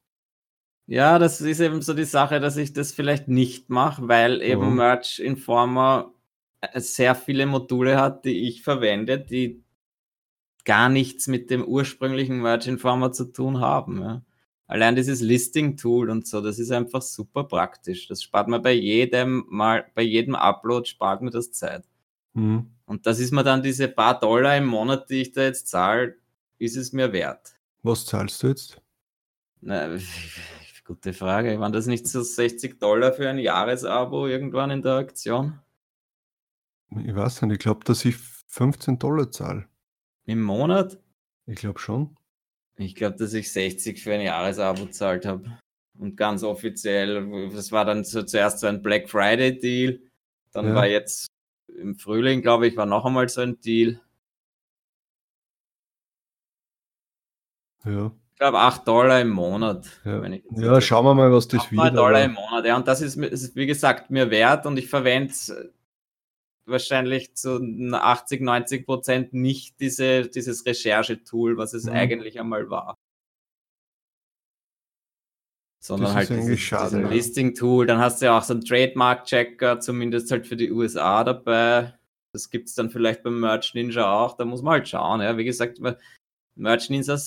Ja, 0.87 1.19
das 1.19 1.41
ist 1.41 1.59
eben 1.59 1.81
so 1.81 1.93
die 1.93 2.05
Sache, 2.05 2.39
dass 2.39 2.55
ich 2.55 2.71
das 2.71 2.93
vielleicht 2.93 3.27
nicht 3.27 3.69
mache, 3.69 4.07
weil 4.07 4.41
eben 4.41 4.63
oh. 4.65 4.71
Merch 4.71 5.19
Informer 5.19 6.13
äh, 6.61 6.79
sehr 6.79 7.15
viele 7.15 7.47
Module 7.47 7.99
hat, 7.99 8.23
die 8.23 8.47
ich 8.47 8.63
verwende, 8.63 9.19
die 9.19 9.61
gar 10.63 10.87
nichts 10.87 11.27
mit 11.27 11.49
dem 11.49 11.65
ursprünglichen 11.65 12.41
Merch 12.41 12.65
Informer 12.65 13.11
zu 13.11 13.25
tun 13.25 13.59
haben. 13.59 14.01
Ja. 14.01 14.21
Allein 14.68 14.95
dieses 14.95 15.22
Listing-Tool 15.22 16.09
und 16.09 16.26
so, 16.26 16.41
das 16.41 16.57
ist 16.57 16.72
einfach 16.72 17.01
super 17.01 17.43
praktisch. 17.43 18.07
Das 18.07 18.24
spart 18.24 18.47
mir 18.47 18.59
bei 18.59 18.74
jedem 18.74 19.45
Mal, 19.49 19.86
bei 19.93 20.01
jedem 20.01 20.36
Upload 20.36 20.88
spart 20.89 21.22
mir 21.22 21.30
das 21.30 21.51
Zeit. 21.51 21.86
Mhm. 22.34 22.72
Und 22.86 23.05
das 23.05 23.20
ist 23.20 23.32
mir 23.32 23.43
dann 23.43 23.61
diese 23.61 23.88
paar 23.88 24.20
Dollar 24.20 24.57
im 24.57 24.66
Monat, 24.66 25.09
die 25.09 25.22
ich 25.22 25.32
da 25.32 25.43
jetzt 25.43 25.68
zahle, 25.68 26.16
ist 26.57 26.78
es 26.78 26.93
mir 26.93 27.11
wert. 27.13 27.55
Was 27.84 28.05
zahlst 28.05 28.41
du 28.41 28.47
jetzt? 28.47 28.82
Na, 29.61 29.97
gute 30.86 31.13
Frage. 31.13 31.59
Waren 31.59 31.74
das 31.74 31.86
nicht 31.86 32.07
so 32.07 32.22
60 32.22 32.80
Dollar 32.80 33.13
für 33.13 33.30
ein 33.30 33.39
Jahresabo 33.39 34.28
irgendwann 34.28 34.72
in 34.72 34.82
der 34.82 34.93
Aktion? 34.93 35.59
Ich 36.89 37.16
weiß 37.16 37.43
nicht, 37.43 37.53
ich 37.53 37.59
glaube, 37.59 37.84
dass 37.84 38.05
ich 38.05 38.16
15 38.47 38.99
Dollar 38.99 39.32
zahle. 39.32 39.68
Im 40.26 40.41
Monat? 40.41 40.97
Ich 41.45 41.57
glaube 41.57 41.80
schon. 41.80 42.16
Ich 42.78 42.95
glaube, 42.95 43.15
dass 43.17 43.34
ich 43.34 43.51
60 43.51 44.01
für 44.01 44.13
ein 44.13 44.21
Jahresabo 44.21 44.86
bezahlt 44.86 45.26
habe. 45.26 45.57
Und 45.97 46.17
ganz 46.17 46.43
offiziell, 46.43 47.49
das 47.51 47.71
war 47.71 47.86
dann 47.86 48.03
so, 48.03 48.23
zuerst 48.23 48.59
so 48.59 48.67
ein 48.67 48.82
Black 48.82 49.09
Friday 49.09 49.57
Deal. 49.57 49.99
Dann 50.51 50.67
ja. 50.67 50.76
war 50.76 50.88
jetzt 50.88 51.28
im 51.67 51.95
Frühling, 51.95 52.41
glaube 52.41 52.67
ich, 52.67 52.76
war 52.76 52.86
noch 52.86 53.05
einmal 53.05 53.30
so 53.30 53.41
ein 53.41 53.59
Deal. 53.61 54.01
Ja. 57.86 58.11
Ich 58.34 58.39
glaube 58.39 58.59
8 58.59 58.86
Dollar 58.86 59.21
im 59.21 59.30
Monat. 59.30 59.88
Ja, 60.03 60.21
ja 60.26 60.82
schauen 60.82 61.05
wir 61.05 61.13
mal, 61.13 61.32
was 61.32 61.47
das 61.47 61.71
wird. 61.71 61.82
8 61.82 61.95
Dollar 61.95 62.23
im 62.26 62.34
Monat, 62.34 62.65
ja. 62.65 62.76
Und 62.76 62.86
das 62.86 63.01
ist, 63.01 63.15
ist, 63.15 63.55
wie 63.55 63.65
gesagt, 63.65 64.11
mir 64.11 64.30
wert 64.30 64.65
und 64.65 64.78
ich 64.78 64.89
verwende 64.89 65.32
es 65.32 65.55
wahrscheinlich 66.66 67.36
zu 67.36 67.59
80, 67.93 68.41
90 68.41 68.86
Prozent 68.86 69.34
nicht 69.34 69.80
diese, 69.80 70.28
dieses 70.28 70.66
Recherchetool, 70.66 71.57
was 71.57 71.74
es 71.74 71.86
mhm. 71.86 71.93
eigentlich 71.93 72.39
einmal 72.39 72.70
war. 72.70 72.97
Sondern 75.80 76.16
halt 76.16 76.30
dieses, 76.30 76.59
schade, 76.59 77.01
ja. 77.01 77.09
Listing-Tool. 77.09 77.86
Dann 77.86 77.99
hast 77.99 78.22
du 78.22 78.26
ja 78.26 78.38
auch 78.38 78.43
so 78.43 78.53
einen 78.53 78.66
Trademark-Checker, 78.66 79.80
zumindest 79.80 80.32
halt 80.32 80.47
für 80.47 80.55
die 80.55 80.72
USA 80.72 81.24
dabei. 81.24 81.93
Das 82.32 82.49
gibt 82.49 82.70
es 82.70 82.76
dann 82.76 82.89
vielleicht 82.89 83.22
beim 83.22 83.39
Merch 83.39 83.76
Ninja 83.76 84.11
auch. 84.11 84.36
Da 84.36 84.45
muss 84.45 84.63
man 84.63 84.74
halt 84.74 84.88
schauen. 84.88 85.22
Ja. 85.22 85.38
Wie 85.38 85.45
gesagt, 85.45 85.80
Merch 86.55 86.89
Ninja, 86.89 87.18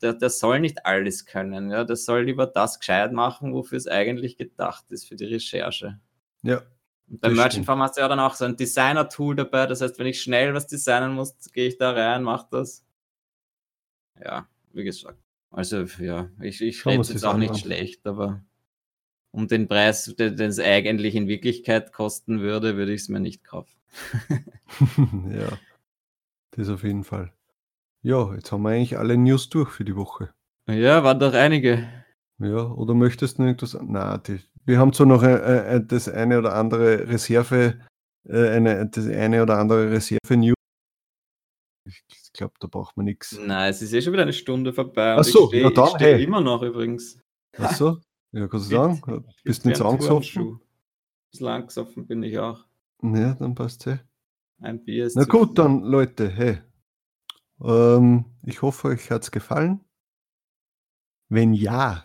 der, 0.00 0.14
der 0.14 0.30
soll 0.30 0.60
nicht 0.60 0.86
alles 0.86 1.26
können. 1.26 1.70
Ja. 1.70 1.84
Der 1.84 1.96
soll 1.96 2.24
lieber 2.24 2.46
das 2.46 2.78
gescheit 2.78 3.12
machen, 3.12 3.52
wofür 3.52 3.76
es 3.76 3.86
eigentlich 3.86 4.38
gedacht 4.38 4.90
ist, 4.90 5.06
für 5.06 5.16
die 5.16 5.26
Recherche. 5.26 6.00
Ja, 6.42 6.62
und 7.08 7.20
beim 7.20 7.34
Merchant-Farm 7.34 7.80
hast 7.82 7.96
du 7.96 8.00
ja 8.00 8.08
dann 8.08 8.20
auch 8.20 8.34
so 8.34 8.44
ein 8.44 8.56
Designer-Tool 8.56 9.36
dabei. 9.36 9.66
Das 9.66 9.80
heißt, 9.80 9.98
wenn 9.98 10.06
ich 10.06 10.20
schnell 10.20 10.54
was 10.54 10.66
designen 10.66 11.14
muss, 11.14 11.36
gehe 11.52 11.68
ich 11.68 11.78
da 11.78 11.92
rein, 11.92 12.22
mache 12.22 12.48
das. 12.50 12.84
Ja, 14.22 14.48
wie 14.72 14.84
gesagt. 14.84 15.18
Also, 15.50 15.82
ja, 16.00 16.28
ich, 16.40 16.60
ich 16.60 16.84
rede 16.84 17.02
jetzt 17.02 17.24
auch 17.24 17.36
nicht 17.36 17.58
schlecht, 17.58 18.06
aber 18.06 18.42
um 19.30 19.48
den 19.48 19.68
Preis, 19.68 20.14
den 20.18 20.40
es 20.40 20.58
eigentlich 20.58 21.14
in 21.14 21.28
Wirklichkeit 21.28 21.92
kosten 21.92 22.40
würde, 22.40 22.76
würde 22.76 22.92
ich 22.92 23.02
es 23.02 23.08
mir 23.08 23.20
nicht 23.20 23.44
kaufen. 23.44 23.76
ja, 25.30 25.58
das 26.50 26.68
auf 26.68 26.82
jeden 26.82 27.04
Fall. 27.04 27.32
Ja, 28.02 28.34
jetzt 28.34 28.50
haben 28.50 28.62
wir 28.62 28.70
eigentlich 28.70 28.98
alle 28.98 29.16
News 29.16 29.48
durch 29.48 29.70
für 29.70 29.84
die 29.84 29.96
Woche. 29.96 30.30
Ja, 30.68 31.04
waren 31.04 31.20
doch 31.20 31.34
einige. 31.34 31.88
Ja, 32.38 32.66
oder 32.70 32.94
möchtest 32.94 33.38
du 33.38 33.44
irgendwas? 33.44 33.78
Na, 33.80 34.18
die, 34.18 34.40
wir 34.66 34.78
haben 34.78 34.92
zwar 34.92 35.06
noch 35.06 35.22
äh, 35.22 35.76
äh, 35.76 35.84
das 35.84 36.08
eine 36.08 36.38
oder 36.38 36.54
andere 36.54 37.08
Reserve, 37.08 37.80
äh, 38.28 38.48
eine, 38.48 38.88
das 38.88 39.06
eine 39.06 39.42
oder 39.42 39.58
andere 39.58 39.90
Reserve-News. 39.90 40.54
Ich 41.84 42.32
glaube, 42.32 42.54
da 42.60 42.66
braucht 42.66 42.96
man 42.96 43.06
nichts. 43.06 43.38
Nein, 43.40 43.70
es 43.70 43.80
ist 43.80 43.92
eh 43.92 44.02
schon 44.02 44.12
wieder 44.12 44.24
eine 44.24 44.32
Stunde 44.32 44.72
vorbei. 44.72 45.14
Ach 45.16 45.24
so, 45.24 45.50
ich 45.52 45.60
stehe 45.60 45.72
ja, 45.72 45.98
hey. 45.98 46.24
immer 46.24 46.40
noch 46.40 46.62
übrigens. 46.62 47.18
Ach 47.56 47.72
so, 47.72 47.98
ja, 48.32 48.48
kannst 48.48 48.70
du 48.70 48.76
sagen? 48.76 49.24
Bist 49.44 49.64
du 49.64 49.68
nicht 49.68 49.78
so 49.78 49.86
angesoffen? 49.86 50.60
Bisschen 51.30 51.46
angesoffen 51.46 52.06
bin 52.06 52.22
ich 52.22 52.38
auch. 52.38 52.66
Ja, 53.02 53.34
dann 53.34 53.54
passt 53.54 53.86
es. 53.86 53.98
Ein 54.60 54.84
Bier 54.84 55.06
ist 55.06 55.16
Na 55.16 55.24
gut, 55.24 55.48
viel. 55.48 55.54
dann 55.54 55.82
Leute, 55.82 56.28
hey. 56.28 56.58
Ähm, 57.62 58.24
ich 58.42 58.62
hoffe, 58.62 58.88
euch 58.88 59.10
hat 59.10 59.22
es 59.22 59.30
gefallen. 59.30 59.84
Wenn 61.28 61.54
ja, 61.54 62.04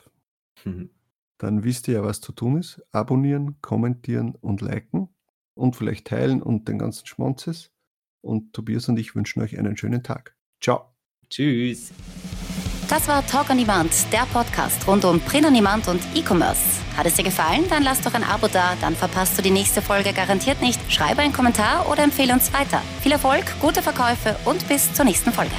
mhm. 0.64 0.92
dann 1.42 1.64
wisst 1.64 1.88
ihr 1.88 1.96
ja, 1.96 2.04
was 2.04 2.22
zu 2.22 2.34
tun 2.34 2.58
ist. 2.58 2.82
Abonnieren, 2.92 3.60
kommentieren 3.62 4.36
und 4.42 4.62
liken 4.62 5.10
und 5.56 5.76
vielleicht 5.76 6.06
teilen 6.06 6.42
und 6.42 6.68
den 6.68 6.78
ganzen 6.78 7.08
Schmonzes. 7.08 7.72
Und 8.22 8.54
Tobias 8.54 8.88
und 8.88 9.00
ich 9.00 9.16
wünschen 9.16 9.42
euch 9.42 9.58
einen 9.58 9.76
schönen 9.76 10.04
Tag. 10.04 10.36
Ciao. 10.62 10.94
Tschüss. 11.30 11.92
Das 12.90 13.08
war 13.08 13.26
Talk 13.26 13.50
on 13.50 13.58
Demand, 13.58 13.92
der 14.14 14.28
Podcast 14.32 14.86
rund 14.86 15.04
um 15.04 15.20
Print 15.22 15.48
on 15.48 15.54
Demand 15.56 15.88
und 15.88 16.02
E-Commerce. 16.14 16.62
Hat 16.96 17.08
es 17.08 17.16
dir 17.16 17.24
gefallen? 17.24 17.64
Dann 17.70 17.84
lass 17.84 18.02
doch 18.02 18.14
ein 18.14 18.24
Abo 18.24 18.48
da, 18.48 18.76
dann 18.82 18.96
verpasst 18.96 19.38
du 19.38 19.42
die 19.42 19.50
nächste 19.50 19.82
Folge 19.82 20.14
garantiert 20.14 20.62
nicht. 20.62 20.80
Schreibe 20.92 21.22
einen 21.22 21.34
Kommentar 21.34 21.90
oder 21.90 22.04
empfehle 22.04 22.34
uns 22.34 22.54
weiter. 22.54 22.82
Viel 23.02 23.14
Erfolg, 23.14 23.46
gute 23.62 23.82
Verkäufe 23.82 24.36
und 24.46 24.68
bis 24.68 24.94
zur 24.94 25.06
nächsten 25.06 25.32
Folge. 25.32 25.56